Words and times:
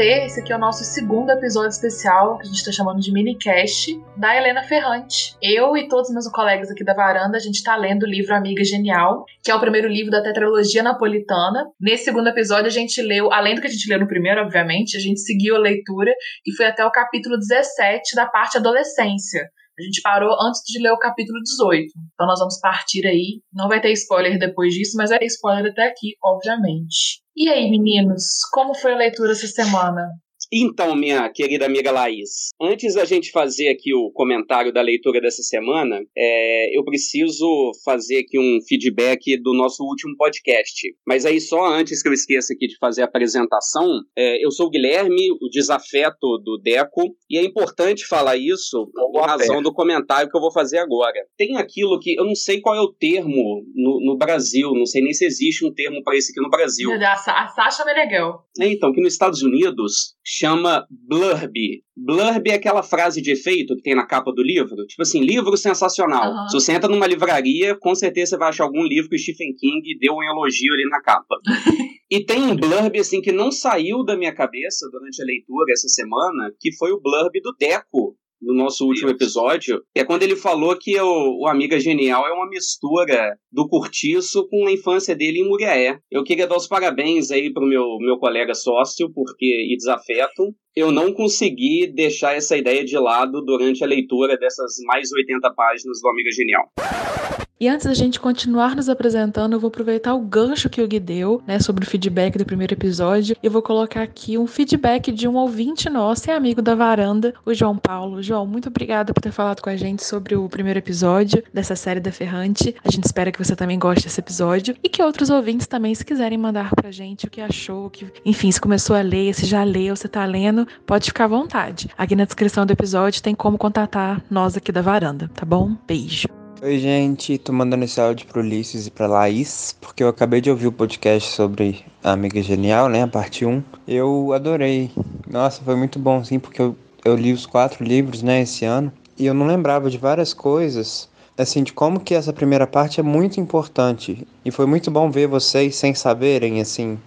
ser, 0.00 0.24
esse 0.24 0.40
aqui 0.40 0.50
é 0.50 0.56
o 0.56 0.58
nosso 0.58 0.82
segundo 0.82 1.28
episódio 1.28 1.68
especial, 1.68 2.38
que 2.38 2.44
a 2.44 2.46
gente 2.46 2.56
está 2.56 2.72
chamando 2.72 3.00
de 3.00 3.12
minicast, 3.12 4.00
da 4.16 4.34
Helena 4.34 4.62
Ferrante. 4.62 5.36
Eu 5.42 5.76
e 5.76 5.88
todos 5.88 6.08
os 6.08 6.14
meus 6.14 6.26
colegas 6.28 6.70
aqui 6.70 6.82
da 6.82 6.94
varanda, 6.94 7.36
a 7.36 7.40
gente 7.40 7.56
está 7.56 7.76
lendo 7.76 8.04
o 8.04 8.08
livro 8.08 8.34
Amiga 8.34 8.64
Genial, 8.64 9.26
que 9.44 9.50
é 9.50 9.54
o 9.54 9.60
primeiro 9.60 9.88
livro 9.88 10.10
da 10.10 10.22
tetralogia 10.22 10.82
napolitana. 10.82 11.66
Nesse 11.78 12.04
segundo 12.04 12.30
episódio, 12.30 12.68
a 12.68 12.70
gente 12.70 13.02
leu, 13.02 13.30
além 13.30 13.54
do 13.54 13.60
que 13.60 13.66
a 13.66 13.70
gente 13.70 13.86
leu 13.90 14.00
no 14.00 14.08
primeiro, 14.08 14.40
obviamente, 14.40 14.96
a 14.96 15.00
gente 15.00 15.20
seguiu 15.20 15.54
a 15.54 15.58
leitura 15.58 16.14
e 16.46 16.56
foi 16.56 16.64
até 16.64 16.82
o 16.82 16.90
capítulo 16.90 17.36
17 17.36 18.16
da 18.16 18.24
parte 18.24 18.56
adolescência. 18.56 19.50
A 19.80 19.82
gente 19.82 20.02
parou 20.02 20.30
antes 20.46 20.60
de 20.66 20.78
ler 20.82 20.92
o 20.92 20.98
capítulo 20.98 21.40
18. 21.42 21.86
Então 22.12 22.26
nós 22.26 22.38
vamos 22.38 22.60
partir 22.60 23.06
aí. 23.06 23.40
Não 23.50 23.66
vai 23.66 23.80
ter 23.80 23.90
spoiler 23.92 24.38
depois 24.38 24.74
disso, 24.74 24.94
mas 24.96 25.10
ter 25.10 25.24
spoiler 25.24 25.72
até 25.72 25.88
aqui, 25.88 26.16
obviamente. 26.22 27.22
E 27.34 27.48
aí, 27.48 27.70
meninos, 27.70 28.24
como 28.52 28.74
foi 28.74 28.92
a 28.92 28.98
leitura 28.98 29.32
essa 29.32 29.46
semana? 29.46 30.06
Então, 30.52 30.96
minha 30.96 31.28
querida 31.30 31.66
amiga 31.66 31.92
Laís, 31.92 32.48
antes 32.60 32.94
da 32.94 33.04
gente 33.04 33.30
fazer 33.30 33.68
aqui 33.68 33.94
o 33.94 34.10
comentário 34.10 34.72
da 34.72 34.82
leitura 34.82 35.20
dessa 35.20 35.44
semana, 35.44 36.00
é, 36.16 36.76
eu 36.76 36.84
preciso 36.84 37.70
fazer 37.84 38.18
aqui 38.18 38.36
um 38.36 38.58
feedback 38.66 39.40
do 39.40 39.54
nosso 39.54 39.84
último 39.84 40.16
podcast. 40.16 40.92
Mas 41.06 41.24
aí, 41.24 41.40
só 41.40 41.64
antes 41.66 42.02
que 42.02 42.08
eu 42.08 42.12
esqueça 42.12 42.52
aqui 42.52 42.66
de 42.66 42.76
fazer 42.78 43.02
a 43.02 43.04
apresentação, 43.04 43.86
é, 44.18 44.44
eu 44.44 44.50
sou 44.50 44.66
o 44.66 44.70
Guilherme, 44.70 45.30
o 45.40 45.48
desafeto 45.48 46.38
do 46.42 46.60
Deco, 46.60 47.14
e 47.30 47.38
é 47.38 47.44
importante 47.44 48.04
falar 48.04 48.36
isso 48.36 48.90
por 48.92 49.22
razão 49.22 49.62
do 49.62 49.72
comentário 49.72 50.28
que 50.28 50.36
eu 50.36 50.40
vou 50.40 50.52
fazer 50.52 50.78
agora. 50.78 51.20
Tem 51.36 51.56
aquilo 51.58 52.00
que 52.00 52.16
eu 52.18 52.24
não 52.24 52.34
sei 52.34 52.60
qual 52.60 52.74
é 52.74 52.80
o 52.80 52.92
termo 52.92 53.62
no, 53.72 54.00
no 54.04 54.18
Brasil, 54.18 54.72
não 54.74 54.86
sei 54.86 55.00
nem 55.00 55.12
se 55.12 55.24
existe 55.24 55.64
um 55.64 55.72
termo 55.72 56.02
para 56.02 56.16
isso 56.16 56.32
aqui 56.32 56.40
no 56.40 56.50
Brasil. 56.50 56.90
A, 56.90 57.12
a 57.12 57.46
Sasha 57.46 57.84
Meneghel. 57.84 58.40
É, 58.58 58.66
então, 58.66 58.92
que 58.92 59.00
nos 59.00 59.12
Estados 59.12 59.42
Unidos 59.42 60.16
chama 60.40 60.86
blurb. 60.90 61.52
Blurb 61.94 62.48
é 62.48 62.54
aquela 62.54 62.82
frase 62.82 63.20
de 63.20 63.32
efeito 63.32 63.76
que 63.76 63.82
tem 63.82 63.94
na 63.94 64.06
capa 64.06 64.32
do 64.32 64.42
livro. 64.42 64.86
Tipo 64.86 65.02
assim, 65.02 65.20
livro 65.20 65.54
sensacional. 65.56 66.32
Uhum. 66.32 66.48
Se 66.48 66.54
você 66.54 66.72
entra 66.72 66.88
numa 66.88 67.06
livraria, 67.06 67.76
com 67.76 67.94
certeza 67.94 68.30
você 68.30 68.38
vai 68.38 68.48
achar 68.48 68.64
algum 68.64 68.82
livro 68.82 69.10
que 69.10 69.16
o 69.16 69.18
Stephen 69.18 69.54
King 69.54 69.98
deu 69.98 70.14
um 70.14 70.22
elogio 70.22 70.72
ali 70.72 70.88
na 70.88 71.02
capa. 71.02 71.36
e 72.10 72.24
tem 72.24 72.42
um 72.42 72.56
blurb, 72.56 72.98
assim, 72.98 73.20
que 73.20 73.32
não 73.32 73.52
saiu 73.52 74.02
da 74.02 74.16
minha 74.16 74.34
cabeça 74.34 74.88
durante 74.90 75.20
a 75.20 75.26
leitura 75.26 75.72
essa 75.72 75.88
semana, 75.88 76.52
que 76.58 76.74
foi 76.74 76.90
o 76.90 77.00
blurb 77.00 77.38
do 77.42 77.54
Deco, 77.58 78.16
no 78.40 78.54
nosso 78.54 78.86
último 78.86 79.10
episódio, 79.10 79.82
é 79.94 80.04
quando 80.04 80.22
ele 80.22 80.36
falou 80.36 80.76
que 80.78 80.98
o, 81.00 81.42
o 81.42 81.48
Amiga 81.48 81.78
Genial 81.78 82.26
é 82.26 82.32
uma 82.32 82.48
mistura 82.48 83.36
do 83.52 83.68
Curtiço 83.68 84.46
com 84.48 84.66
a 84.66 84.72
infância 84.72 85.14
dele 85.14 85.40
em 85.40 85.48
Muriaé. 85.48 85.98
Eu 86.10 86.24
queria 86.24 86.46
dar 86.46 86.56
os 86.56 86.66
parabéns 86.66 87.30
aí 87.30 87.52
pro 87.52 87.66
meu, 87.66 87.98
meu 88.00 88.18
colega 88.18 88.54
sócio, 88.54 89.12
porque, 89.12 89.68
e 89.70 89.76
desafeto, 89.76 90.54
eu 90.74 90.90
não 90.90 91.12
consegui 91.12 91.92
deixar 91.92 92.34
essa 92.34 92.56
ideia 92.56 92.84
de 92.84 92.96
lado 92.98 93.42
durante 93.42 93.84
a 93.84 93.86
leitura 93.86 94.36
dessas 94.38 94.76
mais 94.86 95.10
80 95.12 95.52
páginas 95.54 96.00
do 96.00 96.08
Amiga 96.08 96.30
Genial. 96.30 97.49
E 97.60 97.68
antes 97.68 97.84
da 97.84 97.92
gente 97.92 98.18
continuar 98.18 98.74
nos 98.74 98.88
apresentando, 98.88 99.52
eu 99.52 99.60
vou 99.60 99.68
aproveitar 99.68 100.14
o 100.14 100.20
gancho 100.20 100.70
que 100.70 100.80
o 100.80 100.88
Gui 100.88 100.98
deu, 100.98 101.42
né, 101.46 101.58
sobre 101.58 101.84
o 101.84 101.86
feedback 101.86 102.38
do 102.38 102.44
primeiro 102.46 102.72
episódio. 102.72 103.36
E 103.42 103.46
eu 103.46 103.52
vou 103.52 103.60
colocar 103.60 104.00
aqui 104.00 104.38
um 104.38 104.46
feedback 104.46 105.12
de 105.12 105.28
um 105.28 105.34
ouvinte 105.34 105.90
nosso 105.90 106.30
e 106.30 106.32
amigo 106.32 106.62
da 106.62 106.74
varanda, 106.74 107.34
o 107.44 107.52
João 107.52 107.76
Paulo. 107.76 108.22
João, 108.22 108.46
muito 108.46 108.70
obrigada 108.70 109.12
por 109.12 109.20
ter 109.20 109.30
falado 109.30 109.60
com 109.60 109.68
a 109.68 109.76
gente 109.76 110.02
sobre 110.02 110.34
o 110.34 110.48
primeiro 110.48 110.78
episódio 110.78 111.44
dessa 111.52 111.76
série 111.76 112.00
da 112.00 112.10
Ferrante. 112.10 112.74
A 112.82 112.90
gente 112.90 113.04
espera 113.04 113.30
que 113.30 113.44
você 113.44 113.54
também 113.54 113.78
goste 113.78 114.04
desse 114.04 114.20
episódio 114.20 114.74
e 114.82 114.88
que 114.88 115.02
outros 115.02 115.28
ouvintes 115.28 115.66
também, 115.66 115.94
se 115.94 116.02
quiserem 116.02 116.38
mandar 116.38 116.74
pra 116.74 116.90
gente 116.90 117.26
o 117.26 117.30
que 117.30 117.42
achou, 117.42 117.90
que, 117.90 118.06
enfim, 118.24 118.50
se 118.50 118.58
começou 118.58 118.96
a 118.96 119.02
ler, 119.02 119.34
se 119.34 119.44
já 119.44 119.62
leu, 119.64 119.94
se 119.96 120.08
tá 120.08 120.24
lendo, 120.24 120.66
pode 120.86 121.08
ficar 121.08 121.24
à 121.24 121.28
vontade. 121.28 121.90
Aqui 121.98 122.16
na 122.16 122.24
descrição 122.24 122.64
do 122.64 122.72
episódio 122.72 123.22
tem 123.22 123.34
como 123.34 123.58
contatar 123.58 124.22
nós 124.30 124.56
aqui 124.56 124.72
da 124.72 124.80
varanda, 124.80 125.30
tá 125.34 125.44
bom? 125.44 125.76
Beijo. 125.86 126.39
Oi, 126.62 126.78
gente. 126.78 127.38
Tô 127.38 127.54
mandando 127.54 127.86
esse 127.86 127.98
áudio 127.98 128.26
pro 128.26 128.42
Ulisses 128.42 128.86
e 128.86 128.90
pra 128.90 129.06
Laís, 129.06 129.74
porque 129.80 130.02
eu 130.02 130.08
acabei 130.08 130.42
de 130.42 130.50
ouvir 130.50 130.66
o 130.66 130.72
podcast 130.72 131.30
sobre 131.32 131.82
a 132.04 132.12
Amiga 132.12 132.42
Genial, 132.42 132.86
né? 132.90 133.02
A 133.02 133.08
parte 133.08 133.46
1. 133.46 133.62
Eu 133.88 134.34
adorei. 134.34 134.90
Nossa, 135.26 135.62
foi 135.62 135.74
muito 135.74 135.98
bom, 135.98 136.22
sim, 136.22 136.38
porque 136.38 136.60
eu, 136.60 136.76
eu 137.02 137.16
li 137.16 137.32
os 137.32 137.46
quatro 137.46 137.82
livros, 137.82 138.22
né, 138.22 138.42
esse 138.42 138.66
ano. 138.66 138.92
E 139.18 139.24
eu 139.24 139.32
não 139.32 139.46
lembrava 139.46 139.88
de 139.88 139.96
várias 139.96 140.34
coisas, 140.34 141.08
assim, 141.38 141.62
de 141.62 141.72
como 141.72 141.98
que 141.98 142.14
essa 142.14 142.30
primeira 142.30 142.66
parte 142.66 143.00
é 143.00 143.02
muito 143.02 143.40
importante. 143.40 144.28
E 144.44 144.50
foi 144.50 144.66
muito 144.66 144.90
bom 144.90 145.10
ver 145.10 145.28
vocês 145.28 145.76
sem 145.76 145.94
saberem, 145.94 146.60
assim, 146.60 146.98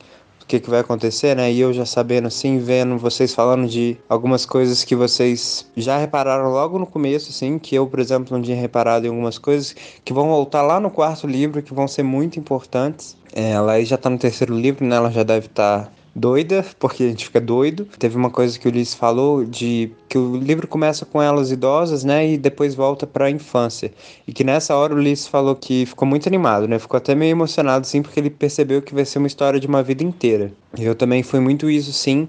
o 0.44 0.46
que, 0.46 0.60
que 0.60 0.70
vai 0.70 0.82
acontecer, 0.82 1.36
né? 1.36 1.52
E 1.52 1.60
eu 1.60 1.74
já 1.74 1.86
sabendo 1.86 2.28
assim, 2.28 2.60
vendo 2.60 2.98
vocês 2.98 3.34
falando 3.34 3.68
de 3.68 3.98
algumas 4.08 4.46
coisas 4.46 4.84
que 4.84 4.96
vocês 4.96 5.66
já 5.76 5.98
repararam 5.98 6.50
logo 6.50 6.78
no 6.78 6.86
começo, 6.86 7.30
assim, 7.30 7.58
que 7.58 7.74
eu, 7.76 7.88
por 7.88 8.00
exemplo, 8.00 8.36
não 8.36 8.44
tinha 8.44 8.58
reparado 8.58 9.06
em 9.06 9.10
algumas 9.10 9.38
coisas 9.38 9.76
que 10.04 10.14
vão 10.14 10.28
voltar 10.28 10.62
lá 10.62 10.80
no 10.80 10.92
quarto 10.92 11.26
livro, 11.26 11.64
que 11.64 11.74
vão 11.74 11.88
ser 11.88 12.04
muito 12.04 12.40
importantes. 12.40 13.16
É, 13.34 13.52
ela 13.52 13.74
aí 13.74 13.86
já 13.86 13.98
tá 13.98 14.10
no 14.10 14.18
terceiro 14.18 14.54
livro, 14.54 14.86
né? 14.86 14.96
Ela 14.96 15.12
já 15.12 15.24
deve 15.24 15.48
estar. 15.48 15.86
Tá 15.86 16.03
doida, 16.16 16.66
porque 16.80 17.04
a 17.04 17.08
gente 17.08 17.26
fica 17.26 17.42
doido. 17.42 17.88
Teve 17.98 18.16
uma 18.16 18.30
coisa 18.30 18.58
que 18.58 18.68
o 18.68 18.72
Ulisses 18.72 18.94
falou 18.94 19.44
de 19.44 19.92
que 20.08 20.18
o 20.18 20.36
livro 20.38 20.68
começa 20.68 21.06
com 21.06 21.22
elas 21.22 21.52
idosas, 21.52 22.04
né, 22.04 22.34
e 22.34 22.38
depois 22.38 22.76
volta 22.76 23.08
para 23.08 23.26
a 23.26 23.32
infância. 23.32 23.92
E 24.28 24.34
que 24.34 24.44
nessa 24.44 24.76
hora 24.76 24.94
o 24.94 24.98
Ulisses 24.98 25.28
falou 25.28 25.56
que 25.56 25.86
ficou 25.86 26.08
muito 26.08 26.28
animado, 26.28 26.68
né? 26.68 26.78
Ficou 26.78 26.98
até 26.98 27.16
meio 27.16 27.32
emocionado 27.32 27.88
sim, 27.88 28.02
porque 28.02 28.20
ele 28.20 28.30
percebeu 28.30 28.82
que 28.82 28.94
vai 28.94 29.06
ser 29.06 29.18
uma 29.20 29.28
história 29.28 29.60
de 29.60 29.68
uma 29.68 29.82
vida 29.82 30.04
inteira. 30.04 30.52
Eu 30.78 30.96
também 30.96 31.24
fui 31.24 31.40
muito 31.40 31.70
isso 31.70 31.92
sim 31.94 32.28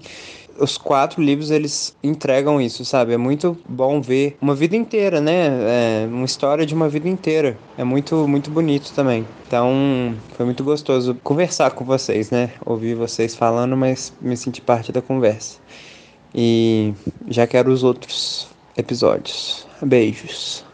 os 0.59 0.77
quatro 0.77 1.21
livros 1.21 1.51
eles 1.51 1.97
entregam 2.03 2.61
isso, 2.61 2.85
sabe? 2.85 3.13
É 3.13 3.17
muito 3.17 3.57
bom 3.67 4.01
ver 4.01 4.37
uma 4.41 4.55
vida 4.55 4.75
inteira, 4.75 5.19
né? 5.19 6.03
É 6.03 6.07
uma 6.07 6.25
história 6.25 6.65
de 6.65 6.73
uma 6.73 6.87
vida 6.87 7.07
inteira. 7.07 7.57
É 7.77 7.83
muito, 7.83 8.27
muito 8.27 8.49
bonito 8.49 8.93
também. 8.93 9.25
Então, 9.47 10.15
foi 10.35 10.45
muito 10.45 10.63
gostoso 10.63 11.15
conversar 11.23 11.71
com 11.71 11.83
vocês, 11.83 12.31
né? 12.31 12.53
Ouvir 12.65 12.95
vocês 12.95 13.35
falando, 13.35 13.75
mas 13.75 14.13
me 14.21 14.35
sentir 14.35 14.61
parte 14.61 14.91
da 14.91 15.01
conversa. 15.01 15.59
E 16.33 16.93
já 17.27 17.47
quero 17.47 17.71
os 17.71 17.83
outros 17.83 18.47
episódios. 18.77 19.67
Beijos. 19.81 20.65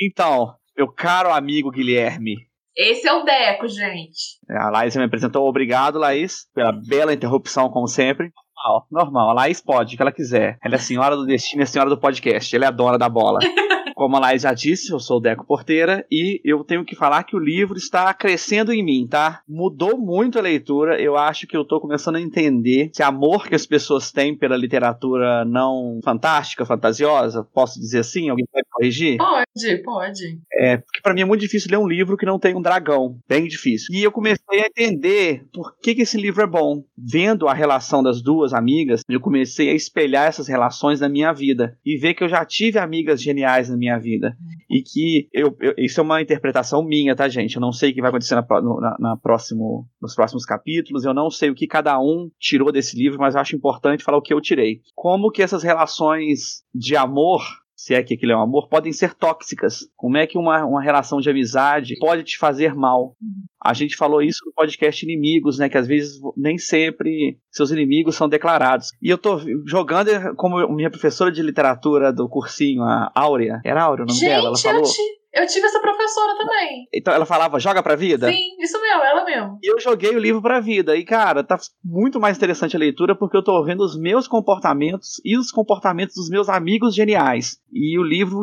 Então, 0.00 0.54
meu 0.76 0.88
caro 0.88 1.32
amigo 1.32 1.70
Guilherme, 1.70 2.36
esse 2.76 3.06
é 3.06 3.12
o 3.12 3.22
Deco, 3.22 3.68
gente. 3.68 4.38
A 4.48 4.70
Laís 4.70 4.96
me 4.96 5.04
apresentou. 5.04 5.46
Obrigado, 5.46 5.98
Laís, 5.98 6.46
pela 6.54 6.72
bela 6.72 7.12
interrupção, 7.12 7.68
como 7.68 7.86
sempre 7.86 8.32
normal, 8.62 8.86
normal. 8.90 9.30
A 9.30 9.32
Laís 9.32 9.60
pode, 9.60 9.94
o 9.94 9.96
que 9.96 10.02
ela 10.02 10.12
quiser. 10.12 10.58
Ela 10.62 10.74
é 10.74 10.76
a 10.76 10.80
senhora 10.80 11.16
do 11.16 11.26
destino 11.26 11.62
e 11.62 11.64
a 11.64 11.66
senhora 11.66 11.90
do 11.90 11.98
podcast. 11.98 12.54
Ela 12.54 12.66
é 12.66 12.68
a 12.68 12.70
dona 12.70 12.98
da 12.98 13.08
bola. 13.08 13.40
Como 13.94 14.16
a 14.16 14.20
Laís 14.20 14.42
já 14.42 14.52
disse, 14.52 14.92
eu 14.92 15.00
sou 15.00 15.18
o 15.18 15.20
Deco 15.20 15.46
Porteira 15.46 16.04
e 16.10 16.40
eu 16.44 16.64
tenho 16.64 16.84
que 16.84 16.96
falar 16.96 17.24
que 17.24 17.36
o 17.36 17.38
livro 17.38 17.76
está 17.76 18.12
crescendo 18.14 18.72
em 18.72 18.84
mim, 18.84 19.06
tá? 19.08 19.42
Mudou 19.48 19.98
muito 19.98 20.38
a 20.38 20.42
leitura. 20.42 21.00
Eu 21.00 21.16
acho 21.16 21.46
que 21.46 21.56
eu 21.56 21.64
tô 21.64 21.80
começando 21.80 22.16
a 22.16 22.20
entender 22.20 22.90
esse 22.92 23.02
amor 23.02 23.48
que 23.48 23.54
as 23.54 23.66
pessoas 23.66 24.10
têm 24.10 24.36
pela 24.36 24.56
literatura 24.56 25.44
não 25.44 26.00
fantástica, 26.04 26.64
fantasiosa. 26.64 27.44
Posso 27.52 27.78
dizer 27.78 28.00
assim? 28.00 28.28
Alguém 28.28 28.46
pode 28.50 28.66
corrigir? 28.70 29.18
Pode, 29.18 29.82
pode. 29.82 30.40
É, 30.52 30.76
porque 30.78 31.00
para 31.02 31.14
mim 31.14 31.22
é 31.22 31.24
muito 31.24 31.40
difícil 31.40 31.70
ler 31.70 31.78
um 31.78 31.88
livro 31.88 32.16
que 32.16 32.26
não 32.26 32.38
tem 32.38 32.56
um 32.56 32.62
dragão. 32.62 33.18
Bem 33.28 33.46
difícil. 33.46 33.88
E 33.94 34.02
eu 34.02 34.12
comecei 34.12 34.60
a 34.60 34.66
entender 34.66 35.44
por 35.52 35.76
que, 35.78 35.94
que 35.94 36.02
esse 36.02 36.16
livro 36.16 36.42
é 36.42 36.46
bom. 36.46 36.84
Vendo 36.96 37.48
a 37.48 37.54
relação 37.54 38.02
das 38.02 38.22
duas 38.22 38.52
amigas, 38.52 39.02
eu 39.08 39.20
comecei 39.20 39.70
a 39.70 39.74
espelhar 39.74 40.28
essas 40.28 40.48
relações 40.48 41.00
na 41.00 41.08
minha 41.08 41.32
vida 41.32 41.76
e 41.84 41.96
ver 41.96 42.14
que 42.14 42.24
eu 42.24 42.28
já 42.28 42.44
tive 42.44 42.78
amigas 42.78 43.20
geniais 43.20 43.68
na 43.68 43.76
minha 43.82 43.98
vida. 43.98 44.36
E 44.70 44.80
que 44.80 45.28
eu, 45.32 45.56
eu, 45.60 45.74
isso 45.76 46.00
é 46.00 46.02
uma 46.04 46.22
interpretação 46.22 46.84
minha, 46.84 47.16
tá, 47.16 47.28
gente? 47.28 47.56
Eu 47.56 47.60
não 47.60 47.72
sei 47.72 47.90
o 47.90 47.94
que 47.94 48.00
vai 48.00 48.10
acontecer 48.10 48.36
na, 48.36 48.46
na, 48.48 48.96
na, 48.98 49.16
próximo, 49.16 49.88
nos 50.00 50.14
próximos 50.14 50.44
capítulos, 50.44 51.04
eu 51.04 51.12
não 51.12 51.28
sei 51.28 51.50
o 51.50 51.54
que 51.54 51.66
cada 51.66 51.98
um 51.98 52.30
tirou 52.38 52.70
desse 52.70 52.96
livro, 52.96 53.18
mas 53.18 53.34
eu 53.34 53.40
acho 53.40 53.56
importante 53.56 54.04
falar 54.04 54.18
o 54.18 54.22
que 54.22 54.32
eu 54.32 54.40
tirei. 54.40 54.80
Como 54.94 55.32
que 55.32 55.42
essas 55.42 55.64
relações 55.64 56.62
de 56.72 56.96
amor 56.96 57.42
se 57.82 57.94
é 57.94 58.02
que 58.02 58.14
aquilo 58.14 58.30
é 58.30 58.36
um 58.36 58.42
amor, 58.42 58.68
podem 58.68 58.92
ser 58.92 59.12
tóxicas. 59.12 59.80
Como 59.96 60.16
é 60.16 60.24
que 60.24 60.38
uma, 60.38 60.64
uma 60.64 60.80
relação 60.80 61.20
de 61.20 61.28
amizade 61.28 61.98
pode 61.98 62.22
te 62.22 62.38
fazer 62.38 62.76
mal? 62.76 63.16
A 63.60 63.74
gente 63.74 63.96
falou 63.96 64.22
isso 64.22 64.38
no 64.46 64.52
podcast 64.52 65.04
Inimigos, 65.04 65.58
né? 65.58 65.68
Que 65.68 65.76
às 65.76 65.88
vezes 65.88 66.20
nem 66.36 66.58
sempre 66.58 67.40
seus 67.50 67.72
inimigos 67.72 68.14
são 68.14 68.28
declarados. 68.28 68.90
E 69.02 69.10
eu 69.10 69.18
tô 69.18 69.40
jogando 69.66 70.10
como 70.36 70.64
minha 70.72 70.90
professora 70.90 71.32
de 71.32 71.42
literatura 71.42 72.12
do 72.12 72.28
cursinho, 72.28 72.84
a 72.84 73.10
Áurea. 73.16 73.60
Era 73.64 73.82
Áurea 73.82 74.04
o 74.04 74.06
nome 74.06 74.20
gente, 74.20 74.28
dela? 74.28 74.46
Ela 74.46 74.58
falou. 74.58 74.82
Eu 74.82 74.86
te 74.86 75.21
Eu 75.32 75.46
tive 75.46 75.66
essa 75.66 75.80
professora 75.80 76.36
também. 76.36 76.86
Então 76.92 77.12
ela 77.14 77.24
falava, 77.24 77.58
joga 77.58 77.82
pra 77.82 77.96
vida? 77.96 78.30
Sim, 78.30 78.56
isso 78.60 78.80
mesmo, 78.80 79.02
ela 79.02 79.24
mesmo. 79.24 79.58
E 79.62 79.72
eu 79.72 79.80
joguei 79.80 80.14
o 80.14 80.18
livro 80.18 80.42
pra 80.42 80.60
vida. 80.60 80.94
E, 80.94 81.04
cara, 81.04 81.42
tá 81.42 81.58
muito 81.82 82.20
mais 82.20 82.36
interessante 82.36 82.76
a 82.76 82.78
leitura 82.78 83.16
porque 83.16 83.36
eu 83.36 83.42
tô 83.42 83.64
vendo 83.64 83.80
os 83.80 83.98
meus 83.98 84.28
comportamentos 84.28 85.20
e 85.24 85.38
os 85.38 85.50
comportamentos 85.50 86.16
dos 86.16 86.28
meus 86.28 86.48
amigos 86.48 86.94
geniais. 86.94 87.58
E 87.72 87.98
o 87.98 88.02
livro 88.02 88.42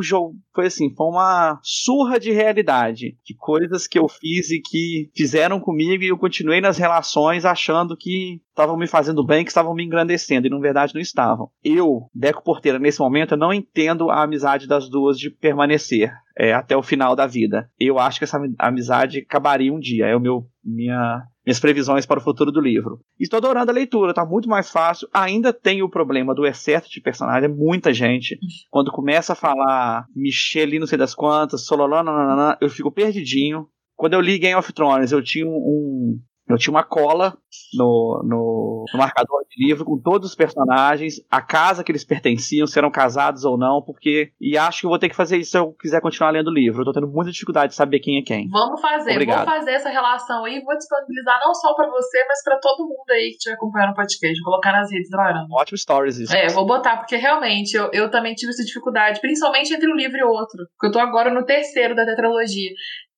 foi 0.54 0.66
assim, 0.66 0.94
foi 0.96 1.08
uma 1.08 1.60
surra 1.62 2.20
de 2.20 2.32
realidade. 2.32 3.16
De 3.24 3.36
coisas 3.36 3.88
que 3.88 4.00
eu 4.00 4.08
fiz 4.08 4.50
e 4.50 4.60
que 4.60 5.12
fizeram 5.16 5.60
comigo 5.60 6.04
e 6.04 6.08
eu 6.08 6.18
continuei 6.18 6.60
nas 6.60 6.78
relações 6.78 7.46
achando 7.46 7.96
que 7.96 8.42
estavam 8.50 8.76
me 8.76 8.88
fazendo 8.88 9.24
bem, 9.24 9.46
que 9.46 9.52
estavam 9.52 9.74
me 9.74 9.86
engrandecendo, 9.86 10.48
e 10.48 10.50
na 10.50 10.60
verdade 10.60 10.94
não 10.94 11.02
estavam. 11.02 11.50
Eu, 11.64 12.10
Deco 12.14 12.44
Porteira, 12.44 12.78
nesse 12.78 13.00
momento, 13.00 13.34
eu 13.34 13.38
não 13.38 13.54
entendo 13.54 14.10
a 14.10 14.24
amizade 14.24 14.68
das 14.68 14.90
duas 14.90 15.18
de 15.18 15.30
permanecer 15.30 16.12
é, 16.40 16.54
até 16.54 16.76
o 16.76 16.82
final 16.82 17.18
da 17.18 17.28
vida. 17.28 17.70
Eu 17.78 18.00
acho 18.00 18.18
que 18.18 18.24
essa 18.24 18.40
amizade 18.58 19.20
acabaria 19.20 19.74
um 19.74 19.80
dia. 19.80 20.08
É 20.08 20.16
o 20.16 20.22
meu 20.22 20.48
minha 20.64 21.22
minhas 21.46 21.60
previsões 21.60 22.06
para 22.06 22.20
o 22.20 22.24
futuro 22.24 22.52
do 22.52 22.62
livro. 22.62 23.00
Estou 23.20 23.38
adorando 23.38 23.72
a 23.72 23.74
leitura, 23.74 24.14
tá 24.14 24.24
muito 24.24 24.48
mais 24.48 24.70
fácil. 24.70 25.08
Ainda 25.12 25.52
tem 25.52 25.82
o 25.82 25.90
problema 25.90 26.34
do 26.34 26.46
excesso 26.46 26.90
de 26.90 27.02
personagem, 27.02 27.50
é 27.50 27.54
muita 27.54 27.92
gente. 27.92 28.38
Quando 28.70 28.92
começa 28.92 29.34
a 29.34 29.36
falar 29.36 30.06
Michelle, 30.16 30.80
não 30.80 30.86
sei 30.88 30.98
das 30.98 31.16
quantas, 31.16 31.66
Sololana, 31.66 32.56
eu 32.62 32.70
fico 32.70 32.92
perdidinho. 32.92 33.68
Quando 33.96 34.14
eu 34.14 34.22
li 34.22 34.38
Game 34.38 34.56
of 34.56 34.72
Thrones, 34.72 35.12
eu 35.12 35.24
tinha 35.24 35.48
um, 35.48 36.20
eu 36.50 36.58
tinha 36.58 36.74
uma 36.74 36.84
cola 36.84 37.38
no, 37.78 38.22
no, 38.24 38.86
no, 38.92 38.98
marcador 38.98 39.46
de 39.48 39.68
livro 39.68 39.86
com 39.86 40.00
todos 40.00 40.30
os 40.30 40.36
personagens, 40.36 41.22
a 41.30 41.42
casa 41.42 41.84
que 41.84 41.92
eles 41.92 42.04
pertenciam, 42.04 42.66
se 42.66 42.78
eram 42.78 42.90
casados 42.90 43.46
ou 43.46 43.58
não, 43.58 43.82
porque. 43.82 44.32
E 44.42 44.58
acho 44.58 44.82
que 44.82 44.86
eu 44.88 44.90
vou 44.90 44.98
ter 44.98 45.10
que 45.10 45.16
fazer 45.16 45.38
isso 45.38 45.52
se 45.52 45.58
eu 45.58 45.72
quiser 45.74 46.02
continuar 46.02 46.32
lendo 46.32 46.48
o 46.48 46.54
livro. 46.54 46.82
Eu 46.82 46.86
tô 46.86 46.92
tendo 46.92 47.08
muita 47.08 47.32
dificuldade 47.32 47.72
de 47.72 47.76
saber 47.76 48.00
quem 48.00 48.18
é 48.18 48.24
quem. 48.24 48.50
Vamos 48.50 48.82
fazer, 48.82 49.12
Obrigado. 49.12 49.46
vou 49.46 49.54
fazer 49.54 49.72
essa 49.72 49.90
relação 49.90 50.44
aí, 50.46 50.60
vou 50.62 50.76
disponibilizar 50.76 51.40
não 51.46 51.54
só 51.54 51.76
para 51.76 51.88
você, 51.88 52.26
mas 52.28 52.44
para 52.44 52.58
todo 52.60 52.88
mundo 52.88 53.10
aí 53.12 53.30
que 53.30 53.38
estiver 53.38 53.56
acompanhando 53.56 53.92
o 53.92 53.96
podcast. 53.96 54.42
Vou 54.42 54.52
colocar 54.52 54.72
nas 54.72 54.92
redes 54.92 55.10
da 55.10 55.18
Varanda. 55.18 55.48
Ótimo 55.52 55.78
stories 55.78 56.18
isso. 56.18 56.36
É, 56.36 56.48
vou 56.50 56.66
botar, 56.66 56.98
porque 56.98 57.16
realmente 57.16 57.76
eu, 57.76 57.92
eu 57.94 58.10
também 58.10 58.34
tive 58.34 58.52
essa 58.52 58.64
dificuldade, 58.64 59.22
principalmente 59.22 59.74
entre 59.74 59.92
um 59.92 59.96
livro 59.96 60.18
e 60.18 60.24
outro. 60.24 60.66
Porque 60.74 60.88
eu 60.88 60.92
tô 60.92 61.00
agora 61.00 61.32
no 61.32 61.46
terceiro 61.46 61.96
da 61.96 62.06
tetralogia. 62.06 62.72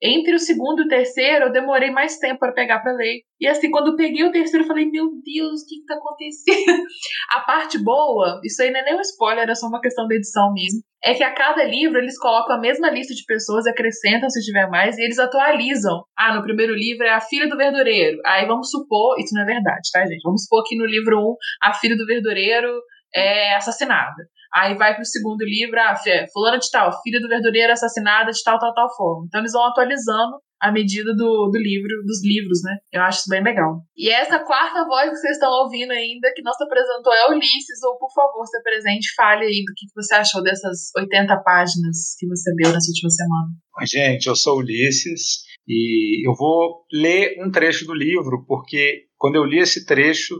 Entre 0.03 0.33
o 0.33 0.39
segundo 0.39 0.81
e 0.81 0.86
o 0.86 0.88
terceiro, 0.88 1.45
eu 1.45 1.51
demorei 1.51 1.92
mais 1.92 2.18
tempo 2.18 2.39
para 2.39 2.53
pegar 2.53 2.80
para 2.80 2.94
ler. 2.94 3.21
E 3.39 3.48
assim, 3.48 3.69
quando 3.69 3.89
eu 3.89 3.95
peguei 3.95 4.24
o 4.24 4.31
terceiro, 4.31 4.63
eu 4.63 4.68
falei, 4.68 4.89
meu 4.89 5.06
Deus, 5.24 5.62
o 5.62 5.65
que, 5.68 5.75
que 5.80 5.86
tá 5.86 5.95
acontecendo? 5.95 6.83
a 7.36 7.42
parte 7.42 7.77
boa, 7.77 8.39
isso 8.44 8.63
aí 8.63 8.71
não 8.71 8.80
é 8.80 8.83
nem 8.83 8.95
um 8.95 9.01
spoiler, 9.01 9.48
é 9.48 9.53
só 9.53 9.68
uma 9.68 9.80
questão 9.80 10.07
da 10.07 10.15
edição 10.15 10.51
mesmo. 10.53 10.81
É 11.03 11.13
que 11.13 11.24
a 11.24 11.33
cada 11.33 11.63
livro 11.63 12.00
eles 12.00 12.18
colocam 12.18 12.56
a 12.56 12.59
mesma 12.59 12.89
lista 12.89 13.13
de 13.13 13.24
pessoas, 13.25 13.65
acrescentam 13.68 14.30
se 14.30 14.44
tiver 14.44 14.68
mais, 14.69 14.98
e 14.98 15.03
eles 15.03 15.19
atualizam. 15.19 16.03
Ah, 16.18 16.36
no 16.36 16.44
primeiro 16.44 16.74
livro 16.74 17.06
é 17.06 17.12
a 17.12 17.21
filha 17.21 17.48
do 17.48 17.57
verdureiro. 17.57 18.19
Aí 18.25 18.45
vamos 18.48 18.69
supor, 18.69 19.19
isso 19.19 19.36
não 19.36 19.44
é 19.44 19.45
verdade, 19.45 19.89
tá, 19.92 20.06
gente? 20.06 20.21
Vamos 20.24 20.44
supor 20.44 20.63
que 20.65 20.75
no 20.75 20.86
livro 20.86 21.18
1 21.18 21.36
a 21.63 21.74
filha 21.74 21.95
do 21.95 22.06
verdureiro 22.06 22.71
é 23.13 23.55
assassinada. 23.55 24.23
Aí 24.53 24.75
vai 24.75 24.95
pro 24.95 25.05
segundo 25.05 25.43
livro, 25.43 25.79
ah, 25.79 25.95
fulana 26.33 26.59
de 26.59 26.69
tal, 26.69 26.91
filha 27.01 27.21
do 27.21 27.29
verdureiro 27.29 27.71
assassinada 27.71 28.31
de 28.31 28.43
tal, 28.43 28.59
tal, 28.59 28.73
tal 28.73 28.93
forma. 28.95 29.25
Então 29.27 29.39
eles 29.39 29.53
vão 29.53 29.63
atualizando 29.63 30.37
à 30.61 30.71
medida 30.71 31.15
do, 31.15 31.49
do 31.49 31.57
livro, 31.57 32.03
dos 32.05 32.23
livros, 32.23 32.59
né? 32.63 32.77
Eu 32.91 33.01
acho 33.01 33.19
isso 33.19 33.29
bem 33.29 33.41
legal. 33.41 33.81
E 33.97 34.09
essa 34.09 34.39
quarta 34.39 34.85
voz 34.85 35.09
que 35.09 35.15
vocês 35.15 35.33
estão 35.33 35.49
ouvindo 35.49 35.91
ainda, 35.91 36.31
que 36.35 36.43
nos 36.43 36.59
apresentou 36.61 37.13
é 37.13 37.31
Ulisses, 37.31 37.81
ou 37.83 37.97
por 37.97 38.13
favor, 38.13 38.45
se 38.45 38.57
apresente, 38.57 39.15
fale 39.15 39.45
aí 39.45 39.63
do 39.65 39.73
que 39.75 39.87
você 39.95 40.15
achou 40.15 40.43
dessas 40.43 40.91
80 40.95 41.35
páginas 41.43 42.15
que 42.19 42.27
você 42.27 42.51
leu 42.51 42.73
nessa 42.73 42.91
última 42.91 43.09
semana. 43.09 43.49
Gente, 43.89 44.27
eu 44.27 44.35
sou 44.35 44.57
Ulisses 44.57 45.43
e 45.67 46.27
eu 46.27 46.35
vou 46.35 46.85
ler 46.91 47.37
um 47.43 47.49
trecho 47.49 47.85
do 47.85 47.93
livro, 47.93 48.45
porque 48.45 49.05
quando 49.17 49.37
eu 49.37 49.45
li 49.45 49.59
esse 49.59 49.85
trecho, 49.85 50.35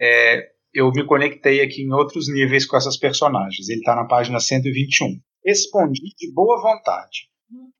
é, 0.00 0.53
eu 0.74 0.90
me 0.90 1.06
conectei 1.06 1.62
aqui 1.62 1.82
em 1.82 1.92
outros 1.92 2.28
níveis 2.28 2.66
com 2.66 2.76
essas 2.76 2.96
personagens. 2.96 3.68
Ele 3.68 3.78
está 3.78 3.94
na 3.94 4.06
página 4.06 4.40
121. 4.40 5.20
Respondi 5.46 6.02
de 6.18 6.32
boa 6.32 6.60
vontade. 6.60 7.28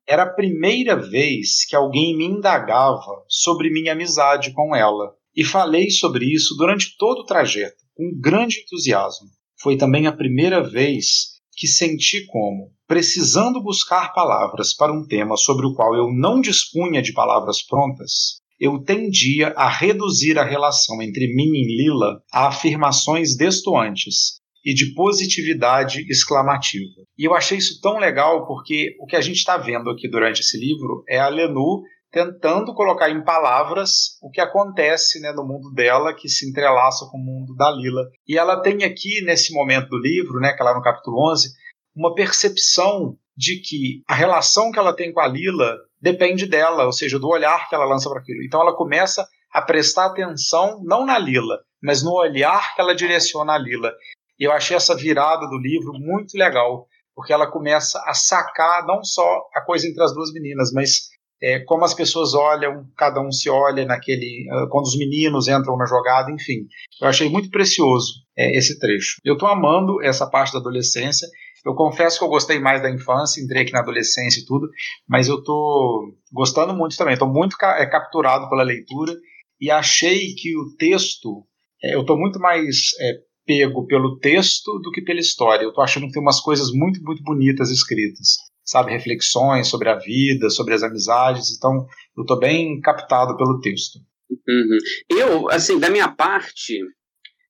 Era 0.07 0.23
a 0.23 0.33
primeira 0.33 0.95
vez 0.95 1.65
que 1.67 1.75
alguém 1.75 2.15
me 2.15 2.25
indagava 2.25 3.23
sobre 3.27 3.69
minha 3.69 3.91
amizade 3.91 4.53
com 4.53 4.73
ela, 4.73 5.13
e 5.35 5.43
falei 5.43 5.89
sobre 5.89 6.25
isso 6.33 6.55
durante 6.55 6.95
todo 6.97 7.19
o 7.19 7.25
trajeto, 7.25 7.83
com 7.93 8.17
grande 8.17 8.59
entusiasmo. 8.61 9.27
Foi 9.59 9.75
também 9.75 10.07
a 10.07 10.15
primeira 10.15 10.61
vez 10.61 11.35
que 11.57 11.67
senti 11.67 12.25
como, 12.27 12.71
precisando 12.87 13.61
buscar 13.61 14.13
palavras 14.13 14.73
para 14.73 14.93
um 14.93 15.05
tema 15.05 15.35
sobre 15.35 15.65
o 15.65 15.73
qual 15.73 15.95
eu 15.95 16.07
não 16.13 16.39
dispunha 16.39 17.01
de 17.01 17.13
palavras 17.13 17.61
prontas, 17.61 18.41
eu 18.59 18.81
tendia 18.83 19.49
a 19.49 19.69
reduzir 19.69 20.37
a 20.39 20.43
relação 20.43 21.01
entre 21.01 21.27
mim 21.33 21.51
e 21.53 21.83
Lila 21.83 22.21
a 22.31 22.47
afirmações 22.47 23.35
destoantes 23.35 24.39
e 24.63 24.73
de 24.73 24.93
positividade 24.93 26.05
exclamativa. 26.09 27.03
E 27.17 27.25
eu 27.25 27.35
achei 27.35 27.57
isso 27.57 27.79
tão 27.81 27.97
legal 27.97 28.47
porque 28.47 28.95
o 28.99 29.05
que 29.05 29.15
a 29.15 29.21
gente 29.21 29.37
está 29.37 29.57
vendo 29.57 29.89
aqui 29.89 30.09
durante 30.09 30.41
esse 30.41 30.57
livro 30.57 31.03
é 31.07 31.19
a 31.19 31.27
Lenu 31.27 31.83
tentando 32.15 32.73
colocar 32.73 33.09
em 33.09 33.23
palavras 33.23 34.17
o 34.21 34.29
que 34.31 34.39
acontece 34.39 35.19
né, 35.19 35.33
no 35.33 35.45
mundo 35.45 35.69
dela, 35.73 36.15
que 36.15 36.29
se 36.29 36.49
entrelaça 36.49 37.05
com 37.11 37.17
o 37.17 37.21
mundo 37.21 37.53
da 37.55 37.69
Lila. 37.69 38.03
E 38.25 38.37
ela 38.37 38.61
tem 38.61 38.85
aqui, 38.85 39.21
nesse 39.21 39.53
momento 39.53 39.89
do 39.89 39.97
livro, 39.97 40.39
né, 40.39 40.53
que 40.53 40.63
é 40.63 40.73
no 40.73 40.81
capítulo 40.81 41.29
11, 41.31 41.49
uma 41.93 42.15
percepção 42.15 43.17
de 43.35 43.59
que 43.59 44.01
a 44.07 44.15
relação 44.15 44.71
que 44.71 44.79
ela 44.79 44.95
tem 44.95 45.11
com 45.11 45.19
a 45.19 45.27
Lila 45.27 45.75
depende 46.01 46.45
dela, 46.45 46.85
ou 46.85 46.93
seja, 46.93 47.19
do 47.19 47.27
olhar 47.27 47.67
que 47.67 47.75
ela 47.75 47.85
lança 47.85 48.09
para 48.09 48.19
aquilo. 48.19 48.43
Então 48.43 48.61
ela 48.61 48.75
começa 48.75 49.27
a 49.51 49.61
prestar 49.61 50.07
atenção 50.07 50.81
não 50.83 51.05
na 51.05 51.17
Lila, 51.17 51.59
mas 51.81 52.03
no 52.03 52.13
olhar 52.13 52.75
que 52.75 52.81
ela 52.81 52.95
direciona 52.95 53.53
a 53.53 53.57
Lila. 53.57 53.91
E 54.39 54.43
eu 54.43 54.51
achei 54.51 54.75
essa 54.75 54.95
virada 54.95 55.47
do 55.47 55.57
livro 55.57 55.93
muito 55.93 56.37
legal, 56.37 56.87
porque 57.15 57.31
ela 57.31 57.49
começa 57.49 58.01
a 58.05 58.13
sacar 58.13 58.85
não 58.85 59.03
só 59.03 59.43
a 59.55 59.61
coisa 59.61 59.87
entre 59.87 60.03
as 60.03 60.13
duas 60.13 60.33
meninas, 60.33 60.71
mas 60.73 61.15
é, 61.41 61.59
como 61.59 61.85
as 61.85 61.93
pessoas 61.93 62.33
olham, 62.33 62.85
cada 62.97 63.21
um 63.21 63.31
se 63.31 63.49
olha 63.49 63.85
naquele. 63.85 64.47
Ah, 64.51 64.67
quando 64.69 64.85
os 64.85 64.97
meninos 64.97 65.47
entram 65.47 65.77
na 65.77 65.85
jogada, 65.85 66.31
enfim. 66.31 66.67
Eu 67.01 67.07
achei 67.07 67.29
muito 67.29 67.49
precioso 67.49 68.13
é, 68.37 68.57
esse 68.57 68.79
trecho. 68.79 69.19
Eu 69.23 69.33
estou 69.33 69.47
amando 69.47 70.01
essa 70.03 70.29
parte 70.29 70.53
da 70.53 70.59
adolescência 70.59 71.27
eu 71.65 71.73
confesso 71.73 72.19
que 72.19 72.23
eu 72.23 72.29
gostei 72.29 72.59
mais 72.59 72.81
da 72.81 72.91
infância, 72.91 73.41
entrei 73.41 73.63
aqui 73.63 73.71
na 73.71 73.79
adolescência 73.79 74.39
e 74.39 74.45
tudo, 74.45 74.69
mas 75.07 75.27
eu 75.27 75.43
tô 75.43 76.15
gostando 76.31 76.75
muito 76.75 76.95
também. 76.95 77.13
Estou 77.13 77.27
muito 77.27 77.55
é, 77.63 77.85
capturado 77.87 78.47
pela 78.49 78.61
leitura 78.63 79.13
e 79.59 79.71
achei 79.71 80.35
que 80.35 80.55
o 80.57 80.75
texto, 80.77 81.43
é, 81.83 81.95
eu 81.95 82.01
estou 82.01 82.17
muito 82.17 82.39
mais 82.39 82.91
é, 83.01 83.13
pego 83.45 83.87
pelo 83.87 84.19
texto 84.19 84.79
do 84.79 84.91
que 84.91 85.01
pela 85.01 85.19
história. 85.19 85.63
Eu 85.63 85.69
estou 85.69 85.83
achando 85.83 86.05
que 86.05 86.13
tem 86.13 86.21
umas 86.21 86.39
coisas 86.39 86.71
muito, 86.71 87.01
muito 87.01 87.23
bonitas 87.23 87.71
escritas, 87.71 88.35
sabe, 88.63 88.91
reflexões 88.91 89.67
sobre 89.67 89.89
a 89.89 89.95
vida, 89.95 90.51
sobre 90.51 90.75
as 90.75 90.83
amizades. 90.83 91.55
Então, 91.57 91.87
eu 92.15 92.21
estou 92.21 92.39
bem 92.39 92.79
captado 92.79 93.35
pelo 93.37 93.59
texto. 93.59 93.97
Uhum. 94.29 94.77
Eu, 95.09 95.49
assim, 95.49 95.79
da 95.79 95.89
minha 95.89 96.09
parte, 96.09 96.79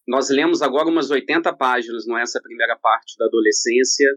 nós 0.07 0.29
lemos 0.29 0.61
agora 0.61 0.89
umas 0.89 1.09
80 1.09 1.55
páginas, 1.55 2.05
não 2.05 2.17
é 2.17 2.21
essa 2.21 2.41
primeira 2.41 2.77
parte 2.77 3.15
da 3.17 3.25
adolescência, 3.25 4.09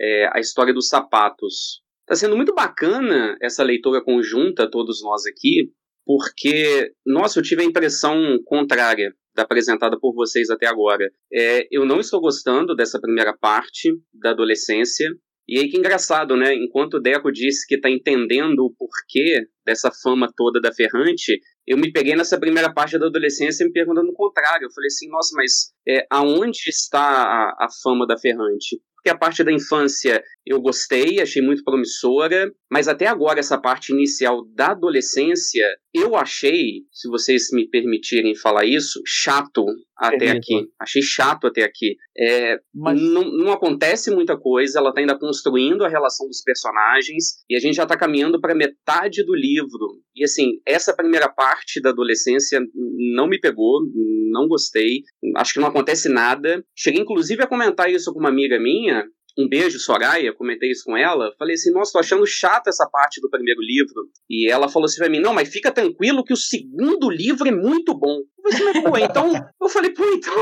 é, 0.00 0.28
a 0.32 0.40
história 0.40 0.72
dos 0.72 0.88
sapatos. 0.88 1.82
Está 2.02 2.14
sendo 2.14 2.36
muito 2.36 2.54
bacana 2.54 3.36
essa 3.40 3.62
leitura 3.62 4.04
conjunta, 4.04 4.70
todos 4.70 5.02
nós 5.02 5.24
aqui, 5.26 5.72
porque, 6.04 6.92
nossa, 7.06 7.38
eu 7.38 7.42
tive 7.42 7.62
a 7.62 7.66
impressão 7.66 8.38
contrária 8.44 9.14
da 9.34 9.42
apresentada 9.42 9.98
por 9.98 10.14
vocês 10.14 10.50
até 10.50 10.66
agora. 10.66 11.10
É, 11.32 11.66
eu 11.70 11.84
não 11.84 11.98
estou 11.98 12.20
gostando 12.20 12.74
dessa 12.74 13.00
primeira 13.00 13.36
parte 13.36 13.90
da 14.12 14.30
adolescência. 14.30 15.08
E 15.48 15.58
aí 15.58 15.68
que 15.68 15.76
engraçado, 15.76 16.36
né? 16.36 16.54
Enquanto 16.54 16.94
o 16.94 17.00
Deco 17.00 17.32
disse 17.32 17.66
que 17.66 17.74
está 17.74 17.90
entendendo 17.90 18.60
o 18.60 18.74
porquê 18.78 19.46
dessa 19.64 19.90
fama 20.02 20.30
toda 20.34 20.60
da 20.60 20.72
Ferrante, 20.72 21.38
eu 21.66 21.78
me 21.78 21.92
peguei 21.92 22.14
nessa 22.14 22.38
primeira 22.38 22.72
parte 22.72 22.98
da 22.98 23.06
adolescência 23.06 23.66
me 23.66 23.72
perguntando 23.72 24.08
o 24.10 24.14
contrário. 24.14 24.66
Eu 24.66 24.72
falei 24.72 24.88
assim, 24.88 25.08
nossa, 25.08 25.30
mas 25.34 25.72
é, 25.86 26.06
aonde 26.10 26.68
está 26.68 27.00
a, 27.00 27.64
a 27.64 27.68
fama 27.82 28.06
da 28.06 28.18
Ferrante? 28.18 28.80
Porque 28.94 29.10
a 29.10 29.18
parte 29.18 29.44
da 29.44 29.52
infância 29.52 30.22
eu 30.46 30.58
gostei, 30.62 31.20
achei 31.20 31.42
muito 31.42 31.62
promissora, 31.62 32.50
mas 32.70 32.88
até 32.88 33.06
agora 33.06 33.38
essa 33.38 33.60
parte 33.60 33.92
inicial 33.92 34.46
da 34.54 34.68
adolescência 34.68 35.66
eu 35.92 36.16
achei, 36.16 36.84
se 36.90 37.06
vocês 37.08 37.48
me 37.52 37.68
permitirem 37.68 38.34
falar 38.34 38.64
isso, 38.64 39.02
chato 39.06 39.66
até 39.96 40.30
aqui. 40.30 40.66
Achei 40.80 41.02
chato 41.02 41.46
até 41.46 41.62
aqui. 41.62 41.96
É, 42.16 42.58
Mas... 42.74 43.00
não, 43.00 43.24
não, 43.24 43.52
acontece 43.52 44.10
muita 44.10 44.36
coisa, 44.36 44.78
ela 44.78 44.90
está 44.90 45.00
ainda 45.00 45.18
construindo 45.18 45.84
a 45.84 45.88
relação 45.88 46.26
dos 46.26 46.42
personagens 46.42 47.44
e 47.48 47.56
a 47.56 47.60
gente 47.60 47.76
já 47.76 47.84
está 47.84 47.96
caminhando 47.96 48.40
para 48.40 48.54
metade 48.54 49.24
do 49.24 49.34
livro. 49.34 50.00
E 50.14 50.24
assim, 50.24 50.60
essa 50.66 50.94
primeira 50.94 51.28
parte 51.28 51.80
da 51.80 51.90
adolescência 51.90 52.60
não 53.14 53.26
me 53.26 53.40
pegou, 53.40 53.80
não 54.30 54.48
gostei. 54.48 55.02
Acho 55.36 55.54
que 55.54 55.60
não 55.60 55.68
acontece 55.68 56.08
nada. 56.08 56.64
Cheguei 56.76 57.00
inclusive 57.00 57.42
a 57.42 57.46
comentar 57.46 57.90
isso 57.90 58.12
com 58.12 58.20
uma 58.20 58.28
amiga 58.28 58.58
minha 58.58 59.04
um 59.36 59.48
beijo, 59.48 59.78
Soraya, 59.80 60.32
comentei 60.32 60.70
isso 60.70 60.84
com 60.84 60.96
ela. 60.96 61.34
Falei 61.38 61.54
assim, 61.54 61.72
nossa, 61.72 61.92
tô 61.92 61.98
achando 61.98 62.26
chato 62.26 62.68
essa 62.68 62.88
parte 62.88 63.20
do 63.20 63.28
primeiro 63.28 63.60
livro. 63.60 64.08
E 64.30 64.50
ela 64.50 64.68
falou 64.68 64.86
assim 64.86 64.98
pra 64.98 65.08
mim, 65.08 65.20
não, 65.20 65.34
mas 65.34 65.48
fica 65.48 65.72
tranquilo 65.72 66.24
que 66.24 66.32
o 66.32 66.36
segundo 66.36 67.10
livro 67.10 67.48
é 67.48 67.50
muito 67.50 67.96
bom. 67.98 68.20
Assim, 68.46 68.64
mas 68.64 68.82
pô, 68.82 68.96
então. 68.98 69.32
Eu 69.60 69.68
falei, 69.68 69.90
pô, 69.90 70.04
então 70.04 70.34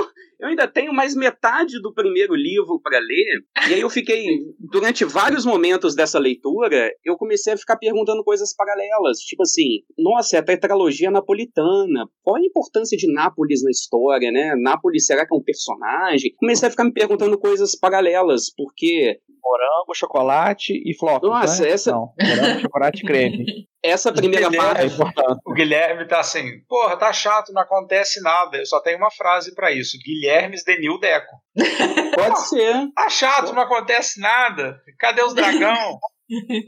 eu 0.42 0.49
ainda 0.49 0.66
tenho 0.66 0.92
mais 0.92 1.14
metade 1.14 1.80
do 1.80 1.94
primeiro 1.94 2.35
livro 2.35 2.80
para 2.82 2.99
ler. 2.99 3.44
E 3.71 3.75
aí 3.75 3.80
eu 3.80 3.88
fiquei, 3.88 4.26
durante 4.59 5.04
vários 5.04 5.47
momentos 5.47 5.94
dessa 5.94 6.18
leitura, 6.18 6.90
eu 7.04 7.16
comecei 7.16 7.52
a 7.52 7.56
ficar 7.56 7.76
perguntando 7.76 8.25
coisas 8.25 8.54
paralelas. 8.54 9.18
Tipo 9.18 9.42
assim, 9.44 9.82
nossa, 9.97 10.37
é 10.37 10.40
a 10.40 10.44
tetralogia 10.44 11.12
napolitana. 11.12 12.09
Qual 12.23 12.37
a 12.37 12.44
importância 12.44 12.97
de 12.97 13.12
Nápoles 13.12 13.62
na 13.62 13.71
história, 13.71 14.32
né? 14.32 14.54
Nápoles, 14.56 15.06
será 15.06 15.25
que 15.26 15.32
é 15.32 15.38
um 15.38 15.42
personagem? 15.42 16.35
Comecei 16.37 16.66
a 16.66 16.71
ficar 16.71 16.85
me 16.85 16.92
perguntando 16.92 17.38
coisas 17.38 17.78
paralelas, 17.78 18.52
porque 18.56 19.21
morango, 19.42 19.94
chocolate 19.94 20.73
e 20.73 20.97
flocos. 20.97 21.28
Nossa, 21.28 21.62
né? 21.62 21.71
essa. 21.71 21.92
Não, 21.92 22.12
morango, 22.21 22.61
chocolate 22.62 23.02
e 23.02 23.06
creme. 23.06 23.47
Essa 23.83 24.12
primeira 24.12 24.51
parte. 24.51 24.83
É 24.83 24.87
importante. 24.87 25.41
O 25.45 25.53
Guilherme 25.53 26.07
tá 26.07 26.21
assim, 26.21 26.61
porra, 26.69 26.97
tá 26.97 27.12
chato, 27.12 27.53
não 27.53 27.62
acontece 27.62 28.23
nada. 28.23 28.59
Eu 28.59 28.67
só 28.67 28.81
tenho 28.81 28.99
uma 28.99 29.11
frase 29.11 29.55
para 29.55 29.73
isso: 29.73 29.99
Guilhermes 29.99 30.65
Denil 30.65 30.99
Deco. 31.01 31.37
Pode 32.15 32.49
ser. 32.49 32.89
Tá 32.95 33.09
chato, 33.09 33.53
não 33.53 33.62
acontece 33.62 34.21
nada. 34.21 34.81
Cadê 34.99 35.23
os 35.23 35.35
dragão? 35.35 35.99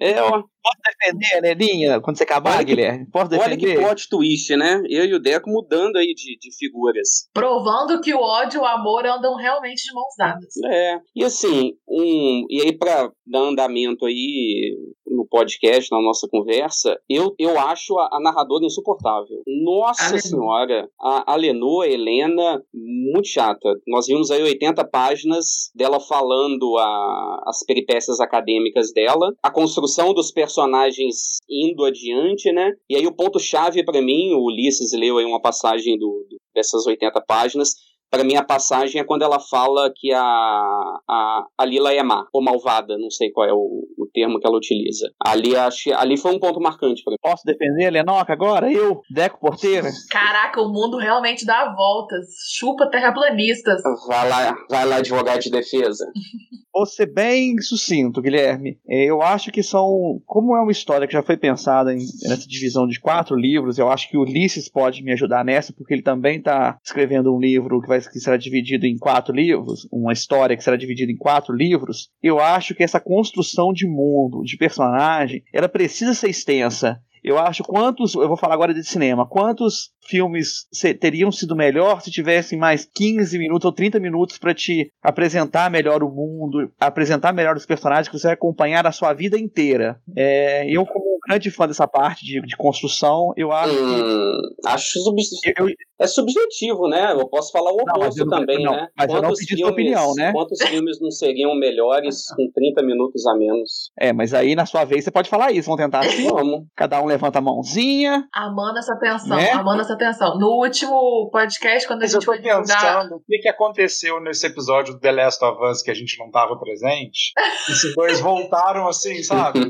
É, 0.01 0.21
ó. 0.23 0.43
Posso 0.65 0.79
defender 0.83 1.37
a 1.37 1.41
Nelinha 1.43 2.01
quando 2.01 2.17
você 2.17 2.25
acabar, 2.25 2.55
Olha 2.55 2.63
Guilherme? 2.63 3.07
Posso 3.11 3.29
defender? 3.29 3.51
Olha 3.51 3.59
que 3.59 3.75
plot 3.75 4.09
twist, 4.09 4.57
né? 4.57 4.83
Eu 4.89 5.05
e 5.05 5.15
o 5.15 5.21
Deco 5.21 5.51
mudando 5.51 5.97
aí 5.97 6.15
de, 6.15 6.39
de 6.39 6.57
figuras. 6.57 7.29
Provando 7.35 8.01
que 8.01 8.15
o 8.15 8.19
ódio 8.19 8.59
e 8.59 8.63
o 8.63 8.65
amor 8.65 9.05
andam 9.05 9.37
realmente 9.37 9.83
de 9.83 9.93
mãos 9.93 10.15
dadas. 10.17 10.55
É. 10.73 11.01
E 11.15 11.23
assim, 11.23 11.75
um, 11.87 12.47
e 12.49 12.63
aí 12.63 12.79
para 12.79 13.11
dar 13.27 13.41
andamento 13.41 14.07
aí 14.07 14.75
no 15.07 15.27
podcast, 15.27 15.91
na 15.93 16.01
nossa 16.01 16.27
conversa, 16.31 16.99
eu, 17.09 17.35
eu 17.39 17.59
acho 17.59 17.99
a, 17.99 18.09
a 18.13 18.21
narradora 18.21 18.65
insuportável. 18.65 19.43
Nossa 19.63 20.17
A 20.17 20.19
senhora, 20.19 20.89
a, 21.01 21.33
a 21.33 21.37
Lenô, 21.37 21.83
a 21.83 21.89
Helena, 21.89 22.63
muito 22.73 23.29
chata. 23.29 23.69
Nós 23.87 24.07
vimos 24.07 24.31
aí 24.31 24.43
80 24.43 24.83
páginas 24.89 25.71
dela 25.75 26.01
falando 26.01 26.77
a, 26.79 27.43
as 27.47 27.65
peripécias 27.65 28.19
acadêmicas 28.19 28.93
dela, 28.93 29.33
a 29.43 29.51
construção 29.55 30.13
dos 30.13 30.31
personagens 30.31 31.39
indo 31.49 31.85
adiante, 31.85 32.53
né? 32.53 32.73
E 32.91 32.97
aí 32.97 33.07
o 33.07 33.15
ponto-chave 33.17 33.83
para 33.85 34.03
mim, 34.03 34.35
o 34.35 34.45
Ulisses 34.45 34.93
leu 34.93 35.17
aí 35.19 35.25
uma 35.25 35.41
passagem 35.41 35.97
do, 35.99 36.27
do- 36.29 36.37
dessas 36.55 36.87
80 36.87 37.23
páginas, 37.27 37.75
para 38.11 38.23
mim, 38.23 38.37
a 38.37 38.45
passagem 38.45 39.01
é 39.01 39.05
quando 39.05 39.23
ela 39.23 39.41
fala 39.41 39.91
que 39.93 40.13
a, 40.13 40.21
a, 40.23 41.47
a 41.59 41.65
Lila 41.65 41.93
é 41.93 42.01
má, 42.01 42.25
ou 42.33 42.41
malvada, 42.41 42.97
não 42.97 43.11
sei 43.11 43.33
qual 43.33 43.49
é 43.49 43.53
o, 43.53 43.57
o 43.99 44.07
termo 44.15 44.39
que 44.39 44.47
ela 44.47 44.57
utiliza. 44.57 45.11
Ali, 45.19 45.57
acho, 45.57 45.93
ali 45.95 46.17
foi 46.17 46.33
um 46.33 46.39
ponto 46.39 46.61
marcante 46.61 47.03
para 47.03 47.11
mim. 47.11 47.17
Posso 47.21 47.43
defender 47.45 47.87
a 47.87 47.91
Lenoca 47.91 48.33
agora? 48.33 48.71
Eu, 48.73 49.01
Deco 49.13 49.41
Porteira? 49.41 49.89
Caraca, 50.13 50.61
o 50.63 50.69
mundo 50.73 50.97
realmente 50.97 51.45
dá 51.45 51.75
voltas. 51.75 52.27
Chupa 52.57 52.89
terraplanistas. 52.89 53.83
Vai 54.07 54.29
lá, 54.29 54.55
vai 54.71 54.87
lá, 54.87 54.97
advogado 54.97 55.41
de 55.41 55.51
defesa. 55.51 56.05
Vou 56.75 56.85
ser 56.87 57.07
bem 57.07 57.57
sucinto, 57.63 58.21
Guilherme. 58.21 58.79
É, 58.89 59.05
Eu 59.05 59.23
acho 59.23 59.53
que 59.53 59.63
são. 59.63 60.21
Como 60.27 60.57
é 60.57 60.61
uma 60.61 60.73
história 60.73 61.07
que 61.07 61.13
já 61.13 61.23
foi 61.23 61.37
pensada 61.37 61.95
em- 61.95 61.99
nessa 62.29 62.49
divisão 62.49 62.85
de 62.87 62.99
quatro 62.99 63.37
livros, 63.37 63.79
eu 63.79 63.89
acho 63.89 64.11
que 64.11 64.17
o 64.17 64.23
Ulisses 64.23 64.69
pode 64.69 65.01
me 65.03 65.13
ajudar 65.13 65.45
nessa, 65.45 65.73
porque 65.73 65.95
ele 65.95 66.03
também 66.03 66.39
está 66.39 66.77
escrevendo 66.85 67.33
um 67.33 67.39
livro 67.39 67.81
que, 67.81 67.87
vai, 67.87 68.01
que 68.01 68.19
será 68.19 68.37
dividido 68.37 68.87
em 68.87 68.99
quatro 68.99 69.33
livros, 69.33 69.87
uma 69.93 70.13
história 70.13 70.57
que 70.57 70.65
será 70.65 70.77
dividida 70.77 71.13
em 71.13 71.17
quatro 71.17 71.55
livros. 71.55 72.09
Eu 72.21 72.41
acho 72.41 72.75
que 72.75 72.83
essa 72.83 72.99
construção 72.99 73.73
de 73.73 73.87
mundo, 73.87 74.43
de 74.43 74.57
personagem, 74.57 75.45
ela 75.53 75.69
precisa 75.69 76.13
ser 76.13 76.29
extensa. 76.31 76.99
Eu 77.25 77.39
acho 77.39 77.65
quantos, 77.65 78.15
eu 78.15 78.29
vou 78.29 78.37
falar 78.37 78.53
agora 78.55 78.75
de 78.75 78.85
cinema, 78.85 79.27
quantos 79.27 79.91
filmes 80.07 80.67
teriam 81.01 81.33
sido 81.33 81.57
melhor 81.57 82.03
se 82.03 82.11
tivessem 82.11 82.59
mais 82.59 82.85
15 82.95 83.39
minutos 83.39 83.65
ou 83.65 83.73
30 83.73 83.99
minutos 83.99 84.37
para 84.37 84.53
te 84.53 84.91
apresentar 85.03 85.71
melhor 85.71 86.03
o 86.03 86.11
mundo, 86.11 86.71
apresentar 86.79 87.33
melhor 87.33 87.57
os 87.57 87.65
personagens 87.65 88.09
que 88.09 88.19
você 88.19 88.27
vai 88.27 88.35
acompanhar 88.35 88.87
a 88.87 88.93
sua 88.93 89.15
vida 89.15 89.39
inteira. 89.39 89.99
É, 90.15 90.69
eu, 90.69 90.85
como 90.85 91.15
um 91.17 91.19
grande 91.27 91.51
fã 91.51 91.67
dessa 91.67 91.89
parte 91.89 92.25
de, 92.27 92.43
de 92.43 92.57
construção, 92.59 93.33
eu 93.39 93.51
acho 93.51 93.73
que. 93.73 93.81
Hum, 93.81 94.39
acho 94.67 94.99
sub- 95.01 95.17
Eu, 95.59 95.69
eu- 95.69 95.75
é 95.99 96.07
subjetivo, 96.07 96.89
né? 96.89 97.13
Eu 97.13 97.27
posso 97.29 97.51
falar 97.53 97.71
o 97.73 97.77
oposto 97.77 98.27
não- 98.27 98.39
também, 98.41 98.63
não, 98.63 98.73
né? 98.73 98.89
mas 98.99 99.09
eu 99.09 99.15
não 99.23 99.29
Quantos 99.31 99.47
pedi 99.47 99.63
sua 99.63 99.71
opinião, 99.71 100.13
né? 100.15 100.33
Quantos 100.33 100.61
filmes 100.69 101.01
não 101.01 101.11
seriam 101.11 101.55
melhores 101.55 102.25
com 102.37 102.51
30 102.53 102.83
minutos 102.83 103.25
a 103.27 103.35
menos? 103.35 103.91
é, 103.99 104.13
mas 104.13 104.35
aí 104.35 104.55
na 104.55 104.67
sua 104.67 104.85
vez 104.85 105.05
você 105.05 105.11
pode 105.11 105.31
falar 105.31 105.53
isso. 105.53 105.67
Vamos 105.71 105.83
tentar 105.83 106.01
assim? 106.01 106.29
Vamos. 106.29 106.67
Cada 106.77 107.01
um 107.01 107.07
levanta 107.15 107.39
a 107.39 107.43
mãozinha. 107.43 108.27
Amando 108.33 108.79
essa 108.79 108.97
tensão, 108.99 109.37
Né? 109.37 109.51
amando 109.53 109.81
essa 109.81 109.97
tensão. 109.97 110.39
No 110.39 110.49
último 110.63 111.31
podcast, 111.33 111.87
quando 111.89 112.01
a 112.01 112.03
Mas 112.05 112.13
eu 112.15 112.21
gente 112.21 112.27
tô 112.27 112.33
foi 112.33 112.41
divulgar. 112.43 112.65
pensando 112.81 113.17
o 113.17 113.21
que, 113.27 113.39
que 113.39 113.49
aconteceu 113.49 114.21
nesse 114.21 114.47
episódio 114.47 114.95
do 114.95 115.01
The 115.01 115.13
Last 115.13 115.45
of 115.45 115.63
Us 115.65 115.83
que 115.83 115.91
a 115.91 115.95
gente 115.95 116.19
não 116.19 116.31
tava 116.31 116.57
presente. 116.59 117.33
Esses 117.69 117.95
dois 117.95 118.21
voltaram 118.21 118.87
assim, 118.89 119.23
sabe? 119.23 119.61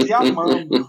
Se 0.00 0.12
amando. 0.14 0.88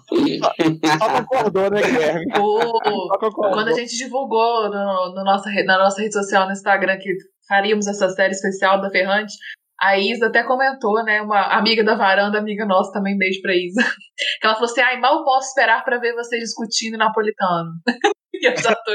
Só 1.00 1.10
concordou, 1.22 1.70
né, 1.72 1.82
Guilherme? 1.82 2.26
o- 2.40 3.08
Só 3.08 3.18
concordou. 3.20 3.54
Quando 3.54 3.68
a 3.70 3.74
gente 3.74 3.96
divulgou 3.98 4.70
no, 4.70 5.14
no 5.16 5.24
nossa, 5.24 5.50
na 5.66 5.78
nossa 5.78 6.02
rede 6.02 6.14
social, 6.14 6.46
no 6.46 6.52
Instagram, 6.54 6.98
que 6.98 7.10
faríamos 7.48 7.88
essa 7.88 8.10
série 8.10 8.32
especial 8.34 8.80
da 8.82 8.90
Ferrante, 8.90 9.34
a 9.84 9.98
Isa 9.98 10.28
até 10.28 10.44
comentou, 10.44 11.04
né? 11.04 11.22
Uma 11.22 11.58
amiga 11.58 11.84
da 11.84 11.96
varanda, 11.96 12.40
amiga 12.40 12.66
nossa 12.66 12.94
também, 12.94 13.18
beijo 13.18 13.42
pra 13.42 13.54
Isa. 13.54 13.82
Que 14.40 14.46
ela 14.48 14.56
falou 14.56 14.70
assim: 14.70 14.82
ai, 14.82 15.00
mal 15.00 15.24
posso 15.24 15.50
esperar 15.50 15.84
pra 15.84 15.98
ver 15.98 16.14
vocês 16.14 16.42
discutindo 16.42 16.98
napolitano. 16.98 17.72
e 18.34 18.48
eu 18.48 18.56
já 18.56 18.74
tô. 18.74 18.92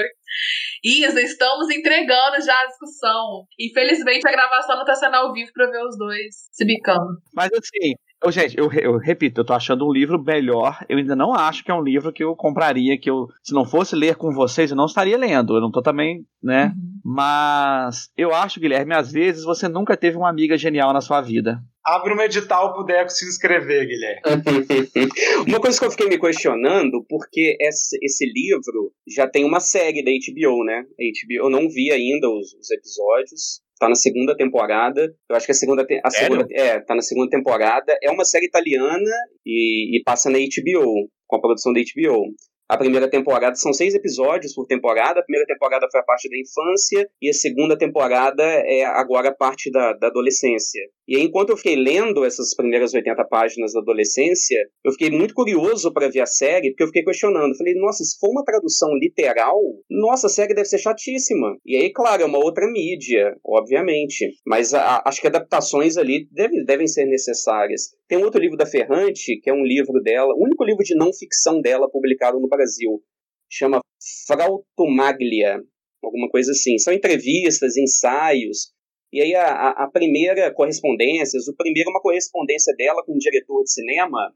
Isa, 0.83 1.21
estamos 1.21 1.69
entregando 1.71 2.41
já 2.41 2.55
a 2.55 2.67
discussão. 2.67 3.45
Infelizmente 3.61 4.27
a 4.27 4.33
gravação 4.33 4.77
não 4.77 4.85
tá 4.85 4.95
sendo 4.95 5.17
ao 5.17 5.33
vivo 5.33 5.51
pra 5.53 5.71
ver 5.71 5.83
os 5.85 5.99
dois 5.99 6.35
se 6.53 6.65
bicando. 6.65 7.19
Mas 7.35 7.51
assim, 7.53 7.95
eu, 8.25 8.33
gente, 8.33 8.59
eu, 8.59 8.71
eu 8.73 8.99
repito, 8.99 9.41
eu 9.41 9.45
tô 9.45 9.53
achando 9.53 9.87
um 9.87 9.93
livro 9.93 10.23
melhor. 10.23 10.85
Eu 10.89 10.99
ainda 10.99 11.15
não 11.15 11.33
acho 11.33 11.65
que 11.65 11.71
é 11.71 11.75
um 11.75 11.83
livro 11.83 12.13
que 12.13 12.25
eu 12.25 12.35
compraria, 12.35 12.99
que 12.99 13.09
eu, 13.09 13.29
se 13.43 13.55
não 13.55 13.65
fosse 13.65 13.95
ler 13.95 14.17
com 14.17 14.33
vocês, 14.33 14.71
eu 14.71 14.77
não 14.77 14.87
estaria 14.87 15.17
lendo. 15.17 15.57
Eu 15.57 15.61
não 15.61 15.71
tô 15.71 15.81
também, 15.81 16.27
né? 16.43 16.73
Mas 17.05 18.11
eu 18.17 18.35
acho, 18.35 18.59
Guilherme, 18.61 18.95
às 18.95 19.13
vezes 19.13 19.45
você 19.45 19.69
nunca 19.69 19.97
teve 19.97 20.17
uma 20.17 20.29
amiga 20.29 20.59
genial 20.59 20.93
na 20.93 21.01
sua 21.01 21.21
vida. 21.21 21.61
Abre 21.87 22.13
um 22.13 22.21
edital 22.21 22.75
pro 22.75 22.85
Deco 22.85 23.09
se 23.09 23.25
inscrever, 23.25 23.87
Guilherme. 23.87 24.21
Uma 25.49 25.61
coisa 25.61 25.79
que 25.79 25.87
eu 25.87 25.91
fiquei 25.91 26.09
me 26.09 26.19
questionando, 26.19 27.03
porque 27.09 27.57
esse, 27.61 27.97
esse 28.03 28.27
livro 28.27 28.93
já 29.07 29.27
tem 29.27 29.45
uma 29.45 29.59
série 29.59 30.05
da 30.05 30.11
HBO, 30.11 30.65
né? 30.65 30.81
A 30.81 30.83
HBO, 30.83 31.47
eu 31.47 31.49
não 31.49 31.67
vi 31.69 31.91
ainda 31.91 32.29
os, 32.29 32.53
os 32.53 32.71
episódios. 32.71 33.63
Tá 33.79 33.89
na 33.89 33.95
segunda 33.95 34.37
temporada. 34.37 35.15
Eu 35.29 35.37
acho 35.37 35.47
que 35.47 35.53
a 35.53 35.55
segunda, 35.55 35.83
a 35.83 36.11
Sério? 36.11 36.37
segunda 36.37 36.47
é, 36.51 36.81
tá 36.81 36.95
na 36.95 37.03
segunda 37.03 37.31
temporada. 37.31 37.97
É 38.03 38.11
uma 38.11 38.25
série 38.25 38.47
italiana 38.47 39.11
e, 39.47 39.97
e 39.97 40.03
passa 40.03 40.29
na 40.29 40.39
HBO, 40.39 41.09
com 41.27 41.37
a 41.37 41.41
produção 41.41 41.73
da 41.73 41.81
HBO. 41.81 42.35
A 42.69 42.77
primeira 42.77 43.09
temporada 43.09 43.55
são 43.57 43.73
seis 43.73 43.95
episódios 43.95 44.55
por 44.55 44.67
temporada. 44.67 45.21
A 45.21 45.23
primeira 45.23 45.47
temporada 45.47 45.87
foi 45.91 46.01
a 46.01 46.05
parte 46.05 46.29
da 46.29 46.37
infância 46.37 47.09
e 47.23 47.31
a 47.31 47.33
segunda 47.33 47.79
temporada 47.79 48.43
é 48.43 48.85
agora 48.85 49.31
a 49.31 49.35
parte 49.35 49.71
da, 49.71 49.95
da 49.95 50.09
adolescência. 50.09 50.83
E 51.09 51.17
aí, 51.17 51.23
enquanto 51.23 51.49
eu 51.49 51.57
fiquei 51.57 51.75
lendo 51.75 52.23
essas 52.23 52.55
primeiras 52.55 52.93
80 52.93 53.25
páginas 53.25 53.73
da 53.73 53.81
adolescência, 53.81 54.59
eu 54.85 54.93
fiquei 54.93 55.09
muito 55.11 55.33
curioso 55.33 55.91
para 55.91 56.11
ver 56.11 56.21
a 56.21 56.27
série, 56.27 56.69
porque 56.71 56.83
eu 56.83 56.89
fiquei 56.89 57.03
questionando. 57.03 57.57
Falei, 57.57 57.75
nossa, 57.77 58.05
se 58.05 58.19
for 58.21 58.29
uma 58.31 58.45
tradução 58.45 58.91
literal, 58.95 59.59
nossa, 59.91 60.27
a 60.27 60.31
série 60.31 60.53
deve 60.55 60.69
ser 60.69 60.77
chatíssima. 60.77 61.57
E 61.65 61.77
aí, 61.77 61.91
claro, 61.91 62.23
é 62.23 62.27
uma 62.27 62.37
outra 62.37 62.71
mídia, 62.71 63.35
obviamente. 63.43 64.29
Mas 64.47 64.75
a- 64.75 65.03
acho 65.07 65.23
que 65.23 65.27
adaptações 65.29 65.97
ali 65.97 66.29
deve- 66.31 66.63
devem 66.65 66.87
ser 66.87 67.07
necessárias. 67.07 67.89
Tem 68.07 68.19
um 68.19 68.25
outro 68.25 68.39
livro 68.39 68.59
da 68.59 68.67
Ferrante, 68.67 69.41
que 69.41 69.49
é 69.49 69.53
um 69.55 69.65
livro 69.65 70.03
dela, 70.03 70.35
o 70.35 70.45
único 70.45 70.63
livro 70.63 70.85
de 70.85 70.95
não 70.95 71.11
ficção 71.11 71.63
dela 71.63 71.91
publicado 71.91 72.39
no 72.39 72.49
Brasil. 72.49 73.03
Chama 73.51 73.81
Frautomaglia, 74.27 75.63
alguma 76.03 76.29
coisa 76.29 76.53
assim. 76.53 76.77
São 76.79 76.93
entrevistas, 76.93 77.77
ensaios. 77.79 78.77
E 79.13 79.23
aí 79.23 79.35
a, 79.35 79.71
a- 79.71 79.91
primeira 79.91 80.53
correspondência, 80.53 81.39
o 81.51 81.57
primeiro 81.57 81.89
é 81.89 81.93
uma 81.93 82.03
correspondência 82.03 82.75
dela 82.77 83.03
com 83.05 83.15
um 83.15 83.19
diretor 83.19 83.63
de 83.63 83.73
cinema 83.73 84.35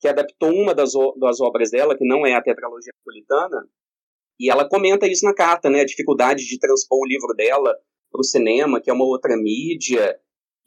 que 0.00 0.08
adaptou 0.08 0.50
uma 0.52 0.74
das, 0.74 0.92
das 1.18 1.40
obras 1.40 1.70
dela, 1.70 1.96
que 1.96 2.06
não 2.06 2.24
é 2.24 2.32
a 2.34 2.42
tetralogia 2.42 2.92
napolitana, 2.98 3.68
e 4.40 4.48
ela 4.48 4.68
comenta 4.68 5.06
isso 5.08 5.24
na 5.24 5.34
carta, 5.34 5.68
né, 5.68 5.80
a 5.80 5.84
dificuldade 5.84 6.46
de 6.46 6.58
transpor 6.58 7.00
o 7.00 7.06
livro 7.06 7.34
dela 7.36 7.76
para 8.10 8.20
o 8.20 8.24
cinema, 8.24 8.80
que 8.80 8.88
é 8.88 8.92
uma 8.92 9.04
outra 9.04 9.36
mídia, 9.36 10.18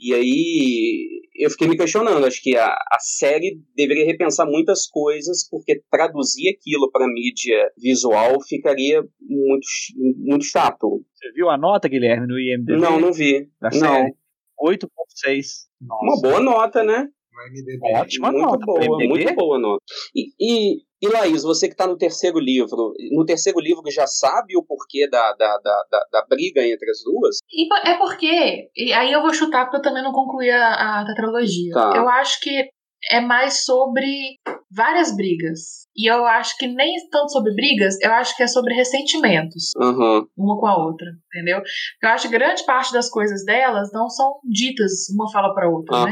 e 0.01 0.13
aí 0.13 1.21
eu 1.35 1.49
fiquei 1.49 1.67
me 1.67 1.77
questionando, 1.77 2.25
acho 2.25 2.41
que 2.41 2.57
a, 2.57 2.67
a 2.67 2.99
série 2.99 3.59
deveria 3.75 4.05
repensar 4.05 4.45
muitas 4.45 4.87
coisas, 4.87 5.47
porque 5.49 5.81
traduzir 5.89 6.49
aquilo 6.49 6.91
para 6.91 7.07
mídia 7.07 7.71
visual 7.77 8.41
ficaria 8.41 9.01
muito, 9.19 9.67
muito 10.17 10.45
chato. 10.45 11.03
Você 11.13 11.31
viu 11.33 11.49
a 11.49 11.57
nota, 11.57 11.87
Guilherme, 11.87 12.27
no 12.27 12.39
IMDb? 12.39 12.77
Não, 12.79 12.99
não 12.99 13.13
vi. 13.13 13.47
da 13.61 13.69
Não. 13.69 13.79
série? 13.79 14.13
8.6. 14.61 15.45
Uma 15.81 16.21
boa 16.21 16.39
nota, 16.39 16.83
né? 16.83 17.07
Ótima 17.83 18.31
muito 18.31 18.45
nota. 18.45 18.65
boa, 18.65 18.97
MDB? 18.97 19.07
muito 19.07 19.35
boa 19.35 19.59
nota. 19.59 19.83
E, 20.15 20.31
e, 20.39 20.81
e 21.01 21.07
Laís, 21.07 21.43
você 21.43 21.67
que 21.67 21.73
está 21.73 21.87
no 21.87 21.97
terceiro 21.97 22.39
livro, 22.39 22.93
no 23.11 23.25
terceiro 23.25 23.59
livro 23.59 23.83
já 23.89 24.05
sabe 24.05 24.57
o 24.57 24.63
porquê 24.63 25.09
da, 25.09 25.33
da, 25.33 25.57
da, 25.57 25.83
da, 25.89 26.05
da 26.11 26.25
briga 26.29 26.61
entre 26.65 26.89
as 26.89 27.03
duas? 27.03 27.37
E 27.51 27.67
é 27.89 27.97
porque, 27.97 28.69
e 28.75 28.93
aí 28.93 29.11
eu 29.11 29.21
vou 29.21 29.33
chutar 29.33 29.65
porque 29.65 29.77
eu 29.77 29.81
também 29.81 30.03
não 30.03 30.11
concluí 30.11 30.49
a, 30.49 31.01
a 31.01 31.05
tetralogia. 31.05 31.73
Tá. 31.73 31.93
Eu 31.95 32.07
acho 32.09 32.39
que 32.41 32.69
é 33.09 33.19
mais 33.19 33.65
sobre 33.65 34.35
várias 34.69 35.15
brigas. 35.15 35.87
E 35.95 36.09
eu 36.09 36.25
acho 36.25 36.57
que 36.57 36.67
nem 36.67 36.95
tanto 37.09 37.31
sobre 37.31 37.53
brigas, 37.53 37.99
eu 38.01 38.11
acho 38.13 38.35
que 38.37 38.43
é 38.43 38.47
sobre 38.47 38.73
ressentimentos, 38.73 39.71
Aham. 39.81 40.25
uma 40.37 40.59
com 40.59 40.67
a 40.67 40.77
outra, 40.85 41.07
entendeu? 41.27 41.61
Eu 42.01 42.09
acho 42.09 42.29
que 42.29 42.37
grande 42.37 42.63
parte 42.65 42.93
das 42.93 43.09
coisas 43.09 43.43
delas 43.43 43.89
não 43.91 44.09
são 44.09 44.39
ditas 44.43 45.09
uma 45.13 45.29
fala 45.31 45.53
pra 45.53 45.69
outra, 45.69 46.05
né? 46.05 46.11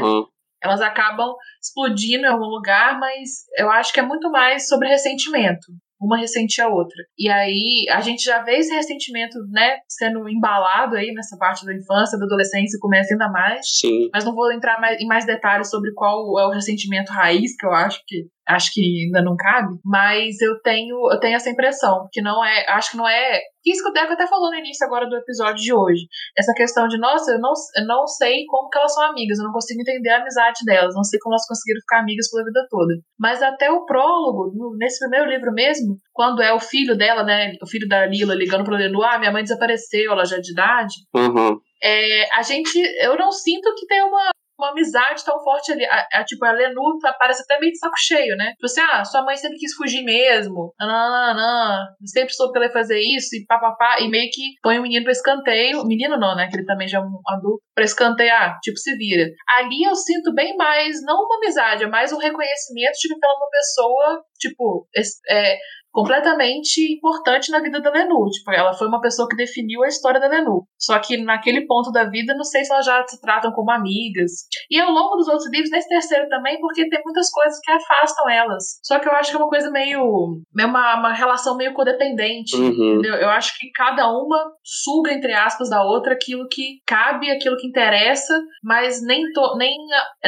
Elas 0.62 0.80
acabam 0.80 1.34
explodindo 1.62 2.24
em 2.24 2.28
algum 2.28 2.46
lugar, 2.46 2.98
mas 2.98 3.44
eu 3.56 3.70
acho 3.70 3.92
que 3.92 4.00
é 4.00 4.02
muito 4.02 4.30
mais 4.30 4.68
sobre 4.68 4.88
ressentimento. 4.88 5.66
Uma 6.00 6.16
ressente 6.16 6.62
a 6.62 6.68
outra. 6.68 6.96
E 7.18 7.28
aí, 7.28 7.84
a 7.90 8.00
gente 8.00 8.24
já 8.24 8.42
vê 8.42 8.56
esse 8.56 8.74
ressentimento, 8.74 9.36
né, 9.50 9.76
sendo 9.86 10.26
embalado 10.30 10.96
aí 10.96 11.12
nessa 11.12 11.36
parte 11.36 11.66
da 11.66 11.74
infância, 11.74 12.18
da 12.18 12.24
adolescência, 12.24 12.78
começa 12.80 13.12
ainda 13.12 13.28
mais. 13.28 13.60
Sim. 13.78 14.08
Mas 14.10 14.24
não 14.24 14.34
vou 14.34 14.50
entrar 14.50 14.80
mais- 14.80 14.98
em 14.98 15.06
mais 15.06 15.26
detalhes 15.26 15.68
sobre 15.68 15.92
qual 15.92 16.38
é 16.38 16.46
o 16.46 16.50
ressentimento 16.52 17.12
raiz, 17.12 17.54
que 17.54 17.66
eu 17.66 17.72
acho 17.72 18.00
que 18.06 18.24
acho 18.54 18.70
que 18.72 19.06
ainda 19.06 19.22
não 19.22 19.36
cabe, 19.36 19.74
mas 19.84 20.40
eu 20.40 20.60
tenho 20.60 20.96
eu 21.12 21.18
tenho 21.20 21.36
essa 21.36 21.50
impressão, 21.50 22.08
que 22.12 22.20
não 22.20 22.44
é, 22.44 22.66
acho 22.68 22.92
que 22.92 22.96
não 22.96 23.08
é, 23.08 23.40
isso 23.64 23.82
que 23.82 23.90
o 23.90 23.92
Deco 23.92 24.12
até 24.12 24.26
falou 24.26 24.50
no 24.50 24.56
início 24.56 24.86
agora 24.86 25.08
do 25.08 25.16
episódio 25.16 25.62
de 25.62 25.72
hoje, 25.72 26.06
essa 26.36 26.52
questão 26.54 26.88
de, 26.88 26.98
nossa, 26.98 27.32
eu 27.32 27.38
não, 27.38 27.52
eu 27.76 27.86
não 27.86 28.06
sei 28.06 28.44
como 28.46 28.68
que 28.68 28.78
elas 28.78 28.92
são 28.94 29.04
amigas, 29.04 29.38
eu 29.38 29.44
não 29.44 29.52
consigo 29.52 29.80
entender 29.80 30.10
a 30.10 30.20
amizade 30.20 30.64
delas, 30.64 30.94
não 30.94 31.04
sei 31.04 31.18
como 31.20 31.34
elas 31.34 31.46
conseguiram 31.46 31.80
ficar 31.80 32.00
amigas 32.00 32.30
pela 32.30 32.44
vida 32.44 32.66
toda. 32.70 32.94
Mas 33.18 33.42
até 33.42 33.70
o 33.70 33.84
prólogo, 33.84 34.52
nesse 34.78 34.98
primeiro 35.00 35.30
livro 35.30 35.52
mesmo, 35.52 35.98
quando 36.12 36.42
é 36.42 36.52
o 36.52 36.60
filho 36.60 36.96
dela, 36.96 37.22
né, 37.22 37.52
o 37.62 37.66
filho 37.66 37.88
da 37.88 38.06
Lila 38.06 38.34
ligando 38.34 38.64
pra 38.64 38.76
Lenu, 38.76 39.02
ah, 39.02 39.18
minha 39.18 39.32
mãe 39.32 39.42
desapareceu, 39.42 40.12
ela 40.12 40.24
já 40.24 40.36
é 40.36 40.40
de 40.40 40.52
idade, 40.52 40.94
Aham. 41.14 41.58
é, 41.82 42.34
a 42.34 42.42
gente, 42.42 42.78
eu 43.02 43.16
não 43.16 43.30
sinto 43.30 43.74
que 43.74 43.86
tem 43.86 44.02
uma, 44.02 44.30
uma 44.60 44.70
amizade 44.70 45.24
tão 45.24 45.38
forte 45.42 45.72
ali. 45.72 45.84
A, 45.84 46.06
a- 46.12 46.24
tipo, 46.24 46.44
a 46.44 46.52
Lenu 46.52 46.98
parece 47.18 47.42
até 47.42 47.58
meio 47.58 47.72
de 47.72 47.78
saco 47.78 47.96
cheio, 47.98 48.36
né? 48.36 48.50
Tipo 48.52 48.66
assim, 48.66 48.80
ah, 48.80 49.04
sua 49.04 49.22
mãe 49.24 49.36
sempre 49.36 49.58
quis 49.58 49.74
fugir 49.74 50.02
mesmo. 50.04 50.72
Não, 50.78 50.86
não, 50.88 51.34
não. 51.34 51.78
Sempre 52.06 52.32
soube 52.34 52.52
que 52.52 52.58
ela 52.58 52.66
ia 52.66 52.72
fazer 52.72 53.00
isso 53.00 53.34
e 53.36 53.44
papapá. 53.46 53.96
E 54.00 54.08
meio 54.08 54.30
que 54.32 54.42
põe 54.62 54.78
o 54.78 54.82
menino 54.82 55.02
pra 55.04 55.12
escanteio. 55.12 55.84
Menino 55.84 56.16
não, 56.18 56.36
né? 56.36 56.48
Que 56.48 56.56
ele 56.56 56.66
também 56.66 56.86
já 56.88 56.98
é 56.98 57.00
um 57.00 57.20
adulto. 57.28 57.62
Pra 57.74 57.84
escantear, 57.84 58.58
tipo, 58.62 58.76
se 58.76 58.94
vira. 58.96 59.24
Ali 59.48 59.82
eu 59.84 59.94
sinto 59.94 60.34
bem 60.34 60.54
mais, 60.56 61.02
não 61.04 61.24
uma 61.24 61.36
amizade, 61.36 61.84
é 61.84 61.86
mais 61.86 62.12
um 62.12 62.18
reconhecimento, 62.18 62.92
tipo, 62.98 63.18
pela 63.18 63.34
uma 63.36 63.48
pessoa, 63.50 64.22
tipo, 64.38 64.86
é, 65.30 65.56
completamente 65.92 66.94
importante 66.94 67.50
na 67.50 67.60
vida 67.60 67.80
da 67.80 67.90
Lenu. 67.90 68.26
Tipo, 68.30 68.52
ela 68.52 68.72
foi 68.72 68.86
uma 68.88 69.00
pessoa 69.00 69.28
que 69.28 69.36
definiu 69.36 69.82
a 69.82 69.88
história 69.88 70.20
da 70.20 70.28
Lenu. 70.28 70.64
Só 70.78 70.98
que 70.98 71.16
naquele 71.16 71.66
ponto 71.66 71.90
da 71.90 72.04
vida, 72.04 72.34
não 72.34 72.44
sei 72.44 72.64
se 72.64 72.72
elas 72.72 72.86
já 72.86 73.04
se 73.06 73.20
tratam 73.20 73.52
como 73.52 73.70
amigas. 73.70 74.32
E 74.70 74.80
ao 74.80 74.90
longo 74.90 75.16
dos 75.16 75.28
outros 75.28 75.50
livros, 75.50 75.70
nesse 75.70 75.88
terceiro 75.88 76.28
também, 76.28 76.60
porque 76.60 76.88
tem 76.88 77.00
muitas 77.04 77.30
coisas 77.30 77.58
que 77.60 77.72
afastam 77.72 78.30
elas. 78.30 78.80
Só 78.84 78.98
que 78.98 79.08
eu 79.08 79.12
acho 79.12 79.30
que 79.30 79.36
é 79.36 79.40
uma 79.40 79.48
coisa 79.48 79.70
meio. 79.70 80.40
meio 80.54 80.68
uma, 80.68 80.96
uma 80.96 81.12
relação 81.12 81.56
meio 81.56 81.74
codependente. 81.74 82.56
Uhum. 82.56 82.98
Entendeu? 82.98 83.14
Eu 83.14 83.28
acho 83.30 83.58
que 83.58 83.70
cada 83.72 84.08
uma 84.08 84.52
suga, 84.64 85.12
entre 85.12 85.32
aspas, 85.32 85.68
da 85.68 85.82
outra 85.82 86.14
aquilo 86.14 86.46
que 86.48 86.80
cabe, 86.86 87.30
aquilo 87.30 87.56
que 87.56 87.66
interessa, 87.66 88.40
mas 88.62 89.02
nem, 89.02 89.24
to, 89.32 89.56
nem 89.56 89.76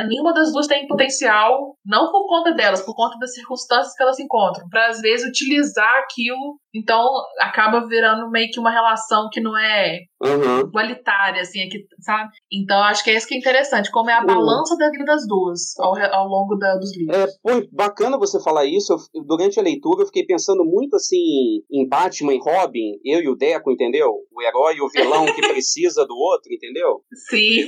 nenhuma 0.09 0.33
das 0.33 0.53
duas 0.53 0.67
tem 0.67 0.87
potencial, 0.87 1.77
não 1.85 2.11
por 2.11 2.27
conta 2.27 2.53
delas, 2.53 2.83
por 2.83 2.95
conta 2.95 3.19
das 3.19 3.35
circunstâncias 3.35 3.95
que 3.95 4.03
elas 4.03 4.17
se 4.17 4.23
encontram, 4.23 4.69
para 4.69 4.89
às 4.89 5.01
vezes 5.01 5.29
utilizar 5.29 5.52
aquilo. 6.01 6.59
Então 6.75 7.07
acaba 7.39 7.87
virando 7.87 8.31
meio 8.31 8.49
que 8.51 8.59
uma 8.59 8.71
relação 8.71 9.29
que 9.31 9.41
não 9.41 9.57
é 9.59 9.99
Aham. 10.25 10.61
igualitária, 10.61 11.43
assim, 11.43 11.61
é 11.61 11.67
que, 11.69 11.85
sabe? 12.01 12.31
Então 12.51 12.79
acho 12.85 13.05
que 13.05 13.11
é 13.11 13.17
isso 13.17 13.27
que 13.27 13.35
é 13.35 13.39
interessante, 13.39 13.91
como 13.91 14.09
é 14.09 14.15
a 14.15 14.21
Uhum. 14.21 14.27
balança 14.27 14.75
da 14.79 14.89
vida 14.91 15.05
das 15.05 15.27
duas 15.27 15.79
ao, 15.79 15.95
ao 15.97 16.27
longo 16.29 16.57
da- 16.57 16.77
dos 16.77 16.97
livros. 16.97 17.17
É, 17.17 17.27
pô, 17.43 17.69
bacana 17.73 18.17
você 18.19 18.41
falar 18.43 18.65
isso. 18.65 18.95
Eu- 19.15 19.25
durante 19.25 19.61
a 19.61 19.63
leitura 19.63 20.03
eu 20.03 20.07
fiquei 20.07 20.25
pensando 20.25 20.65
muito 20.65 20.97
assim 20.97 21.61
em 21.71 21.87
Batman 21.87 22.35
e 22.35 22.39
Robin, 22.39 22.93
eu 23.05 23.21
e 23.21 23.29
o 23.29 23.37
Deco, 23.37 23.71
entendeu? 23.71 24.11
O 24.33 24.41
herói 24.43 24.77
e 24.77 24.81
o 24.81 24.89
vilão 24.89 25.27
que 25.27 25.43
precisa 25.63 26.07
do 26.07 26.15
outro, 26.17 26.51
entendeu? 26.53 27.03
Sim. 27.29 27.67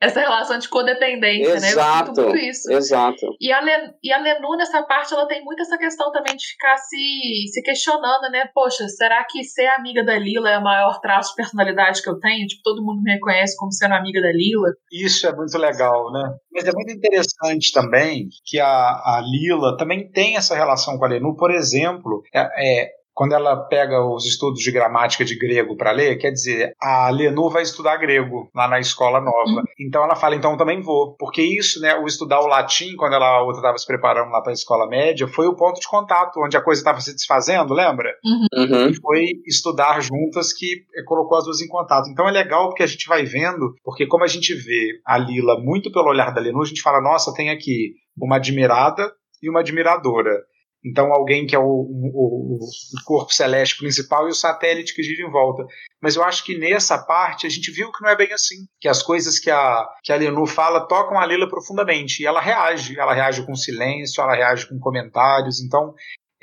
Essa 0.00 0.20
relação 0.20 0.58
de 0.58 0.68
codependência, 0.68 1.54
né? 1.54 1.68
Eu 1.68 1.70
Exato. 1.70 2.06
sinto 2.14 2.22
muito 2.22 2.38
isso. 2.38 2.72
Exato. 2.72 3.26
E 3.40 3.50
a, 3.50 3.60
Len, 3.60 3.94
e 4.02 4.12
a 4.12 4.18
Lenu, 4.18 4.56
nessa 4.56 4.82
parte, 4.82 5.14
ela 5.14 5.26
tem 5.26 5.42
muito 5.42 5.62
essa 5.62 5.78
questão 5.78 6.12
também 6.12 6.36
de 6.36 6.46
ficar 6.46 6.76
se, 6.76 7.46
se 7.52 7.62
questionando, 7.62 8.30
né? 8.30 8.48
Poxa, 8.54 8.86
será 8.88 9.24
que 9.24 9.42
ser 9.42 9.66
amiga 9.68 10.04
da 10.04 10.18
Lila 10.18 10.50
é 10.50 10.58
o 10.58 10.62
maior 10.62 11.00
traço 11.00 11.30
de 11.30 11.36
personalidade 11.36 12.02
que 12.02 12.10
eu 12.10 12.20
tenho? 12.20 12.46
Tipo, 12.46 12.62
todo 12.62 12.84
mundo 12.84 13.02
me 13.02 13.12
reconhece 13.12 13.56
como 13.56 13.72
sendo 13.72 13.94
amiga 13.94 14.20
da 14.20 14.30
Lila. 14.30 14.68
Isso 14.92 15.26
é 15.26 15.34
muito 15.34 15.56
legal, 15.56 16.12
né? 16.12 16.36
Mas 16.52 16.66
é 16.66 16.72
muito 16.72 16.92
interessante 16.92 17.72
também 17.72 18.28
que 18.44 18.60
a, 18.60 18.66
a 18.66 19.22
Lila 19.24 19.76
também 19.78 20.10
tem 20.10 20.36
essa 20.36 20.54
relação 20.54 20.98
com 20.98 21.06
a 21.06 21.08
Lenu. 21.08 21.34
Por 21.36 21.50
exemplo, 21.50 22.22
é, 22.34 22.40
é, 22.82 22.90
quando 23.16 23.32
ela 23.32 23.56
pega 23.56 24.04
os 24.04 24.26
estudos 24.26 24.60
de 24.60 24.70
gramática 24.70 25.24
de 25.24 25.38
grego 25.38 25.74
para 25.74 25.90
ler, 25.90 26.18
quer 26.18 26.30
dizer, 26.30 26.74
a 26.78 27.08
Lenu 27.08 27.48
vai 27.48 27.62
estudar 27.62 27.96
grego 27.96 28.50
lá 28.54 28.68
na 28.68 28.78
escola 28.78 29.22
nova. 29.22 29.64
Então 29.80 30.04
ela 30.04 30.14
fala, 30.14 30.36
então 30.36 30.52
eu 30.52 30.58
também 30.58 30.82
vou. 30.82 31.16
Porque 31.16 31.40
isso, 31.40 31.80
né, 31.80 31.96
o 31.96 32.06
estudar 32.06 32.40
o 32.40 32.46
latim, 32.46 32.94
quando 32.94 33.14
ela 33.14 33.26
a 33.26 33.42
outra 33.42 33.60
estava 33.60 33.78
se 33.78 33.86
preparando 33.86 34.30
lá 34.30 34.42
para 34.42 34.52
a 34.52 34.54
escola 34.54 34.86
média, 34.86 35.26
foi 35.26 35.46
o 35.46 35.56
ponto 35.56 35.80
de 35.80 35.88
contato, 35.88 36.38
onde 36.44 36.58
a 36.58 36.62
coisa 36.62 36.78
estava 36.78 37.00
se 37.00 37.14
desfazendo, 37.14 37.72
lembra? 37.72 38.12
Uhum. 38.22 38.90
e 38.90 39.00
foi 39.00 39.24
estudar 39.46 39.98
juntas 40.02 40.52
que 40.52 40.84
eh, 40.94 41.02
colocou 41.06 41.38
as 41.38 41.44
duas 41.44 41.62
em 41.62 41.68
contato. 41.68 42.10
Então 42.10 42.28
é 42.28 42.30
legal 42.30 42.68
porque 42.68 42.82
a 42.82 42.86
gente 42.86 43.08
vai 43.08 43.24
vendo, 43.24 43.74
porque 43.82 44.06
como 44.06 44.24
a 44.24 44.28
gente 44.28 44.52
vê 44.54 45.00
a 45.06 45.16
Lila 45.16 45.58
muito 45.58 45.90
pelo 45.90 46.10
olhar 46.10 46.34
da 46.34 46.40
Lenu, 46.42 46.60
a 46.60 46.66
gente 46.66 46.82
fala, 46.82 47.00
nossa, 47.00 47.32
tem 47.32 47.48
aqui 47.48 47.94
uma 48.20 48.36
admirada 48.36 49.10
e 49.42 49.48
uma 49.48 49.60
admiradora. 49.60 50.42
Então 50.84 51.12
alguém 51.12 51.46
que 51.46 51.54
é 51.56 51.58
o, 51.58 51.64
o- 51.64 52.58
o 52.58 53.04
corpo 53.04 53.32
celeste 53.32 53.76
principal 53.78 54.26
e 54.28 54.30
o 54.30 54.34
satélite 54.34 54.94
que 54.94 55.02
gira 55.02 55.26
em 55.26 55.30
volta. 55.30 55.64
Mas 56.00 56.14
eu 56.16 56.22
acho 56.22 56.44
que 56.44 56.56
nessa 56.58 56.96
parte 56.98 57.46
a 57.46 57.50
gente 57.50 57.70
viu 57.72 57.90
que 57.90 58.02
não 58.02 58.10
é 58.10 58.16
bem 58.16 58.32
assim. 58.32 58.56
Que 58.80 58.88
as 58.88 59.02
coisas 59.02 59.38
que 59.38 59.50
a, 59.50 59.84
que 60.04 60.12
a 60.12 60.16
Lenu 60.16 60.46
fala 60.46 60.86
tocam 60.86 61.18
a 61.18 61.26
Lila 61.26 61.48
profundamente. 61.48 62.22
E 62.22 62.26
ela 62.26 62.40
reage. 62.40 62.98
Ela 62.98 63.14
reage 63.14 63.44
com 63.44 63.54
silêncio, 63.56 64.22
ela 64.22 64.34
reage 64.34 64.68
com 64.68 64.78
comentários. 64.78 65.60
Então 65.60 65.92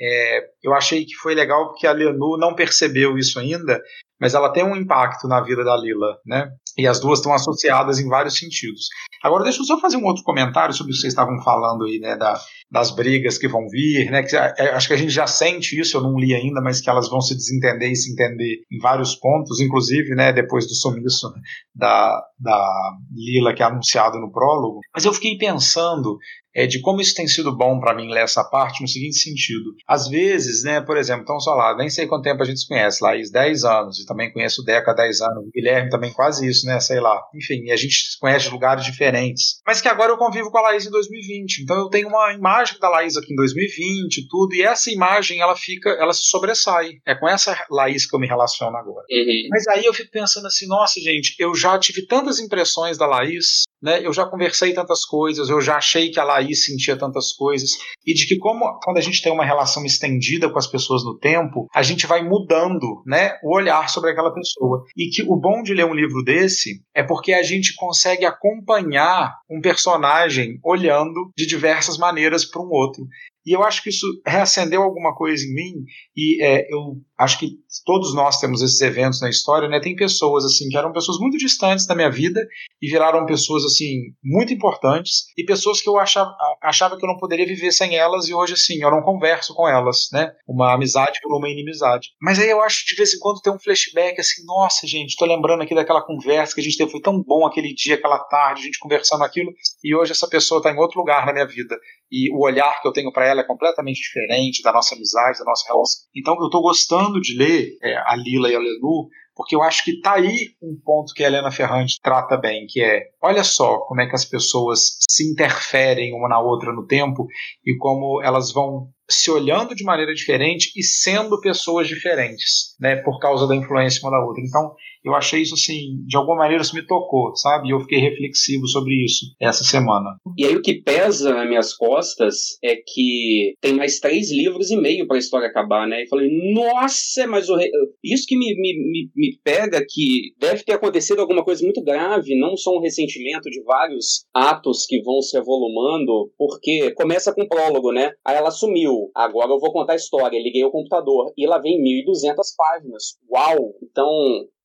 é, 0.00 0.44
eu 0.62 0.74
achei 0.74 1.04
que 1.04 1.14
foi 1.14 1.34
legal 1.34 1.68
porque 1.68 1.86
a 1.86 1.92
Lenu 1.92 2.36
não 2.36 2.54
percebeu 2.54 3.16
isso 3.16 3.38
ainda, 3.38 3.80
mas 4.20 4.34
ela 4.34 4.52
tem 4.52 4.64
um 4.64 4.76
impacto 4.76 5.28
na 5.28 5.40
vida 5.40 5.62
da 5.64 5.76
Lila, 5.76 6.18
né? 6.26 6.50
E 6.76 6.86
as 6.86 7.00
duas 7.00 7.18
estão 7.18 7.32
associadas 7.32 7.98
em 7.98 8.08
vários 8.08 8.38
sentidos. 8.38 8.88
Agora, 9.22 9.44
deixa 9.44 9.60
eu 9.60 9.64
só 9.64 9.80
fazer 9.80 9.96
um 9.96 10.04
outro 10.04 10.22
comentário 10.22 10.74
sobre 10.74 10.92
o 10.92 10.94
que 10.94 11.00
vocês 11.00 11.12
estavam 11.12 11.40
falando 11.42 11.84
aí, 11.84 11.98
né? 11.98 12.16
Da, 12.16 12.38
das 12.70 12.90
brigas 12.90 13.38
que 13.38 13.48
vão 13.48 13.66
vir, 13.68 14.10
né? 14.10 14.22
Que, 14.22 14.36
é, 14.36 14.74
acho 14.74 14.88
que 14.88 14.92
a 14.92 14.98
gente 14.98 15.12
já 15.12 15.26
sente 15.26 15.80
isso, 15.80 15.96
eu 15.96 16.02
não 16.02 16.18
li 16.18 16.34
ainda, 16.34 16.60
mas 16.60 16.80
que 16.80 16.90
elas 16.90 17.08
vão 17.08 17.20
se 17.20 17.34
desentender 17.34 17.90
e 17.90 17.96
se 17.96 18.12
entender 18.12 18.62
em 18.70 18.78
vários 18.78 19.14
pontos, 19.14 19.60
inclusive, 19.60 20.14
né? 20.14 20.32
Depois 20.32 20.66
do 20.66 20.74
sumiço 20.74 21.32
da, 21.74 22.22
da 22.38 22.92
Lila, 23.14 23.54
que 23.54 23.62
é 23.62 23.66
anunciado 23.66 24.18
no 24.18 24.30
prólogo. 24.30 24.80
Mas 24.94 25.04
eu 25.04 25.12
fiquei 25.14 25.38
pensando 25.38 26.18
é, 26.54 26.66
de 26.66 26.80
como 26.80 27.00
isso 27.00 27.14
tem 27.14 27.26
sido 27.26 27.56
bom 27.56 27.80
para 27.80 27.94
mim 27.94 28.10
ler 28.10 28.22
essa 28.22 28.44
parte 28.44 28.80
no 28.80 28.88
seguinte 28.88 29.18
sentido. 29.18 29.74
Às 29.86 30.08
vezes, 30.08 30.62
né, 30.64 30.80
por 30.80 30.96
exemplo, 30.96 31.22
então, 31.22 31.40
sei 31.40 31.52
lá, 31.52 31.76
nem 31.76 31.88
sei 31.88 32.06
quanto 32.06 32.24
tempo 32.24 32.42
a 32.42 32.46
gente 32.46 32.60
se 32.60 32.68
conhece, 32.68 33.02
Laís, 33.02 33.30
10 33.30 33.64
anos, 33.64 33.98
e 33.98 34.06
também 34.06 34.32
conheço 34.32 34.62
o 34.62 34.64
Deca 34.64 34.92
há 34.92 34.94
10 34.94 35.20
anos, 35.20 35.46
o 35.46 35.50
Guilherme 35.50 35.90
também 35.90 36.12
quase 36.12 36.48
isso, 36.48 36.66
né, 36.66 36.78
sei 36.80 37.00
lá. 37.00 37.20
Enfim, 37.34 37.64
e 37.64 37.72
a 37.72 37.76
gente 37.76 37.94
se 37.94 38.18
conhece 38.18 38.46
de 38.46 38.52
lugares 38.52 38.84
diferentes. 38.84 39.60
Mas 39.66 39.80
que 39.80 39.88
agora 39.88 40.12
eu 40.12 40.18
convivo 40.18 40.50
com 40.50 40.58
a 40.58 40.62
Laís 40.62 40.86
em 40.86 40.90
2020, 40.90 41.62
então 41.62 41.76
eu 41.76 41.88
tenho 41.88 42.08
uma 42.08 42.32
imagem 42.32 42.78
da 42.78 42.88
Laís 42.88 43.16
aqui 43.16 43.32
em 43.32 43.36
2020 43.36 44.18
e 44.18 44.28
tudo, 44.28 44.54
e 44.54 44.62
essa 44.62 44.90
imagem, 44.90 45.40
ela 45.40 45.56
fica, 45.56 45.90
ela 45.90 46.12
se 46.12 46.22
sobressai. 46.22 46.92
É 47.06 47.14
com 47.14 47.28
essa 47.28 47.56
Laís 47.70 48.08
que 48.08 48.14
eu 48.14 48.20
me 48.20 48.26
relaciono 48.26 48.76
agora. 48.76 49.04
Uhum. 49.10 49.48
Mas 49.50 49.66
aí 49.68 49.84
eu 49.84 49.94
fico 49.94 50.10
pensando 50.10 50.46
assim, 50.46 50.66
nossa, 50.66 51.00
gente, 51.00 51.34
eu 51.38 51.54
já 51.54 51.78
tive 51.78 52.06
tantas 52.06 52.38
impressões 52.38 52.96
da 52.96 53.06
Laís, 53.06 53.64
né? 53.84 54.04
Eu 54.04 54.14
já 54.14 54.24
conversei 54.24 54.72
tantas 54.72 55.04
coisas, 55.04 55.50
eu 55.50 55.60
já 55.60 55.76
achei 55.76 56.10
que 56.10 56.18
a 56.18 56.24
Laís 56.24 56.64
sentia 56.64 56.96
tantas 56.96 57.32
coisas, 57.32 57.72
e 58.06 58.14
de 58.14 58.26
que 58.26 58.38
como 58.38 58.80
quando 58.82 58.96
a 58.96 59.02
gente 59.02 59.22
tem 59.22 59.30
uma 59.30 59.44
relação 59.44 59.84
estendida 59.84 60.48
com 60.48 60.58
as 60.58 60.66
pessoas 60.66 61.04
no 61.04 61.18
tempo, 61.18 61.66
a 61.74 61.82
gente 61.82 62.06
vai 62.06 62.22
mudando, 62.26 63.02
né, 63.06 63.34
o 63.42 63.54
olhar 63.54 63.90
sobre 63.90 64.10
aquela 64.10 64.32
pessoa. 64.32 64.82
E 64.96 65.10
que 65.10 65.22
o 65.22 65.36
bom 65.36 65.62
de 65.62 65.74
ler 65.74 65.84
um 65.84 65.94
livro 65.94 66.24
desse 66.24 66.82
é 66.94 67.02
porque 67.02 67.34
a 67.34 67.42
gente 67.42 67.74
consegue 67.76 68.24
acompanhar 68.24 69.34
um 69.50 69.60
personagem 69.60 70.58
olhando 70.64 71.30
de 71.36 71.46
diversas 71.46 71.98
maneiras 71.98 72.46
para 72.46 72.62
um 72.62 72.70
outro. 72.70 73.04
E 73.46 73.54
eu 73.54 73.62
acho 73.62 73.82
que 73.82 73.90
isso 73.90 74.06
reacendeu 74.26 74.82
alguma 74.82 75.14
coisa 75.14 75.44
em 75.44 75.52
mim. 75.52 75.84
E 76.16 76.42
é, 76.42 76.66
eu, 76.72 76.96
acho 77.24 77.38
que 77.38 77.52
todos 77.84 78.14
nós 78.14 78.38
temos 78.38 78.62
esses 78.62 78.80
eventos 78.80 79.20
na 79.20 79.28
história, 79.28 79.68
né? 79.68 79.80
Tem 79.80 79.96
pessoas 79.96 80.44
assim 80.44 80.68
que 80.68 80.76
eram 80.76 80.92
pessoas 80.92 81.18
muito 81.18 81.36
distantes 81.36 81.86
da 81.86 81.94
minha 81.94 82.10
vida 82.10 82.46
e 82.80 82.88
viraram 82.88 83.26
pessoas 83.26 83.64
assim 83.64 84.12
muito 84.22 84.52
importantes 84.52 85.24
e 85.36 85.44
pessoas 85.44 85.80
que 85.80 85.88
eu 85.88 85.98
achava, 85.98 86.34
achava 86.62 86.96
que 86.96 87.04
eu 87.04 87.08
não 87.08 87.16
poderia 87.16 87.46
viver 87.46 87.72
sem 87.72 87.96
elas 87.96 88.28
e 88.28 88.34
hoje 88.34 88.54
assim 88.54 88.82
eu 88.82 88.90
não 88.90 89.02
converso 89.02 89.54
com 89.54 89.68
elas, 89.68 90.08
né? 90.12 90.30
Uma 90.46 90.74
amizade 90.74 91.18
por 91.22 91.36
uma 91.36 91.48
inimizade. 91.48 92.08
Mas 92.20 92.38
aí 92.38 92.48
eu 92.48 92.62
acho 92.62 92.84
de 92.86 92.94
vez 92.94 93.14
em 93.14 93.18
quando 93.18 93.40
tem 93.40 93.52
um 93.52 93.58
flashback 93.58 94.20
assim, 94.20 94.44
nossa 94.44 94.86
gente, 94.86 95.16
tô 95.16 95.24
lembrando 95.24 95.62
aqui 95.62 95.74
daquela 95.74 96.02
conversa 96.02 96.54
que 96.54 96.60
a 96.60 96.64
gente 96.64 96.76
teve, 96.76 96.90
foi 96.90 97.00
tão 97.00 97.22
bom 97.22 97.46
aquele 97.46 97.74
dia, 97.74 97.94
aquela 97.94 98.18
tarde, 98.18 98.60
a 98.60 98.64
gente 98.64 98.78
conversando 98.78 99.24
aquilo 99.24 99.50
e 99.82 99.94
hoje 99.94 100.12
essa 100.12 100.28
pessoa 100.28 100.58
está 100.58 100.70
em 100.70 100.78
outro 100.78 101.00
lugar 101.00 101.26
na 101.26 101.32
minha 101.32 101.46
vida 101.46 101.76
e 102.10 102.30
o 102.32 102.44
olhar 102.44 102.80
que 102.80 102.86
eu 102.86 102.92
tenho 102.92 103.12
para 103.12 103.26
ela 103.26 103.40
é 103.40 103.44
completamente 103.44 104.00
diferente 104.00 104.62
da 104.62 104.72
nossa 104.72 104.94
amizade, 104.94 105.38
da 105.38 105.44
nossa 105.44 105.64
relação. 105.66 106.00
Então 106.14 106.36
eu 106.38 106.46
estou 106.46 106.62
gostando 106.62 107.13
de 107.20 107.36
ler 107.36 107.76
é, 107.82 107.96
a 107.96 108.16
Lila 108.16 108.50
e 108.50 108.54
a 108.54 108.58
Lelu 108.58 109.08
porque 109.36 109.56
eu 109.56 109.62
acho 109.62 109.84
que 109.84 110.00
tá 110.00 110.14
aí 110.14 110.50
um 110.62 110.78
ponto 110.84 111.12
que 111.12 111.24
a 111.24 111.26
Helena 111.26 111.50
Ferrante 111.50 112.00
trata 112.00 112.36
bem, 112.36 112.66
que 112.68 112.80
é, 112.80 113.02
olha 113.20 113.42
só 113.42 113.78
como 113.80 114.00
é 114.00 114.06
que 114.06 114.14
as 114.14 114.24
pessoas 114.24 114.98
se 115.08 115.30
interferem 115.30 116.14
uma 116.14 116.28
na 116.28 116.40
outra 116.40 116.72
no 116.72 116.86
tempo 116.86 117.26
e 117.64 117.76
como 117.76 118.22
elas 118.22 118.52
vão 118.52 118.88
se 119.10 119.30
olhando 119.30 119.74
de 119.74 119.84
maneira 119.84 120.14
diferente 120.14 120.70
e 120.76 120.82
sendo 120.82 121.40
pessoas 121.40 121.88
diferentes, 121.88 122.74
né, 122.80 122.96
por 122.96 123.18
causa 123.18 123.46
da 123.46 123.56
influência 123.56 124.00
uma 124.02 124.16
da 124.16 124.24
outra. 124.24 124.42
Então, 124.42 124.72
eu 125.04 125.14
achei 125.14 125.42
isso 125.42 125.54
assim, 125.54 126.02
de 126.06 126.16
alguma 126.16 126.38
maneira 126.38 126.62
isso 126.62 126.74
me 126.74 126.86
tocou, 126.86 127.34
sabe? 127.36 127.68
E 127.68 127.72
eu 127.72 127.80
fiquei 127.80 127.98
reflexivo 127.98 128.66
sobre 128.66 128.94
isso 129.04 129.26
essa 129.40 129.62
semana. 129.62 130.16
E 130.36 130.46
aí 130.46 130.56
o 130.56 130.62
que 130.62 130.82
pesa 130.82 131.34
nas 131.34 131.46
minhas 131.46 131.74
costas 131.74 132.58
é 132.62 132.76
que 132.76 133.54
tem 133.60 133.74
mais 133.74 134.00
três 134.00 134.30
livros 134.30 134.70
e 134.70 134.76
meio 134.76 135.06
para 135.06 135.16
a 135.16 135.18
história 135.18 135.48
acabar, 135.48 135.86
né? 135.86 136.02
E 136.02 136.08
falei, 136.08 136.28
nossa, 136.54 137.26
mas 137.26 137.48
o 137.48 137.56
re... 137.56 137.70
isso 138.02 138.24
que 138.26 138.36
me, 138.36 138.54
me, 138.56 139.10
me, 139.14 139.38
pega 139.44 139.84
que 139.86 140.32
deve 140.38 140.64
ter 140.64 140.72
acontecido 140.72 141.20
alguma 141.20 141.44
coisa 141.44 141.62
muito 141.62 141.82
grave, 141.82 142.38
não 142.38 142.56
só 142.56 142.76
um 142.76 142.80
ressentimento 142.80 143.50
de 143.50 143.62
vários 143.62 144.24
atos 144.32 144.86
que 144.86 145.02
vão 145.02 145.20
se 145.20 145.36
evolumando, 145.36 146.30
porque 146.38 146.92
começa 146.92 147.34
com 147.34 147.42
o 147.42 147.48
prólogo, 147.48 147.92
né? 147.92 148.12
Aí 148.24 148.36
ela 148.36 148.50
sumiu, 148.50 149.10
agora 149.14 149.50
eu 149.50 149.60
vou 149.60 149.72
contar 149.72 149.92
a 149.92 149.96
história, 149.96 150.42
liguei 150.42 150.64
o 150.64 150.70
computador 150.70 151.32
e 151.36 151.46
lá 151.46 151.58
vem 151.58 151.78
1.200 151.78 152.36
páginas. 152.56 153.18
Uau! 153.30 153.74
Então, 153.82 154.08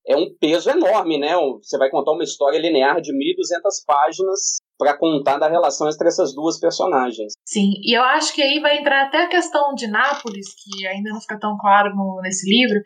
é 0.10 0.18
um 0.18 0.34
peso 0.40 0.72
enorme, 0.72 1.20
né? 1.20 1.36
Você 1.62 1.78
vai 1.78 1.90
contar 1.90 2.14
uma 2.14 2.24
história 2.24 2.58
linear 2.58 3.00
de 3.00 3.14
1.200 3.14 3.86
páginas 3.86 4.58
para 4.78 4.98
contar 4.98 5.38
da 5.38 5.48
relação 5.48 5.88
entre 5.88 6.08
essas 6.08 6.34
duas 6.34 6.60
personagens. 6.60 7.34
Sim, 7.46 7.74
e 7.84 7.96
eu 7.96 8.02
acho 8.02 8.34
que 8.34 8.42
aí 8.42 8.60
vai 8.60 8.80
entrar 8.80 9.06
até 9.06 9.24
a 9.24 9.30
questão 9.30 9.76
de 9.76 9.86
Nápoles, 9.86 10.48
que 10.56 10.88
ainda 10.88 11.12
não 11.12 11.22
fica 11.22 11.40
tão 11.40 11.56
claro 11.58 11.96
no, 11.96 12.22
nesse 12.24 12.50
livro. 12.50 12.82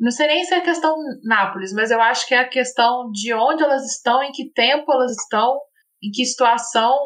Não 0.00 0.10
sei 0.10 0.26
nem 0.26 0.42
se 0.44 0.54
é 0.54 0.58
a 0.58 0.64
questão 0.64 0.96
Nápoles, 1.22 1.72
mas 1.74 1.90
eu 1.90 2.00
acho 2.00 2.26
que 2.26 2.34
é 2.34 2.38
a 2.38 2.48
questão 2.48 3.10
de 3.12 3.34
onde 3.34 3.62
elas 3.62 3.84
estão, 3.84 4.22
em 4.22 4.32
que 4.32 4.50
tempo 4.50 4.90
elas 4.90 5.12
estão, 5.12 5.58
em 6.02 6.10
que 6.10 6.24
situação 6.24 6.96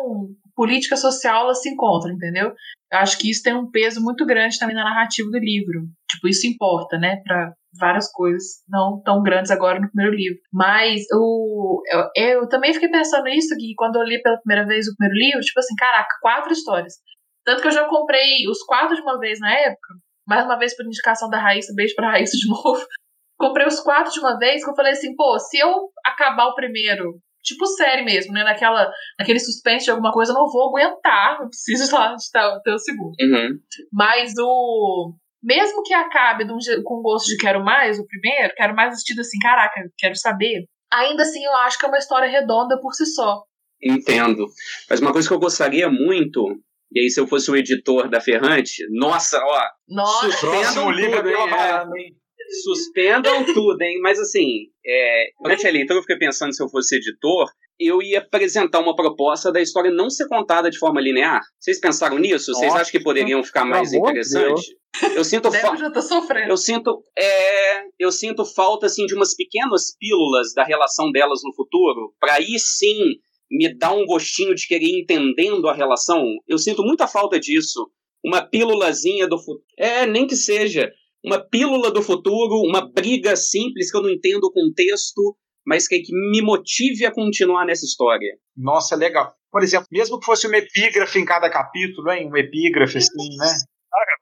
política 0.55 0.97
social 0.97 1.45
elas 1.45 1.63
se 1.63 1.71
encontram, 1.71 2.15
entendeu? 2.15 2.53
Eu 2.93 2.99
acho 2.99 3.19
que 3.19 3.31
isso 3.31 3.43
tem 3.43 3.55
um 3.55 3.71
peso 3.71 4.01
muito 4.01 4.25
grande 4.25 4.59
também 4.59 4.77
na 4.77 4.85
narrativa 4.85 5.29
do 5.31 5.39
livro. 5.39 5.83
Tipo, 6.11 6.29
isso 6.29 6.47
importa, 6.47 6.97
né, 6.97 7.21
para 7.25 7.53
várias 7.79 8.11
coisas, 8.11 8.63
não 8.69 9.01
tão 9.05 9.23
grandes 9.23 9.51
agora 9.51 9.81
no 9.81 9.89
primeiro 9.91 10.17
livro. 10.17 10.39
Mas 10.53 11.03
o, 11.13 11.83
eu, 11.87 12.41
eu 12.41 12.49
também 12.49 12.73
fiquei 12.73 12.89
pensando 12.89 13.25
nisso, 13.25 13.55
que 13.57 13.75
quando 13.77 13.97
eu 13.97 14.03
li 14.03 14.21
pela 14.23 14.39
primeira 14.39 14.67
vez 14.67 14.87
o 14.87 14.97
primeiro 14.97 15.19
livro, 15.19 15.41
tipo 15.41 15.59
assim, 15.59 15.75
caraca, 15.77 16.17
quatro 16.21 16.53
histórias. 16.53 16.95
Tanto 17.45 17.63
que 17.63 17.69
eu 17.69 17.73
já 17.73 17.89
comprei 17.89 18.49
os 18.49 18.63
quatro 18.65 18.95
de 18.95 19.03
uma 19.03 19.19
vez 19.19 19.39
na 19.41 19.53
época, 19.53 19.95
mais 20.27 20.45
uma 20.45 20.59
vez 20.59 20.77
por 20.77 20.85
indicação 20.85 21.29
da 21.29 21.41
Raíssa, 21.41 21.73
beijo 21.75 21.95
pra 21.95 22.11
Raíssa 22.11 22.37
de 22.37 22.47
novo. 22.49 22.85
comprei 23.39 23.67
os 23.67 23.81
quatro 23.81 24.13
de 24.13 24.21
uma 24.21 24.39
vez, 24.39 24.65
que 24.65 24.71
eu 24.71 24.75
falei 24.75 24.93
assim, 24.93 25.15
pô, 25.15 25.39
se 25.39 25.59
eu 25.59 25.91
acabar 26.05 26.47
o 26.47 26.55
primeiro 26.55 27.21
tipo 27.43 27.67
série 27.67 28.05
mesmo, 28.05 28.33
né? 28.33 28.45
Naquela, 28.45 28.91
naquele 29.19 29.41
suspense 29.41 29.85
de 29.87 29.91
alguma 29.91 30.13
coisa, 30.13 30.33
eu 30.33 30.35
não 30.35 30.47
vou 30.47 30.69
aguentar, 30.69 31.41
eu 31.41 31.49
preciso 31.49 31.95
lá 31.95 32.15
de 32.15 32.63
ter 32.63 32.73
o 32.73 32.79
segundo. 32.79 33.15
Uhum. 33.21 33.59
Mas 33.93 34.33
o. 34.39 35.15
Mesmo 35.43 35.83
que 35.83 35.95
acabe 35.95 36.45
um, 36.45 36.59
com 36.85 37.01
gosto 37.01 37.27
de 37.27 37.37
quero 37.37 37.65
mais, 37.65 37.99
o 37.99 38.07
primeiro, 38.07 38.55
quero 38.57 38.75
mais 38.75 38.95
vestido 38.95 39.21
assim, 39.21 39.39
caraca, 39.39 39.81
quero 39.97 40.17
saber. 40.17 40.65
Ainda 40.93 41.23
assim, 41.23 41.45
eu 41.45 41.55
acho 41.59 41.79
que 41.79 41.87
é 41.87 41.89
uma 41.89 41.99
história 41.99 42.29
redonda 42.29 42.81
por 42.81 42.93
si 42.95 43.07
só. 43.07 43.43
Entendo. 43.83 44.47
Mas 44.91 45.01
uma 45.01 45.13
coisa 45.13 45.29
que 45.29 45.35
eu 45.35 45.39
gostaria 45.39 45.89
muito, 45.89 46.45
e 46.93 47.01
aí 47.01 47.11
se 47.11 47.21
eu 47.21 47.27
fosse 47.27 47.51
o 47.51 47.57
editor 47.57 48.09
da 48.11 48.21
Ferrante, 48.21 48.85
nossa, 48.91 49.39
ó, 49.39 49.63
nossa. 49.89 50.31
suspendam 50.31 50.93
tudo, 50.93 51.97
hein? 51.97 52.17
Suspendam 52.65 53.45
tudo, 53.45 53.83
hein? 53.83 54.01
Mas 54.01 54.19
assim, 54.19 54.65
é, 54.85 55.27
durante 55.41 55.67
a 55.67 55.71
leitura 55.71 55.99
eu 55.99 56.03
fiquei 56.03 56.19
pensando 56.19 56.55
se 56.55 56.63
eu 56.63 56.69
fosse 56.69 56.97
editor, 56.97 57.49
eu 57.79 58.03
ia 58.03 58.19
apresentar 58.19 58.81
uma 58.81 58.95
proposta 58.95 59.53
da 59.53 59.61
história 59.61 59.91
não 59.91 60.11
ser 60.11 60.27
contada 60.27 60.71
de 60.71 60.79
forma 60.79 61.01
linear. 61.01 61.41
Vocês 61.59 61.79
pensaram 61.81 62.19
nisso? 62.19 62.53
Vocês 62.53 62.75
acham 62.75 62.91
que 62.91 63.01
poderiam 63.01 63.43
ficar 63.43 63.65
mais 63.65 63.93
interessante? 63.93 64.77
Eu 65.15 65.25
sinto 65.25 65.51
falta. 65.53 65.85
Eu 66.49 66.57
sinto, 66.57 67.05
é, 67.17 67.83
eu 67.99 68.11
sinto 68.11 68.45
falta 68.45 68.87
assim 68.87 69.07
de 69.07 69.15
umas 69.15 69.35
pequenas 69.37 69.97
pílulas 69.99 70.53
da 70.55 70.65
relação 70.65 71.13
delas 71.13 71.41
no 71.45 71.55
futuro, 71.55 72.13
para 72.19 72.35
aí 72.35 72.59
sim 72.59 72.97
me 73.51 73.73
dar 73.77 73.93
um 73.93 74.05
gostinho 74.05 74.55
de 74.55 74.67
querer 74.67 74.87
ir 74.87 75.03
entendendo 75.03 75.69
a 75.69 75.75
relação. 75.75 76.25
Eu 76.47 76.59
sinto 76.59 76.83
muita 76.83 77.07
falta 77.07 77.39
disso. 77.39 77.91
Uma 78.25 78.43
pílulazinha 78.43 79.29
do 79.29 79.39
futuro. 79.39 79.65
É, 79.79 80.05
nem 80.05 80.27
que 80.27 80.35
seja 80.35 80.91
uma 81.25 81.39
pílula 81.39 81.91
do 81.91 82.03
futuro, 82.03 82.63
uma 82.63 82.91
briga 82.91 83.37
simples 83.37 83.91
que 83.91 83.97
eu 83.97 84.03
não 84.03 84.11
entendo 84.11 84.45
o 84.45 84.53
contexto, 84.53 85.37
mas 85.69 85.87
que, 85.87 86.01
que 86.01 86.13
me 86.31 86.41
motive 86.41 87.05
a 87.05 87.13
continuar 87.13 87.67
nessa 87.67 87.85
história. 87.85 88.39
Nossa, 88.57 88.97
legal. 88.97 89.35
Por 89.53 89.63
exemplo, 89.63 89.87
mesmo 89.93 90.19
que 90.19 90.25
fosse 90.25 90.47
uma 90.47 90.57
epígrafe 90.57 91.19
em 91.19 91.27
cada 91.27 91.51
capítulo, 91.51 92.11
hein? 92.11 92.27
Uma 92.27 92.41
epígrafe 92.41 92.97
assim, 92.97 93.37
né? 93.37 93.53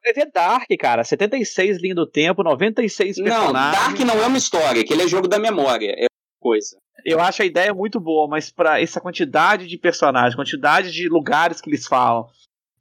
Vai 0.04 0.12
ver 0.12 0.28
Dark, 0.32 0.66
cara. 0.76 1.04
76 1.04 1.80
linha 1.80 1.94
do 1.94 2.04
tempo, 2.04 2.42
96 2.42 3.16
personagens. 3.16 3.52
Não, 3.52 3.52
Dark 3.52 3.98
não 4.00 4.24
é 4.24 4.26
uma 4.26 4.36
história, 4.36 4.84
que 4.84 4.92
ele 4.92 5.04
é 5.04 5.08
jogo 5.08 5.28
da 5.28 5.38
memória. 5.38 5.94
É 5.96 6.06
coisa. 6.40 6.78
Eu 7.04 7.20
acho 7.20 7.42
a 7.42 7.46
ideia 7.46 7.72
muito 7.72 8.00
boa, 8.00 8.26
mas 8.28 8.50
para 8.50 8.80
essa 8.80 9.00
quantidade 9.00 9.68
de 9.68 9.78
personagens, 9.78 10.34
quantidade 10.34 10.90
de 10.90 11.08
lugares 11.08 11.60
que 11.60 11.70
eles 11.70 11.86
falam, 11.86 12.26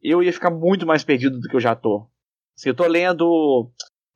eu 0.01 0.23
ia 0.23 0.33
ficar 0.33 0.49
muito 0.49 0.87
mais 0.87 1.03
perdido 1.03 1.39
do 1.39 1.47
que 1.47 1.55
eu 1.55 1.61
já 1.61 1.75
tô. 1.75 2.07
Assim, 2.57 2.69
eu 2.69 2.75
tô 2.75 2.87
lendo 2.87 3.69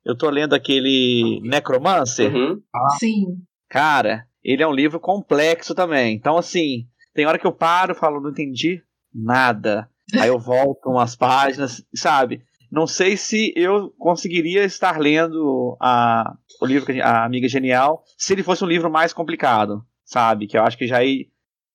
eu 0.04 0.16
tô 0.16 0.28
lendo 0.28 0.54
aquele 0.54 1.40
Necromancer. 1.44 2.34
Uhum. 2.34 2.60
Ah. 2.74 2.90
Sim. 2.98 3.26
Cara, 3.68 4.26
ele 4.42 4.62
é 4.62 4.66
um 4.66 4.74
livro 4.74 4.98
complexo 4.98 5.74
também. 5.74 6.14
Então, 6.14 6.36
assim, 6.36 6.86
tem 7.14 7.26
hora 7.26 7.38
que 7.38 7.46
eu 7.46 7.52
paro 7.52 7.94
falo, 7.94 8.20
não 8.20 8.30
entendi 8.30 8.82
nada. 9.14 9.88
Aí 10.18 10.28
eu 10.28 10.38
volto 10.38 10.88
umas 10.88 11.14
páginas, 11.14 11.84
sabe? 11.94 12.42
Não 12.70 12.86
sei 12.86 13.16
se 13.16 13.52
eu 13.56 13.90
conseguiria 13.98 14.64
estar 14.64 14.98
lendo 14.98 15.76
a, 15.80 16.34
o 16.60 16.66
livro 16.66 16.92
A 17.02 17.24
Amiga 17.24 17.48
Genial 17.48 18.04
se 18.16 18.32
ele 18.32 18.42
fosse 18.42 18.64
um 18.64 18.68
livro 18.68 18.90
mais 18.90 19.12
complicado, 19.12 19.84
sabe? 20.04 20.46
Que 20.46 20.56
eu 20.56 20.62
acho 20.62 20.78
que 20.78 20.86
já, 20.86 20.98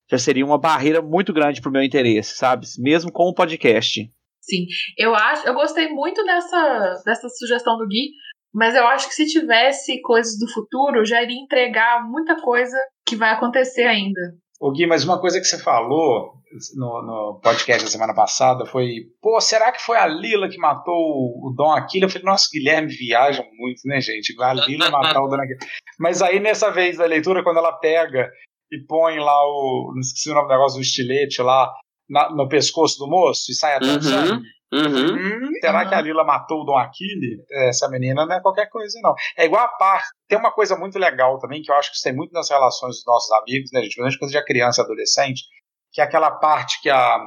já 0.10 0.18
seria 0.18 0.46
uma 0.46 0.58
barreira 0.58 1.02
muito 1.02 1.34
grande 1.34 1.62
pro 1.62 1.72
meu 1.72 1.84
interesse, 1.84 2.36
sabe? 2.36 2.66
Mesmo 2.80 3.12
com 3.12 3.24
o 3.24 3.34
podcast. 3.34 4.10
Sim, 4.40 4.68
eu 4.98 5.16
acho, 5.16 5.48
eu 5.48 5.54
gostei 5.56 5.90
muito 5.90 6.24
dessa, 6.24 7.02
dessa 7.04 7.28
sugestão 7.30 7.78
do 7.78 7.88
Gui, 7.88 8.12
mas 8.56 8.74
eu 8.74 8.88
acho 8.88 9.10
que 9.10 9.14
se 9.14 9.26
tivesse 9.26 10.02
coisas 10.02 10.40
do 10.40 10.50
futuro, 10.54 11.06
já 11.06 11.22
iria 11.22 11.38
entregar 11.38 12.02
muita 12.08 12.42
coisa 12.42 12.78
que 13.06 13.14
vai 13.18 13.32
acontecer 13.32 13.84
ainda. 13.84 14.22
O 14.62 14.72
Gui, 14.72 14.88
mas 14.88 15.04
uma 15.04 15.20
coisa 15.20 15.42
que 15.42 15.46
você 15.46 15.62
falou 15.62 16.32
no, 16.74 17.02
no 17.02 17.42
podcast 17.44 17.84
da 17.84 17.92
semana 17.92 18.16
passada 18.16 18.66
foi: 18.66 19.08
pô, 19.22 19.42
será 19.42 19.74
que 19.74 19.82
foi 19.82 19.98
a 19.98 20.08
Lila 20.08 20.48
que 20.48 20.58
matou 20.58 20.96
o 20.96 21.54
Dom 21.54 21.72
Aquila? 21.74 22.06
Eu 22.06 22.10
falei, 22.10 22.24
nossa, 22.24 22.48
Guilherme 22.50 22.88
viaja 22.88 23.44
muito, 23.58 23.82
né, 23.84 24.00
gente? 24.00 24.34
A 24.42 24.54
Lila 24.54 24.90
matar 24.90 25.22
o 25.22 25.28
Dom 25.28 25.36
Aquila. 25.36 25.60
Mas 26.00 26.22
aí, 26.22 26.40
nessa 26.40 26.72
vez 26.72 26.98
da 26.98 27.06
leitura, 27.06 27.44
quando 27.44 27.58
ela 27.58 27.74
pega 27.74 28.32
e 28.72 28.80
põe 28.88 29.20
lá 29.20 29.38
o. 29.46 29.92
Não 29.94 30.00
esqueci 30.00 30.32
o 30.32 30.34
nome 30.34 30.48
do 30.48 30.52
negócio 30.52 30.80
do 30.80 30.82
estilete 30.82 31.42
lá, 31.42 31.74
na, 32.10 32.30
no 32.30 32.48
pescoço 32.48 32.98
do 33.00 33.08
moço 33.10 33.52
e 33.52 33.54
sai 33.54 33.76
até 33.76 33.88
uhum. 33.88 34.42
Uhum. 34.74 35.48
Hum, 35.48 35.52
será 35.62 35.84
uhum. 35.84 35.90
que 35.90 35.96
a 35.96 36.02
Lila 36.02 36.24
matou 36.24 36.62
o 36.62 36.64
Dom 36.64 36.78
Aquile? 36.78 37.38
Essa 37.70 37.88
menina 37.88 38.26
não 38.26 38.36
é 38.36 38.42
qualquer 38.42 38.68
coisa, 38.70 39.00
não. 39.02 39.14
É 39.38 39.46
igual 39.46 39.64
a 39.64 39.70
parte. 39.70 40.08
Tem 40.28 40.38
uma 40.38 40.52
coisa 40.52 40.76
muito 40.76 40.98
legal 40.98 41.38
também, 41.40 41.62
que 41.62 41.72
eu 41.72 41.76
acho 41.76 41.92
que 41.92 42.02
tem 42.02 42.14
muito 42.14 42.34
nas 42.34 42.50
relações 42.50 42.96
dos 42.96 43.06
nossos 43.06 43.32
amigos, 43.32 43.70
né, 43.72 43.82
gente? 43.82 43.96
Principalmente 43.96 44.20
quando 44.20 44.30
a 44.30 44.34
gente 44.34 44.42
é 44.42 44.46
criança 44.46 44.82
e 44.82 44.84
adolescente, 44.84 45.44
que 45.92 46.02
é 46.02 46.04
aquela 46.04 46.32
parte 46.32 46.82
que 46.82 46.90
a, 46.90 47.18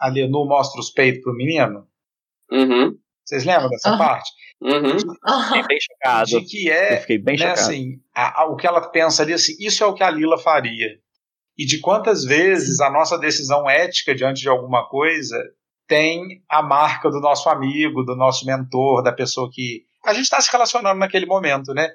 a 0.00 0.08
Lenu 0.08 0.46
mostra 0.46 0.80
os 0.80 0.90
peitos 0.90 1.22
pro 1.22 1.34
menino. 1.34 1.86
Uhum. 2.50 2.96
Vocês 3.24 3.44
lembram 3.44 3.68
dessa 3.68 3.96
parte? 3.96 4.30
Uhum. 4.60 4.98
Fiquei 4.98 5.66
bem 5.66 5.78
chocado. 5.80 6.26
De 6.26 6.40
que 6.42 6.70
é, 6.70 6.96
eu 6.96 7.00
fiquei 7.00 7.18
bem 7.18 7.36
né, 7.36 7.48
chocado. 7.48 7.60
Assim, 7.60 8.00
a, 8.14 8.42
a, 8.42 8.46
o 8.46 8.56
que 8.56 8.66
ela 8.66 8.80
pensa 8.90 9.22
ali, 9.22 9.32
assim, 9.32 9.54
isso 9.58 9.82
é 9.82 9.86
o 9.86 9.94
que 9.94 10.02
a 10.02 10.10
Lila 10.10 10.38
faria 10.38 10.88
e 11.58 11.66
de 11.66 11.80
quantas 11.80 12.24
vezes 12.24 12.80
a 12.80 12.90
nossa 12.90 13.18
decisão 13.18 13.68
ética 13.68 14.14
diante 14.14 14.40
de 14.40 14.48
alguma 14.48 14.88
coisa 14.88 15.36
tem 15.86 16.42
a 16.48 16.62
marca 16.62 17.10
do 17.10 17.20
nosso 17.20 17.48
amigo, 17.48 18.02
do 18.02 18.16
nosso 18.16 18.46
mentor, 18.46 19.02
da 19.02 19.12
pessoa 19.12 19.48
que 19.52 19.84
a 20.04 20.12
gente 20.12 20.24
está 20.24 20.40
se 20.40 20.50
relacionando 20.50 20.98
naquele 20.98 21.26
momento, 21.26 21.72
né? 21.72 21.88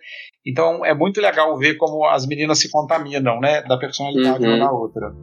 Então 0.46 0.86
é 0.86 0.94
muito 0.94 1.20
legal 1.20 1.58
ver 1.58 1.76
como 1.76 2.06
as 2.06 2.26
meninas 2.26 2.60
se 2.60 2.72
contaminam, 2.72 3.40
né? 3.40 3.62
Da 3.64 3.78
personalidade 3.78 4.46
uhum. 4.46 4.56
uma 4.56 4.66
da 4.66 4.72
outra. 4.72 5.14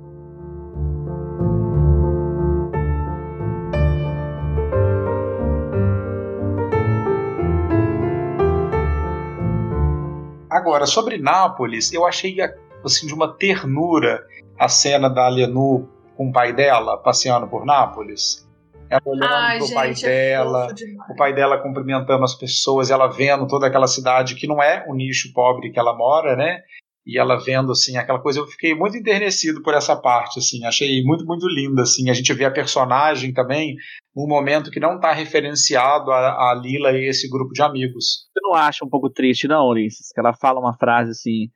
Agora, 10.50 10.86
sobre 10.86 11.18
Nápoles, 11.18 11.92
eu 11.92 12.06
achei 12.06 12.36
assim 12.84 13.06
de 13.06 13.14
uma 13.14 13.32
ternura 13.34 14.24
a 14.58 14.68
cena 14.68 15.10
da 15.10 15.26
Lenu 15.28 15.88
com 16.16 16.28
o 16.28 16.32
pai 16.32 16.52
dela 16.52 16.96
passeando 16.96 17.48
por 17.48 17.64
Nápoles. 17.64 18.48
Ela 18.94 19.02
olhando 19.04 19.32
Ai, 19.32 19.58
pro 19.58 19.66
gente, 19.66 19.74
pai 19.74 19.90
é 19.90 19.94
dela, 19.94 20.68
é 20.68 21.12
o 21.12 21.16
pai 21.16 21.34
dela 21.34 21.58
cumprimentando 21.58 22.22
as 22.22 22.34
pessoas, 22.34 22.90
ela 22.90 23.08
vendo 23.08 23.46
toda 23.48 23.66
aquela 23.66 23.88
cidade 23.88 24.36
que 24.36 24.46
não 24.46 24.62
é 24.62 24.84
o 24.88 24.94
nicho 24.94 25.32
pobre 25.32 25.72
que 25.72 25.78
ela 25.78 25.96
mora, 25.96 26.36
né? 26.36 26.60
E 27.06 27.18
ela 27.18 27.36
vendo 27.36 27.72
assim 27.72 27.96
aquela 27.96 28.20
coisa, 28.20 28.38
eu 28.38 28.46
fiquei 28.46 28.74
muito 28.74 28.96
enternecido 28.96 29.62
por 29.62 29.74
essa 29.74 29.94
parte, 29.94 30.38
assim, 30.38 30.64
achei 30.64 31.02
muito 31.02 31.26
muito 31.26 31.46
linda, 31.48 31.82
assim. 31.82 32.08
A 32.08 32.14
gente 32.14 32.32
vê 32.32 32.44
a 32.44 32.50
personagem 32.50 33.32
também 33.32 33.74
num 34.14 34.28
momento 34.28 34.70
que 34.70 34.80
não 34.80 34.94
está 34.94 35.12
referenciado 35.12 36.10
a, 36.12 36.50
a 36.50 36.54
Lila 36.54 36.92
e 36.92 37.08
esse 37.08 37.28
grupo 37.28 37.52
de 37.52 37.62
amigos. 37.62 38.28
Você 38.32 38.40
não 38.42 38.54
acha 38.54 38.84
um 38.84 38.88
pouco 38.88 39.10
triste, 39.10 39.48
não, 39.48 39.68
Ulisses? 39.68 40.12
Que 40.14 40.20
ela 40.20 40.32
fala 40.32 40.60
uma 40.60 40.78
frase 40.78 41.10
assim: 41.10 41.50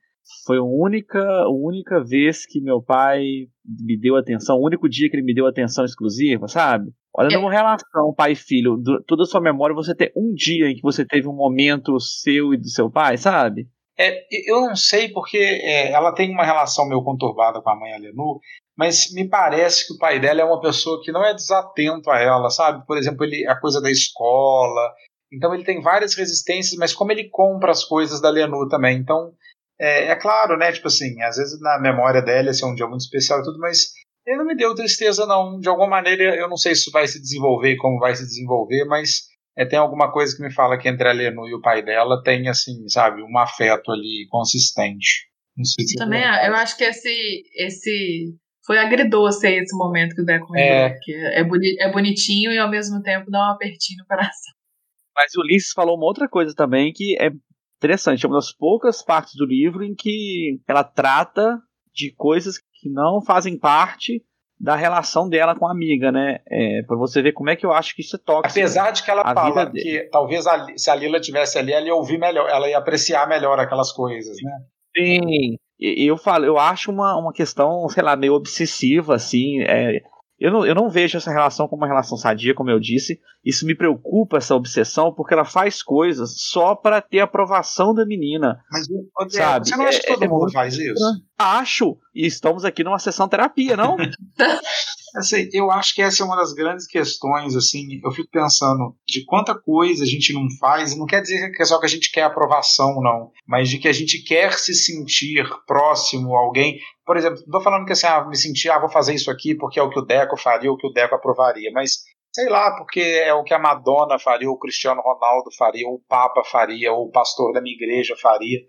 foi 0.45 0.57
a 0.57 0.63
única, 0.63 1.19
a 1.19 1.49
única 1.49 2.03
vez 2.03 2.45
que 2.45 2.61
meu 2.61 2.81
pai 2.81 3.21
me 3.65 3.97
deu 3.97 4.17
atenção, 4.17 4.57
o 4.57 4.65
único 4.65 4.89
dia 4.89 5.09
que 5.09 5.15
ele 5.15 5.23
me 5.23 5.33
deu 5.33 5.47
atenção 5.47 5.85
exclusiva, 5.85 6.47
sabe? 6.47 6.91
Olha, 7.15 7.33
é. 7.33 7.37
numa 7.37 7.51
relação 7.51 8.13
pai 8.15 8.33
e 8.33 8.35
filho, 8.35 8.77
do, 8.77 9.03
toda 9.03 9.23
a 9.23 9.25
sua 9.25 9.41
memória, 9.41 9.75
você 9.75 9.95
ter 9.95 10.11
um 10.15 10.33
dia 10.33 10.69
em 10.69 10.75
que 10.75 10.81
você 10.81 11.05
teve 11.05 11.27
um 11.27 11.35
momento 11.35 11.99
seu 11.99 12.53
e 12.53 12.57
do 12.57 12.69
seu 12.69 12.89
pai, 12.89 13.17
sabe? 13.17 13.67
É, 13.97 14.25
eu 14.49 14.61
não 14.61 14.75
sei 14.77 15.09
porque 15.09 15.37
é, 15.37 15.91
ela 15.91 16.13
tem 16.13 16.31
uma 16.31 16.45
relação 16.45 16.87
meio 16.87 17.03
conturbada 17.03 17.61
com 17.61 17.69
a 17.69 17.75
mãe 17.75 17.93
Alenu, 17.93 18.39
mas 18.77 19.11
me 19.13 19.27
parece 19.27 19.85
que 19.85 19.93
o 19.93 19.97
pai 19.97 20.21
dela 20.21 20.39
é 20.39 20.45
uma 20.45 20.61
pessoa 20.61 21.01
que 21.03 21.11
não 21.11 21.25
é 21.25 21.33
desatento 21.33 22.09
a 22.09 22.17
ela, 22.17 22.49
sabe? 22.49 22.85
Por 22.87 22.97
exemplo, 22.97 23.25
ele, 23.25 23.45
a 23.45 23.59
coisa 23.59 23.81
da 23.81 23.91
escola. 23.91 24.93
Então 25.33 25.53
ele 25.53 25.65
tem 25.65 25.81
várias 25.81 26.15
resistências, 26.15 26.79
mas 26.79 26.93
como 26.93 27.11
ele 27.11 27.27
compra 27.29 27.71
as 27.71 27.83
coisas 27.83 28.21
da 28.21 28.29
Lenu 28.29 28.69
também. 28.69 28.97
Então, 28.97 29.33
é, 29.77 30.05
é 30.05 30.15
claro, 30.15 30.57
né? 30.57 30.71
Tipo 30.71 30.87
assim, 30.87 31.21
às 31.21 31.35
vezes 31.35 31.59
na 31.59 31.77
memória 31.81 32.21
dela 32.21 32.51
esse 32.51 32.63
é 32.63 32.67
um 32.67 32.73
dia 32.73 32.87
muito 32.87 33.01
especial 33.01 33.41
e 33.41 33.43
tudo, 33.43 33.59
mas 33.59 33.91
ele 34.25 34.37
não 34.37 34.45
me 34.45 34.55
deu 34.55 34.75
tristeza, 34.75 35.25
não. 35.25 35.59
De 35.59 35.67
alguma 35.67 35.87
maneira, 35.87 36.35
eu 36.35 36.47
não 36.47 36.57
sei 36.57 36.75
se 36.75 36.81
isso 36.81 36.91
vai 36.91 37.07
se 37.07 37.19
desenvolver, 37.19 37.75
como 37.77 37.99
vai 37.99 38.15
se 38.15 38.23
desenvolver, 38.23 38.85
mas 38.85 39.23
é, 39.57 39.65
tem 39.65 39.79
alguma 39.79 40.11
coisa 40.11 40.35
que 40.35 40.43
me 40.43 40.53
fala 40.53 40.77
que 40.77 40.87
entre 40.87 41.07
a 41.07 41.11
Lenu 41.11 41.47
e 41.47 41.53
o 41.53 41.61
pai 41.61 41.83
dela 41.83 42.21
tem, 42.23 42.47
assim, 42.47 42.87
sabe, 42.87 43.21
um 43.21 43.37
afeto 43.37 43.91
ali 43.91 44.27
consistente. 44.29 45.27
Não 45.57 45.65
sei 45.65 45.85
se 45.85 45.95
Também, 45.97 46.23
eu 46.23 46.55
acho 46.55 46.77
que 46.77 46.85
esse, 46.85 47.43
esse 47.55 48.33
foi 48.65 48.77
agridoce 48.77 49.45
aí 49.47 49.57
esse 49.57 49.75
momento 49.75 50.15
que 50.15 50.21
o 50.21 50.25
Deco 50.25 50.51
me 50.51 50.61
é. 50.61 50.97
que 51.01 51.13
é, 51.13 51.43
boni 51.43 51.75
é 51.79 51.91
bonitinho 51.91 52.51
e 52.51 52.57
ao 52.57 52.69
mesmo 52.69 53.01
tempo 53.01 53.29
dá 53.29 53.39
um 53.39 53.51
apertinho 53.51 53.97
no 53.99 54.05
coração. 54.05 54.53
Mas 55.15 55.35
o 55.35 55.41
Ulisses 55.41 55.73
falou 55.73 55.97
uma 55.97 56.05
outra 56.05 56.29
coisa 56.29 56.53
também 56.55 56.93
que 56.93 57.17
é 57.19 57.29
interessante, 57.77 58.25
é 58.25 58.29
uma 58.29 58.37
das 58.37 58.53
poucas 58.53 59.01
partes 59.01 59.33
do 59.35 59.45
livro 59.45 59.83
em 59.83 59.93
que 59.93 60.61
ela 60.67 60.83
trata 60.83 61.59
de 61.93 62.13
coisas 62.15 62.57
que 62.79 62.89
não 62.89 63.21
fazem 63.21 63.57
parte 63.57 64.23
da 64.59 64.75
relação 64.75 65.29
dela 65.29 65.55
com 65.55 65.65
a 65.67 65.71
amiga, 65.71 66.11
né? 66.11 66.39
É, 66.49 66.83
para 66.83 66.97
você 66.97 67.21
ver 67.21 67.31
como 67.31 67.49
é 67.49 67.55
que 67.55 67.65
eu 67.65 67.71
acho 67.71 67.95
que 67.95 68.01
isso 68.01 68.17
toca. 68.17 68.49
Apesar 68.49 68.91
de 68.91 69.03
que 69.03 69.09
ela 69.09 69.23
fala 69.33 69.71
que 69.71 70.09
talvez 70.11 70.45
a, 70.45 70.67
se 70.75 70.89
a 70.89 70.95
Lila 70.95 71.19
tivesse 71.19 71.57
ali, 71.57 71.71
ela 71.71 71.85
ia 71.85 71.95
ouvir 71.95 72.17
melhor, 72.17 72.49
ela 72.49 72.67
ia 72.67 72.77
apreciar 72.77 73.27
melhor 73.27 73.57
aquelas 73.59 73.91
coisas, 73.91 74.35
né? 74.43 74.51
Sim. 74.97 75.55
Eu 75.79 76.17
falo, 76.17 76.45
eu 76.45 76.57
acho 76.57 76.91
uma, 76.91 77.17
uma 77.17 77.31
questão, 77.31 77.87
sei 77.87 78.03
lá, 78.03 78.17
meio 78.17 78.33
obsessiva, 78.33 79.15
assim. 79.15 79.61
É, 79.61 80.01
eu 80.39 80.51
não, 80.51 80.65
eu 80.65 80.73
não 80.73 80.89
vejo 80.89 81.17
essa 81.17 81.31
relação 81.31 81.67
como 81.67 81.81
uma 81.81 81.87
relação 81.87 82.17
sadia, 82.17 82.53
como 82.53 82.69
eu 82.69 82.79
disse. 82.79 83.19
Isso 83.43 83.65
me 83.65 83.75
preocupa, 83.75 84.37
essa 84.37 84.55
obsessão, 84.55 85.13
porque 85.13 85.33
ela 85.33 85.45
faz 85.45 85.83
coisas 85.83 86.35
só 86.37 86.75
para 86.75 87.01
ter 87.01 87.19
a 87.19 87.25
aprovação 87.25 87.93
da 87.93 88.05
menina. 88.05 88.59
Mas 88.71 88.87
sabe? 89.33 89.67
você 89.67 89.75
não 89.75 89.85
acha 89.85 89.97
é, 89.97 90.01
que 90.01 90.07
todo 90.07 90.23
é, 90.23 90.27
mundo 90.27 90.47
é 90.49 90.51
faz 90.51 90.75
isso? 90.75 91.03
Acho. 91.37 91.97
E 92.13 92.25
estamos 92.25 92.65
aqui 92.65 92.83
numa 92.83 92.99
sessão 92.99 93.27
terapia, 93.27 93.75
não? 93.75 93.97
assim, 95.15 95.49
eu 95.51 95.71
acho 95.71 95.95
que 95.95 96.01
essa 96.01 96.23
é 96.23 96.25
uma 96.25 96.35
das 96.35 96.53
grandes 96.53 96.87
questões. 96.87 97.55
Assim, 97.55 97.99
eu 98.03 98.11
fico 98.11 98.29
pensando 98.31 98.95
de 99.07 99.23
quanta 99.25 99.55
coisa 99.55 100.03
a 100.03 100.07
gente 100.07 100.33
não 100.33 100.47
faz. 100.59 100.97
Não 100.97 101.05
quer 101.05 101.21
dizer 101.21 101.51
que 101.51 101.61
é 101.61 101.65
só 101.65 101.79
que 101.79 101.85
a 101.85 101.89
gente 101.89 102.11
quer 102.11 102.23
aprovação, 102.23 103.01
não. 103.01 103.31
Mas 103.47 103.69
de 103.69 103.77
que 103.77 103.87
a 103.87 103.93
gente 103.93 104.21
quer 104.23 104.53
se 104.53 104.73
sentir 104.73 105.47
próximo 105.65 106.35
a 106.35 106.39
alguém. 106.39 106.77
Por 107.09 107.17
exemplo, 107.17 107.37
não 107.37 107.45
estou 107.45 107.61
falando 107.61 107.87
que 107.87 107.93
assim, 107.93 108.05
ah, 108.05 108.23
me 108.23 108.37
sentir, 108.37 108.69
ah, 108.69 108.77
vou 108.77 108.87
fazer 108.87 109.15
isso 109.15 109.31
aqui 109.31 109.55
porque 109.55 109.79
é 109.79 109.81
o 109.81 109.89
que 109.89 109.97
o 109.97 110.05
Deco 110.05 110.37
faria, 110.37 110.71
o 110.71 110.77
que 110.77 110.85
o 110.85 110.91
Deco 110.91 111.15
aprovaria, 111.15 111.71
mas 111.73 112.03
sei 112.31 112.47
lá, 112.47 112.77
porque 112.77 112.99
é 112.99 113.33
o 113.33 113.43
que 113.43 113.51
a 113.51 113.57
Madonna 113.57 114.19
faria, 114.19 114.47
ou 114.47 114.53
o 114.53 114.59
Cristiano 114.59 115.01
Ronaldo 115.01 115.49
faria, 115.57 115.87
ou 115.87 115.95
o 115.95 116.03
Papa 116.07 116.43
faria, 116.43 116.93
ou 116.93 117.07
o 117.07 117.11
pastor 117.11 117.51
da 117.51 117.61
minha 117.61 117.75
igreja 117.75 118.15
faria. 118.15 118.59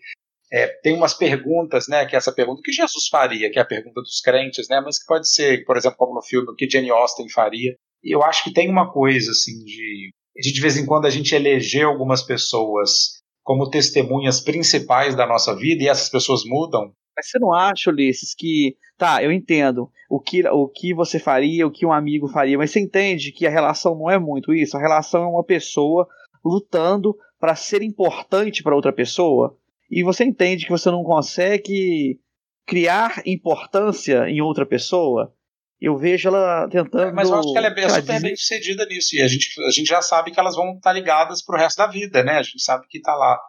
É, 0.50 0.68
tem 0.82 0.94
umas 0.94 1.12
perguntas, 1.12 1.86
né, 1.86 2.06
que 2.06 2.14
é 2.14 2.18
essa 2.18 2.32
pergunta 2.32 2.62
que 2.64 2.72
Jesus 2.72 3.08
faria, 3.10 3.50
que 3.50 3.58
é 3.58 3.62
a 3.62 3.66
pergunta 3.66 4.00
dos 4.00 4.22
crentes, 4.22 4.70
né, 4.70 4.80
mas 4.82 4.98
que 4.98 5.04
pode 5.04 5.30
ser, 5.30 5.62
por 5.66 5.76
exemplo, 5.76 5.98
como 5.98 6.14
no 6.14 6.22
filme, 6.22 6.50
o 6.50 6.54
que 6.54 6.66
Jane 6.66 6.88
Austen 6.88 7.28
faria. 7.28 7.74
E 8.02 8.16
eu 8.16 8.22
acho 8.22 8.42
que 8.42 8.54
tem 8.54 8.70
uma 8.70 8.90
coisa, 8.90 9.32
assim, 9.32 9.62
de, 9.66 10.14
de 10.34 10.50
de 10.50 10.60
vez 10.62 10.78
em 10.78 10.86
quando 10.86 11.04
a 11.04 11.10
gente 11.10 11.34
eleger 11.34 11.84
algumas 11.84 12.22
pessoas 12.22 13.20
como 13.42 13.68
testemunhas 13.68 14.40
principais 14.40 15.14
da 15.14 15.26
nossa 15.26 15.54
vida 15.54 15.84
e 15.84 15.88
essas 15.88 16.08
pessoas 16.08 16.40
mudam, 16.46 16.94
mas 17.16 17.28
você 17.28 17.38
não 17.38 17.52
acha, 17.52 17.90
Ulisses, 17.90 18.34
que. 18.34 18.76
Tá, 18.96 19.22
eu 19.22 19.32
entendo 19.32 19.90
o 20.10 20.20
que, 20.20 20.46
o 20.46 20.68
que 20.68 20.92
você 20.92 21.18
faria, 21.18 21.66
o 21.66 21.70
que 21.70 21.86
um 21.86 21.92
amigo 21.92 22.28
faria, 22.28 22.58
mas 22.58 22.70
você 22.70 22.80
entende 22.80 23.32
que 23.32 23.46
a 23.46 23.50
relação 23.50 23.94
não 23.94 24.10
é 24.10 24.18
muito 24.18 24.52
isso? 24.52 24.76
A 24.76 24.80
relação 24.80 25.22
é 25.22 25.26
uma 25.26 25.44
pessoa 25.44 26.06
lutando 26.44 27.16
para 27.38 27.54
ser 27.54 27.80
importante 27.80 28.62
para 28.62 28.74
outra 28.74 28.92
pessoa. 28.92 29.56
E 29.90 30.02
você 30.02 30.24
entende 30.24 30.66
que 30.66 30.70
você 30.70 30.90
não 30.90 31.02
consegue 31.02 32.20
criar 32.66 33.22
importância 33.24 34.28
em 34.28 34.40
outra 34.40 34.66
pessoa? 34.66 35.34
Eu 35.80 35.96
vejo 35.96 36.28
ela 36.28 36.68
tentando. 36.68 37.14
Mas 37.14 37.30
eu 37.30 37.36
acho 37.36 37.52
que 37.52 37.58
ela 37.58 37.68
é 37.68 37.88
super 37.88 38.20
bem 38.20 38.36
sucedida 38.36 38.84
nisso. 38.84 39.16
E 39.16 39.22
a 39.22 39.26
gente, 39.26 39.48
a 39.66 39.70
gente 39.70 39.86
já 39.86 40.02
sabe 40.02 40.30
que 40.30 40.38
elas 40.38 40.54
vão 40.54 40.74
estar 40.74 40.92
ligadas 40.92 41.42
pro 41.42 41.56
resto 41.56 41.78
da 41.78 41.86
vida, 41.86 42.22
né? 42.22 42.32
A 42.32 42.42
gente 42.42 42.62
sabe 42.62 42.86
que 42.86 43.00
tá 43.00 43.14
lá 43.14 43.40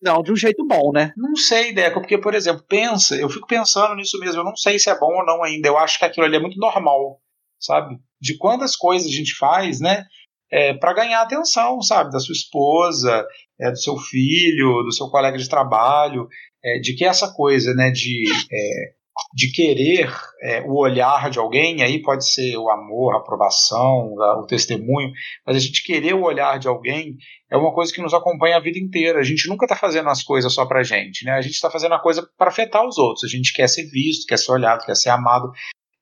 não, 0.00 0.22
de 0.22 0.32
um 0.32 0.36
jeito 0.36 0.64
bom, 0.66 0.92
né? 0.92 1.12
Não 1.16 1.34
sei, 1.36 1.72
Deco, 1.72 2.00
porque, 2.00 2.18
por 2.18 2.34
exemplo, 2.34 2.64
pensa, 2.68 3.16
eu 3.16 3.28
fico 3.28 3.46
pensando 3.46 3.94
nisso 3.94 4.18
mesmo, 4.18 4.40
eu 4.40 4.44
não 4.44 4.56
sei 4.56 4.78
se 4.78 4.88
é 4.88 4.98
bom 4.98 5.12
ou 5.18 5.26
não 5.26 5.42
ainda, 5.42 5.68
eu 5.68 5.76
acho 5.76 5.98
que 5.98 6.04
aquilo 6.04 6.26
ali 6.26 6.36
é 6.36 6.40
muito 6.40 6.58
normal, 6.58 7.20
sabe? 7.60 7.98
De 8.20 8.36
quantas 8.38 8.76
coisas 8.76 9.08
a 9.08 9.14
gente 9.14 9.34
faz, 9.36 9.80
né? 9.80 10.04
É, 10.50 10.72
para 10.74 10.94
ganhar 10.94 11.20
atenção, 11.20 11.82
sabe? 11.82 12.10
Da 12.10 12.20
sua 12.20 12.32
esposa, 12.32 13.26
é, 13.60 13.70
do 13.70 13.78
seu 13.78 13.96
filho, 13.96 14.82
do 14.84 14.92
seu 14.92 15.08
colega 15.08 15.36
de 15.36 15.48
trabalho, 15.48 16.28
é, 16.64 16.78
de 16.78 16.94
que 16.94 17.04
essa 17.04 17.32
coisa, 17.32 17.74
né, 17.74 17.90
de 17.90 18.24
é, 18.52 18.92
de 19.32 19.50
querer 19.52 20.12
é, 20.42 20.62
o 20.62 20.76
olhar 20.76 21.30
de 21.30 21.38
alguém, 21.38 21.82
aí 21.82 22.02
pode 22.02 22.28
ser 22.28 22.56
o 22.56 22.68
amor, 22.68 23.14
a 23.14 23.18
aprovação, 23.18 24.14
o 24.14 24.46
testemunho, 24.46 25.12
mas 25.46 25.56
a 25.56 25.60
gente 25.60 25.84
querer 25.84 26.14
o 26.14 26.22
olhar 26.22 26.58
de 26.58 26.68
alguém 26.68 27.16
é 27.50 27.56
uma 27.56 27.72
coisa 27.72 27.92
que 27.92 28.02
nos 28.02 28.12
acompanha 28.12 28.56
a 28.56 28.60
vida 28.60 28.78
inteira. 28.78 29.20
A 29.20 29.24
gente 29.24 29.48
nunca 29.48 29.64
está 29.64 29.76
fazendo 29.76 30.08
as 30.08 30.22
coisas 30.22 30.52
só 30.52 30.66
para 30.66 30.82
gente, 30.82 31.24
né? 31.24 31.32
A 31.32 31.40
gente 31.40 31.54
está 31.54 31.70
fazendo 31.70 31.94
a 31.94 32.00
coisa 32.00 32.28
para 32.36 32.48
afetar 32.48 32.84
os 32.84 32.98
outros. 32.98 33.24
A 33.24 33.28
gente 33.28 33.52
quer 33.52 33.68
ser 33.68 33.84
visto, 33.90 34.26
quer 34.26 34.38
ser 34.38 34.50
olhado, 34.50 34.84
quer 34.84 34.96
ser 34.96 35.10
amado. 35.10 35.52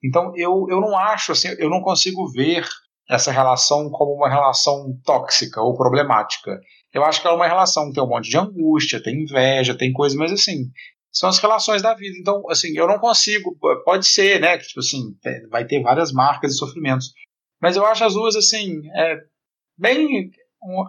Então 0.02 0.32
eu, 0.36 0.66
eu 0.70 0.80
não 0.80 0.96
acho 0.96 1.32
assim, 1.32 1.48
eu 1.58 1.68
não 1.68 1.80
consigo 1.80 2.26
ver 2.32 2.66
essa 3.08 3.30
relação 3.30 3.90
como 3.90 4.14
uma 4.14 4.28
relação 4.28 4.98
tóxica 5.04 5.60
ou 5.60 5.76
problemática. 5.76 6.58
Eu 6.92 7.04
acho 7.04 7.20
que 7.20 7.28
é 7.28 7.30
uma 7.30 7.46
relação 7.46 7.88
que 7.88 7.94
tem 7.94 8.02
um 8.02 8.08
monte 8.08 8.28
de 8.28 8.38
angústia, 8.38 9.02
tem 9.02 9.22
inveja, 9.22 9.76
tem 9.76 9.92
coisa, 9.92 10.16
mas 10.16 10.32
assim, 10.32 10.70
são 11.12 11.28
as 11.28 11.38
relações 11.38 11.82
da 11.82 11.94
vida. 11.94 12.16
Então, 12.18 12.42
assim, 12.50 12.76
eu 12.76 12.86
não 12.86 12.98
consigo, 12.98 13.56
pode 13.84 14.06
ser, 14.06 14.40
né, 14.40 14.58
que, 14.58 14.66
tipo 14.66 14.80
assim, 14.80 15.14
vai 15.50 15.66
ter 15.66 15.82
várias 15.82 16.12
marcas 16.12 16.52
e 16.52 16.58
sofrimentos, 16.58 17.12
mas 17.60 17.76
eu 17.76 17.84
acho 17.84 18.04
as 18.04 18.14
duas, 18.14 18.34
assim, 18.34 18.80
é, 18.96 19.18
bem 19.78 20.30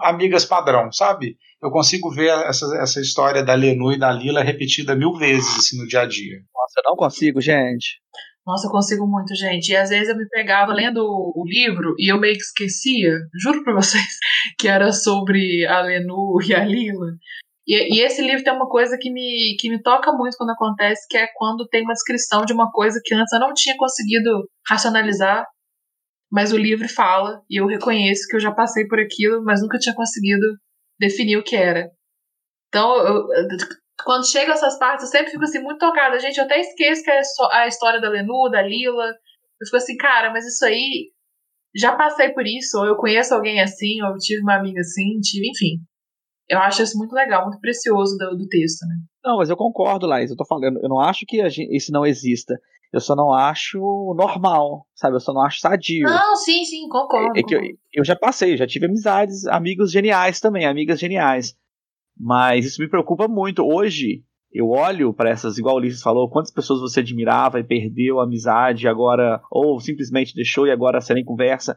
amigas 0.01 0.45
padrão, 0.45 0.91
sabe? 0.91 1.37
Eu 1.61 1.71
consigo 1.71 2.11
ver 2.11 2.29
essa, 2.47 2.65
essa 2.77 2.99
história 2.99 3.43
da 3.43 3.55
Lenu 3.55 3.91
e 3.91 3.99
da 3.99 4.11
Lila 4.11 4.43
repetida 4.43 4.95
mil 4.95 5.13
vezes, 5.13 5.57
assim, 5.57 5.77
no 5.77 5.87
dia 5.87 6.01
a 6.01 6.05
dia. 6.05 6.39
Nossa, 6.53 6.73
eu 6.79 6.89
não 6.89 6.95
consigo, 6.95 7.41
gente. 7.41 8.01
Nossa, 8.45 8.67
eu 8.67 8.71
consigo 8.71 9.07
muito, 9.07 9.33
gente. 9.35 9.69
E 9.69 9.75
às 9.75 9.89
vezes 9.89 10.09
eu 10.09 10.17
me 10.17 10.27
pegava 10.27 10.73
lendo 10.73 10.99
o, 11.01 11.43
livro 11.45 11.95
e 11.97 12.11
eu 12.11 12.19
meio 12.19 12.33
que 12.33 12.41
esquecia, 12.41 13.17
juro 13.41 13.63
pra 13.63 13.73
vocês, 13.73 14.03
que 14.59 14.67
era 14.67 14.91
sobre 14.91 15.65
a 15.65 15.81
Lenu 15.81 16.39
e 16.45 16.53
a 16.53 16.63
Lila. 16.63 17.13
E, 17.65 17.95
e, 17.95 18.01
esse 18.01 18.21
livro 18.21 18.43
tem 18.43 18.53
uma 18.53 18.67
coisa 18.67 18.97
que 18.99 19.09
me, 19.09 19.55
que 19.59 19.69
me 19.69 19.81
toca 19.81 20.11
muito 20.11 20.35
quando 20.37 20.51
acontece, 20.51 21.07
que 21.09 21.17
é 21.17 21.27
quando 21.35 21.67
tem 21.67 21.83
uma 21.83 21.93
descrição 21.93 22.43
de 22.45 22.53
uma 22.53 22.69
coisa 22.71 22.99
que 23.03 23.15
antes 23.15 23.31
eu 23.31 23.39
não 23.39 23.53
tinha 23.53 23.75
conseguido 23.77 24.49
racionalizar, 24.67 25.45
mas 26.29 26.51
o 26.51 26.57
livro 26.57 26.89
fala, 26.89 27.41
e 27.49 27.61
eu 27.61 27.67
reconheço 27.67 28.27
que 28.27 28.35
eu 28.35 28.39
já 28.39 28.51
passei 28.51 28.85
por 28.87 28.99
aquilo, 28.99 29.43
mas 29.43 29.61
nunca 29.61 29.77
tinha 29.77 29.95
conseguido 29.95 30.45
definir 30.99 31.37
o 31.37 31.43
que 31.43 31.55
era. 31.55 31.89
Então, 32.67 32.97
eu, 32.97 33.27
quando 34.03 34.29
chega 34.29 34.53
essas 34.53 34.77
partes, 34.77 35.05
eu 35.05 35.11
sempre 35.11 35.31
fico 35.31 35.43
assim, 35.43 35.59
muito 35.59 35.77
tocada. 35.77 36.19
Gente, 36.19 36.37
eu 36.37 36.45
até 36.45 36.59
esqueço 36.59 37.03
que 37.03 37.11
é 37.11 37.21
a 37.51 37.67
história 37.67 38.01
da 38.01 38.09
Lenu, 38.09 38.49
da 38.49 38.61
Lila. 38.61 39.05
Eu 39.05 39.65
fico 39.65 39.77
assim, 39.77 39.95
cara, 39.95 40.31
mas 40.31 40.45
isso 40.45 40.65
aí. 40.65 41.11
Já 41.75 41.95
passei 41.95 42.29
por 42.29 42.45
isso, 42.45 42.77
ou 42.77 42.85
eu 42.85 42.95
conheço 42.95 43.33
alguém 43.33 43.59
assim, 43.59 44.01
ou 44.03 44.09
eu 44.09 44.17
tive 44.17 44.41
uma 44.41 44.55
amiga 44.55 44.79
assim, 44.79 45.19
tive, 45.21 45.49
enfim. 45.49 45.83
Eu 46.49 46.59
acho 46.59 46.83
isso 46.83 46.97
muito 46.97 47.13
legal, 47.13 47.43
muito 47.43 47.59
precioso 47.59 48.17
do, 48.17 48.37
do 48.37 48.47
texto, 48.47 48.85
né? 48.85 48.95
Não, 49.23 49.37
mas 49.37 49.49
eu 49.49 49.55
concordo, 49.55 50.05
Laís. 50.05 50.29
Eu 50.29 50.37
tô 50.37 50.45
falando, 50.45 50.79
eu 50.81 50.89
não 50.89 50.99
acho 50.99 51.25
que 51.25 51.49
gente, 51.49 51.75
isso 51.75 51.91
não 51.91 52.05
exista. 52.05 52.59
Eu 52.91 52.99
só 52.99 53.15
não 53.15 53.33
acho 53.33 53.79
normal, 54.15 54.85
sabe? 54.93 55.15
Eu 55.15 55.19
só 55.19 55.33
não 55.33 55.41
acho 55.41 55.59
sadio. 55.59 56.07
Não, 56.07 56.35
sim, 56.35 56.63
sim, 56.63 56.87
concordo. 56.87 57.35
É, 57.35 57.39
é 57.39 57.43
que 57.43 57.55
eu, 57.55 57.61
eu, 57.93 58.05
já 58.05 58.15
passei, 58.15 58.55
já 58.55 58.67
tive 58.67 58.85
amizades, 58.85 59.47
amigos 59.47 59.91
geniais 59.91 60.39
também, 60.39 60.65
amigas 60.65 60.99
geniais. 60.99 61.55
Mas 62.15 62.65
isso 62.65 62.81
me 62.81 62.87
preocupa 62.87 63.27
muito. 63.27 63.63
Hoje, 63.63 64.23
eu 64.51 64.69
olho 64.69 65.11
para 65.11 65.31
essas, 65.31 65.57
igual 65.57 65.75
o 65.75 65.77
Ulisses 65.79 66.03
falou, 66.03 66.29
quantas 66.29 66.51
pessoas 66.51 66.81
você 66.81 66.99
admirava 66.99 67.59
e 67.59 67.63
perdeu 67.63 68.19
a 68.19 68.25
amizade 68.25 68.87
agora, 68.87 69.41
ou 69.49 69.79
simplesmente 69.79 70.35
deixou 70.35 70.67
e 70.67 70.71
agora 70.71 71.01
você 71.01 71.15
nem 71.15 71.25
conversa. 71.25 71.75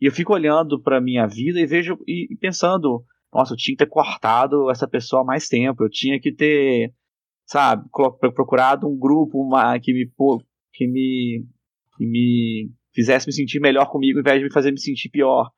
E 0.00 0.06
eu 0.06 0.12
fico 0.12 0.32
olhando 0.32 0.80
para 0.80 1.00
minha 1.00 1.26
vida 1.26 1.60
e 1.60 1.66
vejo 1.66 1.98
e 2.06 2.34
pensando, 2.40 3.04
nossa, 3.32 3.52
eu 3.52 3.56
tinha 3.56 3.76
que 3.76 3.84
ter 3.84 3.90
cortado 3.90 4.70
essa 4.70 4.88
pessoa 4.88 5.22
há 5.22 5.24
mais 5.24 5.48
tempo, 5.48 5.84
eu 5.84 5.90
tinha 5.90 6.20
que 6.20 6.32
ter 6.32 6.92
sabe, 7.48 7.88
procurado 8.34 8.86
um 8.86 8.96
grupo 8.96 9.40
uma, 9.40 9.78
que, 9.80 9.92
me, 9.92 10.06
que, 10.74 10.86
me, 10.86 11.44
que 11.96 12.06
me 12.06 12.70
fizesse 12.94 13.26
me 13.26 13.32
sentir 13.32 13.58
melhor 13.58 13.90
comigo, 13.90 14.18
ao 14.18 14.20
invés 14.20 14.38
de 14.38 14.44
me 14.44 14.52
fazer 14.52 14.70
me 14.70 14.78
sentir 14.80 15.08
pior. 15.08 15.50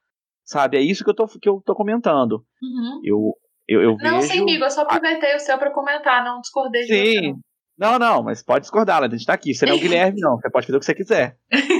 Sabe, 0.44 0.78
é 0.78 0.80
isso 0.80 1.04
que 1.04 1.10
eu 1.10 1.14
tô, 1.14 1.26
que 1.26 1.48
eu 1.48 1.60
tô 1.64 1.74
comentando. 1.74 2.44
Uhum. 2.62 3.00
Eu, 3.04 3.34
eu, 3.68 3.82
eu 3.82 3.96
não, 3.98 4.20
vejo... 4.20 4.32
sim, 4.32 4.40
amigo, 4.40 4.64
eu 4.64 4.70
só 4.70 4.82
aproveitei 4.82 5.34
o 5.34 5.40
seu 5.40 5.58
para 5.58 5.72
comentar, 5.72 6.24
não 6.24 6.40
discordei 6.40 6.82
de 6.82 6.88
sim. 6.88 7.04
você. 7.04 7.20
Não. 7.20 7.40
Não, 7.78 7.98
não, 7.98 8.22
mas 8.22 8.42
pode 8.42 8.60
discordar, 8.60 9.02
a 9.02 9.08
gente 9.08 9.24
tá 9.24 9.32
aqui. 9.32 9.54
Você 9.54 9.64
não 9.64 9.72
é 9.72 9.76
o 9.76 9.80
Guilherme, 9.80 10.20
não. 10.20 10.36
Você 10.36 10.50
pode 10.50 10.66
fazer 10.66 10.76
o 10.76 10.80
que 10.80 10.86
você 10.86 10.94
quiser. 10.94 11.38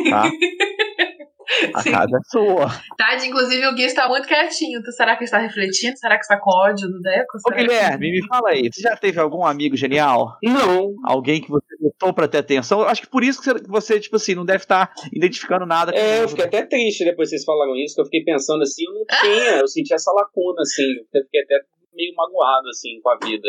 Tá? 0.09 0.31
A 1.75 1.83
Sim. 1.83 1.92
casa 1.92 2.16
é 2.16 2.20
sua. 2.29 2.66
Tade, 2.96 3.27
inclusive 3.27 3.66
o 3.66 3.75
Gui 3.75 3.85
está 3.85 4.09
muito 4.09 4.27
quietinho. 4.27 4.81
Será 4.92 5.16
que 5.16 5.25
está 5.25 5.38
refletindo? 5.38 5.96
Será 5.99 6.16
que 6.16 6.23
está 6.23 6.38
com 6.38 6.51
ódio 6.51 6.88
do 6.88 7.01
Deco? 7.01 7.38
Ô, 7.46 7.51
Guilherme, 7.55 8.07
que... 8.07 8.20
me 8.20 8.27
fala 8.27 8.51
aí. 8.51 8.68
Você 8.73 8.83
já 8.83 8.96
teve 8.96 9.20
algum 9.20 9.44
amigo 9.44 9.77
genial? 9.77 10.37
Não. 10.42 10.94
Alguém 11.05 11.40
que 11.40 11.51
você 11.51 11.66
lutou 11.81 12.12
pra 12.12 12.29
ter 12.29 12.38
atenção? 12.38 12.83
Acho 12.83 13.03
que 13.03 13.11
por 13.11 13.23
isso 13.23 13.42
que 13.42 13.68
você, 13.68 14.01
tipo 14.01 14.16
assim, 14.16 14.35
não 14.35 14.44
deve 14.44 14.64
estar 14.64 14.92
identificando 15.12 15.66
nada. 15.66 15.92
É, 15.94 16.23
eu 16.23 16.29
fiquei 16.29 16.44
até 16.44 16.64
triste 16.64 17.05
depois 17.05 17.29
que 17.29 17.37
vocês 17.37 17.44
falaram 17.44 17.77
isso, 17.77 17.94
que 17.94 18.01
eu 18.01 18.07
fiquei 18.07 18.25
pensando 18.25 18.62
assim, 18.62 18.85
eu 18.87 18.94
não 18.94 19.05
tinha, 19.20 19.61
eu 19.61 19.68
senti 19.68 19.92
essa 19.94 20.12
lacuna, 20.12 20.62
assim. 20.62 20.83
Eu 21.12 21.23
fiquei 21.25 21.42
até 21.42 21.61
meio 21.94 22.14
magoado, 22.14 22.68
assim, 22.68 23.01
com 23.03 23.11
a 23.11 23.18
vida 23.23 23.49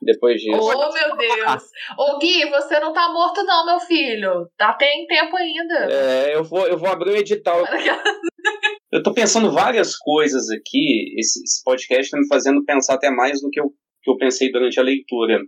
depois 0.00 0.40
disso. 0.40 0.58
Oh, 0.58 0.92
meu 0.92 1.16
Deus! 1.16 1.62
Ô, 1.98 2.18
Gui, 2.18 2.48
você 2.48 2.80
não 2.80 2.92
tá 2.92 3.12
morto, 3.12 3.42
não, 3.44 3.66
meu 3.66 3.80
filho. 3.80 4.48
Tá, 4.56 4.72
tem 4.74 5.06
tempo 5.06 5.36
ainda. 5.36 5.88
É, 5.90 6.34
eu 6.34 6.44
vou, 6.44 6.66
eu 6.66 6.78
vou 6.78 6.88
abrir 6.88 7.10
o 7.10 7.16
edital. 7.16 7.64
eu 8.92 9.02
tô 9.02 9.12
pensando 9.12 9.52
várias 9.52 9.96
coisas 9.96 10.48
aqui. 10.50 11.14
Esse, 11.18 11.42
esse 11.42 11.62
podcast 11.64 12.10
tá 12.10 12.18
me 12.18 12.26
fazendo 12.28 12.64
pensar 12.64 12.94
até 12.94 13.10
mais 13.10 13.40
do 13.40 13.50
que 13.50 13.60
eu, 13.60 13.70
que 14.02 14.10
eu 14.10 14.16
pensei 14.16 14.50
durante 14.50 14.78
a 14.80 14.82
leitura. 14.82 15.40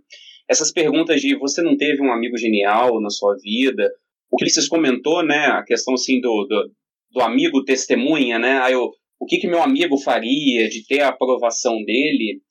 Essas 0.49 0.71
perguntas 0.71 1.21
de 1.21 1.37
você 1.37 1.61
não 1.61 1.77
teve 1.77 2.01
um 2.01 2.11
amigo 2.11 2.37
genial 2.37 2.99
na 3.01 3.09
sua 3.09 3.35
vida? 3.41 3.89
O 4.31 4.37
que 4.37 4.49
vocês 4.49 4.67
comentou, 4.67 5.23
né? 5.23 5.47
A 5.47 5.63
questão 5.63 5.93
assim 5.93 6.19
do, 6.19 6.45
do, 6.45 6.71
do 7.11 7.21
amigo 7.21 7.63
testemunha, 7.63 8.37
né? 8.37 8.59
Aí 8.59 8.73
eu, 8.73 8.91
o 9.19 9.25
que, 9.25 9.37
que 9.37 9.47
meu 9.47 9.61
amigo 9.61 9.97
faria 9.97 10.67
de 10.69 10.85
ter 10.85 11.01
a 11.01 11.09
aprovação 11.09 11.83
dele? 11.83 12.41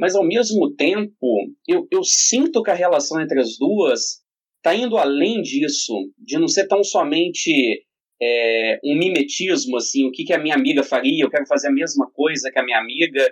Mas 0.00 0.14
ao 0.14 0.24
mesmo 0.24 0.74
tempo 0.76 1.52
eu, 1.68 1.86
eu 1.90 2.02
sinto 2.02 2.62
que 2.62 2.70
a 2.70 2.74
relação 2.74 3.20
entre 3.20 3.38
as 3.38 3.58
duas 3.58 4.22
está 4.56 4.74
indo 4.74 4.96
além 4.96 5.42
disso, 5.42 5.92
de 6.18 6.38
não 6.38 6.48
ser 6.48 6.66
tão 6.66 6.82
somente 6.82 7.84
é, 8.20 8.80
um 8.82 8.96
mimetismo, 8.96 9.76
assim, 9.76 10.06
o 10.06 10.10
que, 10.10 10.24
que 10.24 10.32
a 10.32 10.38
minha 10.38 10.54
amiga 10.54 10.82
faria, 10.82 11.22
eu 11.22 11.30
quero 11.30 11.46
fazer 11.46 11.68
a 11.68 11.72
mesma 11.72 12.10
coisa 12.12 12.50
que 12.50 12.58
a 12.58 12.64
minha 12.64 12.78
amiga. 12.78 13.26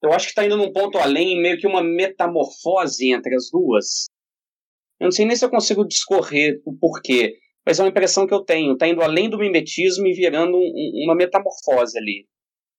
Eu 0.00 0.12
acho 0.12 0.26
que 0.26 0.30
está 0.30 0.44
indo 0.44 0.56
num 0.56 0.72
ponto 0.72 0.96
além, 0.98 1.40
meio 1.40 1.58
que 1.58 1.66
uma 1.66 1.82
metamorfose 1.82 3.12
entre 3.12 3.34
as 3.34 3.50
duas. 3.50 4.06
Eu 5.00 5.06
não 5.06 5.12
sei 5.12 5.24
nem 5.24 5.36
se 5.36 5.44
eu 5.44 5.50
consigo 5.50 5.86
discorrer 5.86 6.60
o 6.64 6.76
porquê, 6.76 7.34
mas 7.66 7.78
é 7.78 7.82
uma 7.82 7.90
impressão 7.90 8.26
que 8.26 8.34
eu 8.34 8.44
tenho. 8.44 8.74
Está 8.74 8.86
indo 8.86 9.02
além 9.02 9.28
do 9.28 9.38
mimetismo 9.38 10.06
e 10.06 10.12
virando 10.12 10.56
um, 10.56 11.04
uma 11.04 11.16
metamorfose 11.16 11.98
ali. 11.98 12.26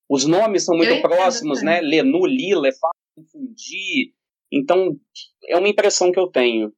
Os 0.09 0.25
nomes 0.25 0.63
são 0.63 0.75
muito 0.75 1.01
próximos, 1.01 1.61
né? 1.61 1.79
Lenu, 1.81 2.25
Lila, 2.25 2.67
é 2.67 2.71
fácil 2.71 3.02
confundir. 3.15 4.13
Então, 4.51 4.97
é 5.47 5.57
uma 5.57 5.67
impressão 5.67 6.11
que 6.11 6.19
eu 6.19 6.27
tenho. 6.27 6.71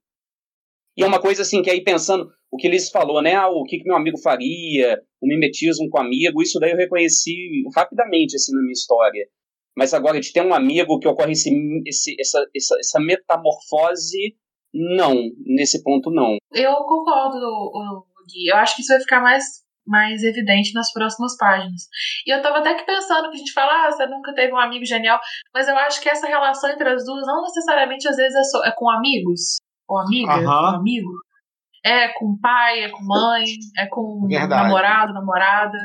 E 0.97 1.03
é 1.03 1.07
uma 1.07 1.19
coisa 1.19 1.41
assim, 1.41 1.61
que 1.61 1.69
aí 1.69 1.83
pensando, 1.83 2.29
o 2.49 2.57
que 2.57 2.69
Liz 2.69 2.89
falou, 2.89 3.21
né? 3.21 3.35
Ah, 3.35 3.49
o 3.49 3.63
que, 3.63 3.79
que 3.79 3.83
meu 3.83 3.97
amigo 3.97 4.17
faria, 4.17 5.01
o 5.21 5.27
mimetismo 5.27 5.89
com 5.89 5.99
amigo, 5.99 6.41
isso 6.41 6.59
daí 6.59 6.71
eu 6.71 6.77
reconheci 6.77 7.63
rapidamente, 7.75 8.35
assim, 8.35 8.53
na 8.53 8.61
minha 8.61 8.71
história. 8.71 9.27
Mas 9.77 9.93
agora, 9.93 10.21
de 10.21 10.31
ter 10.31 10.41
um 10.41 10.53
amigo 10.53 10.97
que 10.99 11.07
ocorre 11.07 11.33
esse, 11.33 11.51
esse, 11.85 12.15
essa, 12.17 12.45
essa, 12.55 12.77
essa 12.79 12.99
metamorfose, 12.99 14.37
não, 14.73 15.15
nesse 15.45 15.83
ponto 15.83 16.09
não. 16.09 16.37
Eu 16.53 16.75
concordo, 16.85 17.39
Gui. 18.25 18.49
Eu 18.49 18.55
acho 18.55 18.75
que 18.75 18.81
isso 18.81 18.93
vai 18.93 19.01
ficar 19.01 19.21
mais 19.21 19.64
mais 19.85 20.23
evidente 20.23 20.73
nas 20.73 20.91
próximas 20.91 21.37
páginas. 21.37 21.87
E 22.25 22.33
eu 22.33 22.41
tava 22.41 22.59
até 22.59 22.73
que 22.73 22.85
pensando 22.85 23.29
que 23.29 23.35
a 23.35 23.39
gente 23.39 23.53
fala, 23.53 23.87
ah, 23.87 23.91
você 23.91 24.05
nunca 24.07 24.33
teve 24.33 24.53
um 24.53 24.59
amigo 24.59 24.85
genial, 24.85 25.19
mas 25.53 25.67
eu 25.67 25.77
acho 25.77 26.01
que 26.01 26.09
essa 26.09 26.27
relação 26.27 26.69
entre 26.69 26.89
as 26.89 27.05
duas 27.05 27.25
não 27.25 27.41
necessariamente 27.41 28.07
às 28.07 28.15
vezes 28.15 28.35
é, 28.35 28.43
só, 28.43 28.65
é 28.65 28.71
com 28.71 28.89
amigos, 28.89 29.57
ou 29.87 29.99
amiga, 29.99 30.37
uhum. 30.37 30.43
com 30.43 30.77
amigo. 30.77 31.11
É 31.83 32.07
com 32.13 32.37
pai, 32.39 32.83
é 32.83 32.89
com 32.89 33.03
mãe, 33.03 33.45
é 33.77 33.85
com 33.85 34.25
verdade. 34.27 34.63
namorado, 34.63 35.13
namorada. 35.13 35.77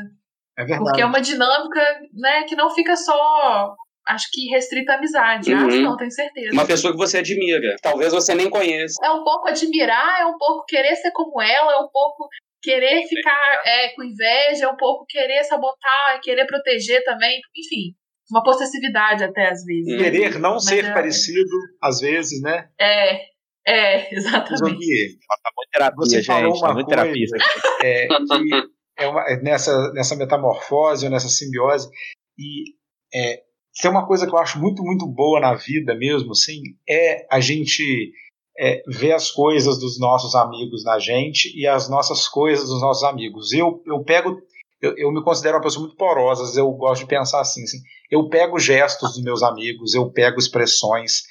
É 0.57 0.65
verdade. 0.65 0.83
Porque 0.83 1.01
é 1.01 1.05
uma 1.05 1.21
dinâmica, 1.21 1.79
né, 2.13 2.43
que 2.43 2.55
não 2.55 2.71
fica 2.71 2.95
só 2.95 3.75
acho 4.07 4.27
que 4.31 4.47
restrita 4.49 4.93
à 4.93 4.95
amizade. 4.95 5.53
Uhum. 5.53 5.67
Acho 5.67 5.81
não, 5.81 5.97
tenho 5.97 6.11
certeza. 6.11 6.53
Uma 6.53 6.65
pessoa 6.65 6.91
que 6.91 6.97
você 6.97 7.19
admira. 7.19 7.75
Talvez 7.81 8.11
você 8.11 8.33
nem 8.33 8.49
conheça. 8.49 8.95
É 9.03 9.11
um 9.11 9.23
pouco 9.23 9.47
admirar, 9.47 10.21
é 10.21 10.25
um 10.25 10.37
pouco 10.37 10.65
querer 10.65 10.95
ser 10.95 11.11
como 11.11 11.41
ela, 11.41 11.73
é 11.73 11.77
um 11.77 11.89
pouco 11.89 12.27
querer 12.61 13.03
ficar 13.07 13.61
é, 13.65 13.89
com 13.89 14.03
inveja, 14.03 14.69
um 14.69 14.77
pouco 14.77 15.05
querer 15.07 15.43
sabotar, 15.43 16.19
querer 16.21 16.45
proteger 16.45 17.03
também, 17.03 17.39
enfim, 17.55 17.95
uma 18.29 18.43
possessividade 18.43 19.23
até 19.23 19.49
às 19.49 19.63
vezes. 19.63 19.97
Querer 19.97 20.39
não 20.39 20.53
Mas 20.53 20.65
ser 20.65 20.85
é... 20.85 20.93
parecido, 20.93 21.55
às 21.81 21.99
vezes, 21.99 22.41
né? 22.41 22.69
É, 22.79 23.21
é, 23.67 24.13
exatamente. 24.15 24.51
Tá 24.51 25.51
muito 25.55 25.71
terapia, 25.71 25.95
você 25.97 26.15
gente, 26.17 26.25
falou 26.25 26.59
tá 26.59 26.71
uma 26.71 26.85
tá 26.85 27.03
coisa 27.03 27.37
é, 27.83 28.07
que 28.07 28.71
é 28.97 29.07
uma, 29.07 29.21
é 29.27 29.41
nessa, 29.41 29.91
nessa 29.93 30.15
metamorfose, 30.15 31.09
nessa 31.09 31.29
simbiose, 31.29 31.89
e 32.37 32.75
é, 33.13 33.41
tem 33.81 33.89
uma 33.89 34.05
coisa 34.05 34.27
que 34.27 34.33
eu 34.33 34.39
acho 34.39 34.59
muito, 34.59 34.83
muito 34.83 35.07
boa 35.07 35.39
na 35.39 35.55
vida 35.55 35.95
mesmo, 35.95 36.31
assim, 36.31 36.61
é 36.87 37.25
a 37.31 37.39
gente 37.39 38.11
é, 38.57 38.81
ver 38.87 39.13
as 39.13 39.31
coisas 39.31 39.79
dos 39.79 39.99
nossos 39.99 40.35
amigos 40.35 40.83
na 40.83 40.99
gente 40.99 41.51
e 41.57 41.67
as 41.67 41.89
nossas 41.89 42.27
coisas 42.27 42.69
dos 42.69 42.81
nossos 42.81 43.03
amigos. 43.03 43.53
Eu, 43.53 43.81
eu 43.85 44.03
pego, 44.03 44.37
eu, 44.81 44.95
eu 44.97 45.11
me 45.11 45.23
considero 45.23 45.57
uma 45.57 45.63
pessoa 45.63 45.85
muito 45.85 45.97
porosa, 45.97 46.59
eu 46.59 46.71
gosto 46.71 47.01
de 47.01 47.07
pensar 47.07 47.41
assim, 47.41 47.63
assim, 47.63 47.77
eu 48.09 48.27
pego 48.29 48.59
gestos 48.59 49.13
dos 49.13 49.23
meus 49.23 49.41
amigos, 49.43 49.93
eu 49.93 50.11
pego 50.11 50.37
expressões, 50.37 51.23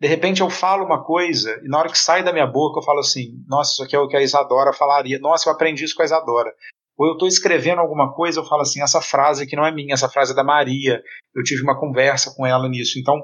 de 0.00 0.06
repente 0.06 0.40
eu 0.40 0.48
falo 0.48 0.84
uma 0.84 1.04
coisa 1.04 1.60
e 1.64 1.68
na 1.68 1.78
hora 1.78 1.90
que 1.90 1.98
sai 1.98 2.22
da 2.22 2.32
minha 2.32 2.46
boca 2.46 2.78
eu 2.78 2.84
falo 2.84 3.00
assim, 3.00 3.32
nossa, 3.48 3.72
isso 3.72 3.82
aqui 3.82 3.96
é 3.96 3.98
o 3.98 4.06
que 4.06 4.16
a 4.16 4.22
Isadora 4.22 4.72
falaria, 4.72 5.18
nossa, 5.18 5.48
eu 5.48 5.52
aprendi 5.52 5.84
isso 5.84 5.94
com 5.94 6.02
a 6.02 6.06
Isadora. 6.06 6.52
Ou 6.96 7.06
eu 7.06 7.12
estou 7.12 7.28
escrevendo 7.28 7.80
alguma 7.80 8.12
coisa, 8.12 8.40
eu 8.40 8.44
falo 8.44 8.62
assim, 8.62 8.82
essa 8.82 9.00
frase 9.00 9.44
aqui 9.44 9.54
não 9.54 9.64
é 9.64 9.72
minha, 9.72 9.94
essa 9.94 10.08
frase 10.08 10.32
é 10.32 10.34
da 10.34 10.42
Maria, 10.42 11.00
eu 11.34 11.44
tive 11.44 11.62
uma 11.62 11.78
conversa 11.78 12.34
com 12.36 12.44
ela 12.44 12.68
nisso. 12.68 12.98
Então, 12.98 13.14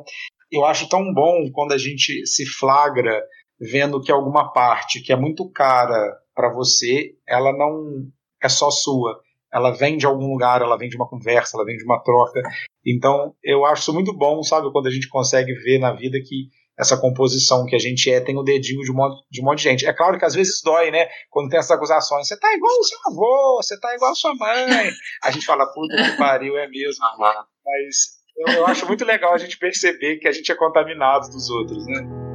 eu 0.51 0.65
acho 0.65 0.89
tão 0.89 1.13
bom 1.13 1.51
quando 1.53 1.73
a 1.73 1.79
gente 1.79 2.25
se 2.25 2.47
flagra 2.47 3.21
vendo 3.61 4.01
que 4.01 4.13
alguma 4.13 4.53
parte 4.53 5.01
que 5.01 5.13
é 5.13 5.17
muito 5.17 5.49
cara 5.51 6.19
para 6.35 6.53
você, 6.53 7.15
ela 7.27 7.53
não 7.53 8.07
é 8.43 8.49
só 8.49 8.71
sua. 8.71 9.21
Ela 9.53 9.71
vem 9.71 9.97
de 9.97 10.05
algum 10.05 10.33
lugar, 10.33 10.63
ela 10.63 10.77
vem 10.77 10.89
de 10.89 10.97
uma 10.97 11.09
conversa, 11.09 11.57
ela 11.57 11.65
vem 11.65 11.77
de 11.77 11.85
uma 11.85 12.03
troca. 12.03 12.41
Então, 12.85 13.35
eu 13.43 13.65
acho 13.65 13.93
muito 13.93 14.13
bom, 14.13 14.43
sabe, 14.43 14.71
quando 14.73 14.89
a 14.89 14.91
gente 14.91 15.09
consegue 15.09 15.53
ver 15.55 15.79
na 15.79 15.93
vida 15.93 16.19
que 16.19 16.49
essa 16.77 17.01
composição 17.01 17.65
que 17.65 17.77
a 17.77 17.79
gente 17.79 18.11
é 18.11 18.21
tem 18.21 18.37
o 18.37 18.43
dedinho 18.43 18.83
de 18.83 18.91
um, 18.91 18.97
monte, 18.97 19.25
de 19.31 19.41
um 19.41 19.45
monte 19.45 19.59
de 19.59 19.65
gente. 19.65 19.87
É 19.87 19.93
claro 19.93 20.19
que 20.19 20.25
às 20.25 20.35
vezes 20.35 20.61
dói, 20.63 20.91
né? 20.91 21.07
Quando 21.31 21.49
tem 21.49 21.59
essas 21.59 21.71
acusações. 21.71 22.27
Você 22.27 22.39
tá 22.39 22.53
igual 22.53 22.73
o 22.79 22.85
seu 22.85 22.99
avô, 23.07 23.57
você 23.63 23.79
tá 23.79 23.95
igual 23.95 24.11
a 24.11 24.15
sua 24.17 24.35
mãe. 24.35 24.91
A 25.23 25.31
gente 25.31 25.47
fala, 25.47 25.67
puta 25.73 25.95
que 25.95 26.17
pariu, 26.17 26.57
é 26.59 26.67
mesmo. 26.69 27.05
Mas 27.65 28.15
eu, 28.37 28.55
eu 28.55 28.67
acho 28.67 28.87
muito 28.87 29.05
legal 29.05 29.33
a 29.33 29.39
gente 29.39 29.57
perceber 29.57 30.17
que 30.17 30.27
a 30.27 30.33
gente 30.33 30.51
é 30.51 30.55
contaminado 30.57 31.29
dos 31.31 31.49
outros, 31.49 31.87
né? 31.87 32.34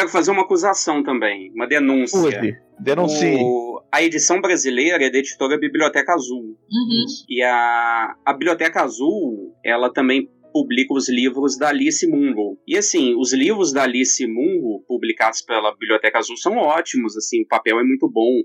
Quero 0.00 0.08
fazer 0.08 0.30
uma 0.30 0.42
acusação 0.42 1.02
também, 1.02 1.52
uma 1.54 1.66
denúncia. 1.66 2.18
Use. 2.18 2.56
Denuncie. 2.78 3.36
O, 3.38 3.82
a 3.92 4.02
edição 4.02 4.40
brasileira 4.40 5.04
é 5.04 5.10
da 5.10 5.18
editora 5.18 5.58
Biblioteca 5.58 6.14
Azul. 6.14 6.42
Uhum. 6.42 7.04
E 7.28 7.42
a, 7.42 8.14
a 8.24 8.32
Biblioteca 8.32 8.82
Azul, 8.82 9.54
ela 9.64 9.92
também 9.92 10.28
publica 10.52 10.94
os 10.94 11.08
livros 11.08 11.58
da 11.58 11.68
Alice 11.68 12.06
Munro. 12.06 12.58
E 12.66 12.76
assim, 12.76 13.14
os 13.16 13.32
livros 13.32 13.72
da 13.72 13.82
Alice 13.82 14.26
Munro, 14.26 14.82
publicados 14.88 15.42
pela 15.42 15.72
Biblioteca 15.72 16.18
Azul, 16.18 16.36
são 16.36 16.56
ótimos, 16.56 17.16
assim, 17.16 17.42
o 17.42 17.46
papel 17.46 17.78
é 17.78 17.84
muito 17.84 18.10
bom. 18.10 18.42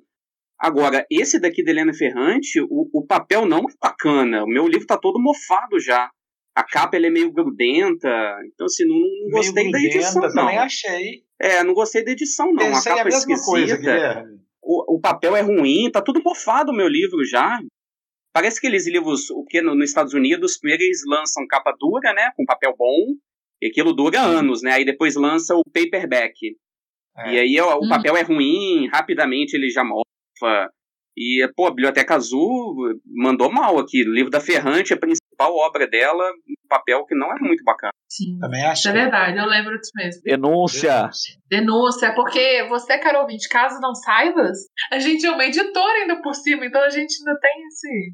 Agora, 0.59 1.05
esse 1.09 1.39
daqui 1.39 1.63
da 1.63 1.71
Helena 1.71 1.93
Ferrante, 1.93 2.61
o, 2.61 2.89
o 2.93 3.05
papel 3.05 3.45
não 3.45 3.59
é 3.59 3.73
bacana. 3.81 4.43
O 4.43 4.47
meu 4.47 4.67
livro 4.67 4.85
tá 4.85 4.97
todo 4.97 5.21
mofado 5.21 5.79
já. 5.79 6.09
A 6.55 6.63
capa 6.63 6.95
ela 6.95 7.07
é 7.07 7.09
meio 7.09 7.31
grudenta, 7.33 8.07
então 8.47 8.65
assim, 8.65 8.85
não, 8.87 8.97
não 8.97 9.29
gostei 9.31 9.69
da 9.71 9.79
edição, 9.79 10.21
não. 10.21 10.29
Também 10.31 10.57
achei. 10.57 11.23
É, 11.39 11.63
não 11.63 11.73
gostei 11.73 12.03
da 12.05 12.11
edição, 12.11 12.47
não. 12.53 12.65
Pensei 12.65 12.91
a 12.91 12.95
capa 12.95 13.01
a 13.01 13.05
mesma 13.05 13.19
esquisita. 13.19 13.45
coisa, 13.51 13.77
Guilherme. 13.77 14.39
o, 14.63 14.95
o 14.95 14.99
papel 15.01 15.35
é 15.35 15.41
ruim, 15.41 15.91
tá 15.91 16.01
tudo 16.01 16.21
mofado 16.23 16.71
o 16.71 16.75
meu 16.75 16.87
livro 16.87 17.25
já. 17.25 17.59
Parece 18.33 18.57
aqueles 18.59 18.87
livros, 18.87 19.29
o 19.31 19.43
que 19.45 19.61
no, 19.61 19.75
nos 19.75 19.89
Estados 19.89 20.13
Unidos, 20.13 20.57
primeiro 20.57 20.83
eles 20.83 21.01
lançam 21.07 21.45
capa 21.47 21.73
dura, 21.79 22.13
né, 22.13 22.31
com 22.35 22.45
papel 22.45 22.73
bom, 22.77 23.15
e 23.61 23.67
aquilo 23.67 23.93
dura 23.93 24.19
anos, 24.21 24.61
né, 24.61 24.71
aí 24.73 24.85
depois 24.85 25.15
lança 25.15 25.55
o 25.55 25.61
paperback. 25.73 26.55
É. 27.17 27.33
E 27.33 27.39
aí 27.39 27.59
ó, 27.61 27.77
o 27.79 27.85
Hum. 27.85 27.89
papel 27.89 28.15
é 28.17 28.21
ruim, 28.21 28.87
rapidamente 28.87 29.55
ele 29.55 29.69
já 29.69 29.83
mofa. 29.83 30.69
E, 31.17 31.47
pô, 31.55 31.67
a 31.67 31.69
Biblioteca 31.71 32.15
Azul 32.15 32.75
mandou 33.05 33.49
mal 33.49 33.79
aqui. 33.79 34.03
O 34.03 34.11
livro 34.11 34.29
da 34.29 34.41
Ferrante, 34.41 34.93
a 34.93 34.97
principal 35.35 35.55
obra 35.55 35.87
dela, 35.87 36.23
um 36.47 36.67
papel 36.67 37.05
que 37.05 37.13
não 37.13 37.31
é 37.31 37.39
muito 37.39 37.63
bacana. 37.63 37.93
Sim. 38.09 38.39
Também 38.39 38.65
achei. 38.65 38.91
é 38.91 38.93
verdade, 38.93 39.37
eu 39.37 39.45
lembro 39.45 39.77
disso 39.79 39.91
mesmo. 39.95 40.21
Denúncia. 40.23 41.09
Denúncia, 41.49 42.15
porque 42.15 42.65
você, 42.69 42.97
Carol 42.97 43.23
ouvinte, 43.23 43.49
caso 43.49 43.79
não 43.81 43.93
saibas, 43.93 44.57
a 44.91 44.99
gente 44.99 45.25
é 45.25 45.31
uma 45.31 45.45
editora 45.45 45.99
ainda 46.01 46.21
por 46.21 46.33
cima, 46.33 46.65
então 46.65 46.81
a 46.81 46.89
gente 46.89 47.15
ainda 47.19 47.39
tem 47.39 47.67
esse. 47.67 48.13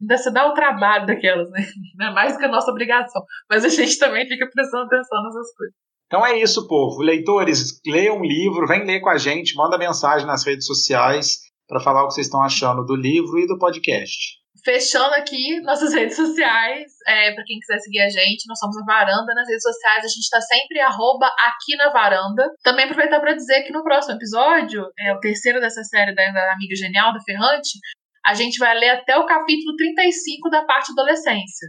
Ainda 0.00 0.16
se 0.16 0.32
dá 0.32 0.46
o 0.46 0.54
trabalho 0.54 1.06
daquelas, 1.06 1.50
né? 1.50 1.60
Não 1.98 2.06
é 2.06 2.14
mais 2.14 2.32
do 2.32 2.38
que 2.38 2.46
a 2.46 2.50
nossa 2.50 2.70
obrigação. 2.70 3.22
Mas 3.50 3.66
a 3.66 3.68
gente 3.68 3.98
também 3.98 4.26
fica 4.26 4.48
prestando 4.50 4.84
atenção 4.84 5.22
nessas 5.24 5.54
coisas. 5.54 5.74
Então 6.06 6.24
é 6.24 6.38
isso, 6.40 6.66
povo. 6.66 7.02
Leitores, 7.02 7.78
leiam 7.86 8.16
um 8.16 8.24
livro, 8.24 8.66
vem 8.66 8.86
ler 8.86 9.00
com 9.00 9.10
a 9.10 9.18
gente, 9.18 9.54
manda 9.54 9.76
mensagem 9.76 10.26
nas 10.26 10.42
redes 10.42 10.64
sociais 10.64 11.40
para 11.68 11.80
falar 11.80 12.02
o 12.02 12.08
que 12.08 12.14
vocês 12.14 12.28
estão 12.28 12.42
achando 12.42 12.82
do 12.82 12.96
livro 12.96 13.38
e 13.38 13.46
do 13.46 13.58
podcast. 13.58 14.39
Fechando 14.64 15.14
aqui 15.14 15.60
nossas 15.62 15.92
redes 15.94 16.16
sociais, 16.16 16.92
é, 17.06 17.32
para 17.32 17.44
quem 17.44 17.58
quiser 17.58 17.78
seguir 17.78 18.00
a 18.00 18.08
gente, 18.08 18.46
nós 18.48 18.58
somos 18.58 18.76
a 18.76 18.84
Varanda 18.84 19.34
nas 19.34 19.48
redes 19.48 19.62
sociais, 19.62 20.04
a 20.04 20.08
gente 20.08 20.24
está 20.24 20.40
sempre 20.40 20.80
arroba 20.80 21.26
aqui 21.26 21.76
na 21.76 21.90
varanda. 21.90 22.48
Também 22.62 22.84
aproveitar 22.84 23.20
para 23.20 23.34
dizer 23.34 23.62
que 23.62 23.72
no 23.72 23.82
próximo 23.82 24.16
episódio, 24.16 24.86
é 24.98 25.12
o 25.14 25.20
terceiro 25.20 25.60
dessa 25.60 25.82
série 25.84 26.14
da, 26.14 26.30
da 26.32 26.52
Amiga 26.52 26.74
Genial, 26.76 27.12
da 27.12 27.20
Ferrante, 27.20 27.78
a 28.26 28.34
gente 28.34 28.58
vai 28.58 28.78
ler 28.78 28.90
até 28.90 29.16
o 29.16 29.26
capítulo 29.26 29.74
35 29.76 30.50
da 30.50 30.64
parte 30.64 30.92
adolescência. 30.92 31.68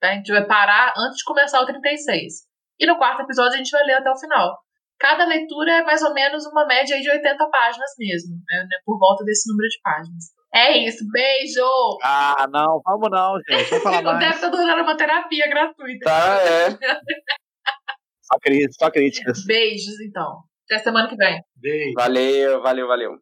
Tá? 0.00 0.10
A 0.10 0.14
gente 0.14 0.30
vai 0.30 0.46
parar 0.46 0.92
antes 0.96 1.18
de 1.18 1.24
começar 1.24 1.60
o 1.60 1.66
36. 1.66 2.46
E 2.78 2.86
no 2.86 2.98
quarto 2.98 3.22
episódio 3.22 3.54
a 3.54 3.56
gente 3.56 3.70
vai 3.70 3.84
ler 3.84 3.94
até 3.94 4.10
o 4.10 4.18
final. 4.18 4.58
Cada 4.98 5.26
leitura 5.26 5.72
é 5.72 5.82
mais 5.82 6.02
ou 6.02 6.12
menos 6.12 6.46
uma 6.46 6.66
média 6.66 6.98
de 6.98 7.10
80 7.10 7.48
páginas 7.50 7.90
mesmo, 7.98 8.36
né? 8.48 8.66
por 8.84 8.98
volta 8.98 9.24
desse 9.24 9.50
número 9.50 9.68
de 9.68 9.80
páginas. 9.82 10.24
É 10.56 10.78
isso, 10.78 11.04
beijo! 11.12 11.60
Ah, 12.02 12.46
não, 12.50 12.80
vamos 12.82 13.10
não, 13.10 13.34
gente. 13.46 13.68
Vamos 13.68 13.82
falar 13.84 14.02
Não 14.02 14.12
deve 14.18 14.24
mais. 14.24 14.34
estar 14.36 14.48
durando 14.48 14.82
uma 14.82 14.96
terapia 14.96 15.46
gratuita. 15.50 16.04
Tá, 16.06 16.38
é. 16.40 16.70
Só 18.22 18.38
críticas, 18.40 18.76
só 18.76 18.90
críticas. 18.90 19.44
Beijos, 19.44 20.00
então. 20.00 20.40
Até 20.64 20.82
semana 20.82 21.08
que 21.08 21.14
vem. 21.14 21.40
Beijo. 21.56 21.92
Valeu, 21.94 22.60
valeu, 22.60 22.88
valeu. 22.88 23.12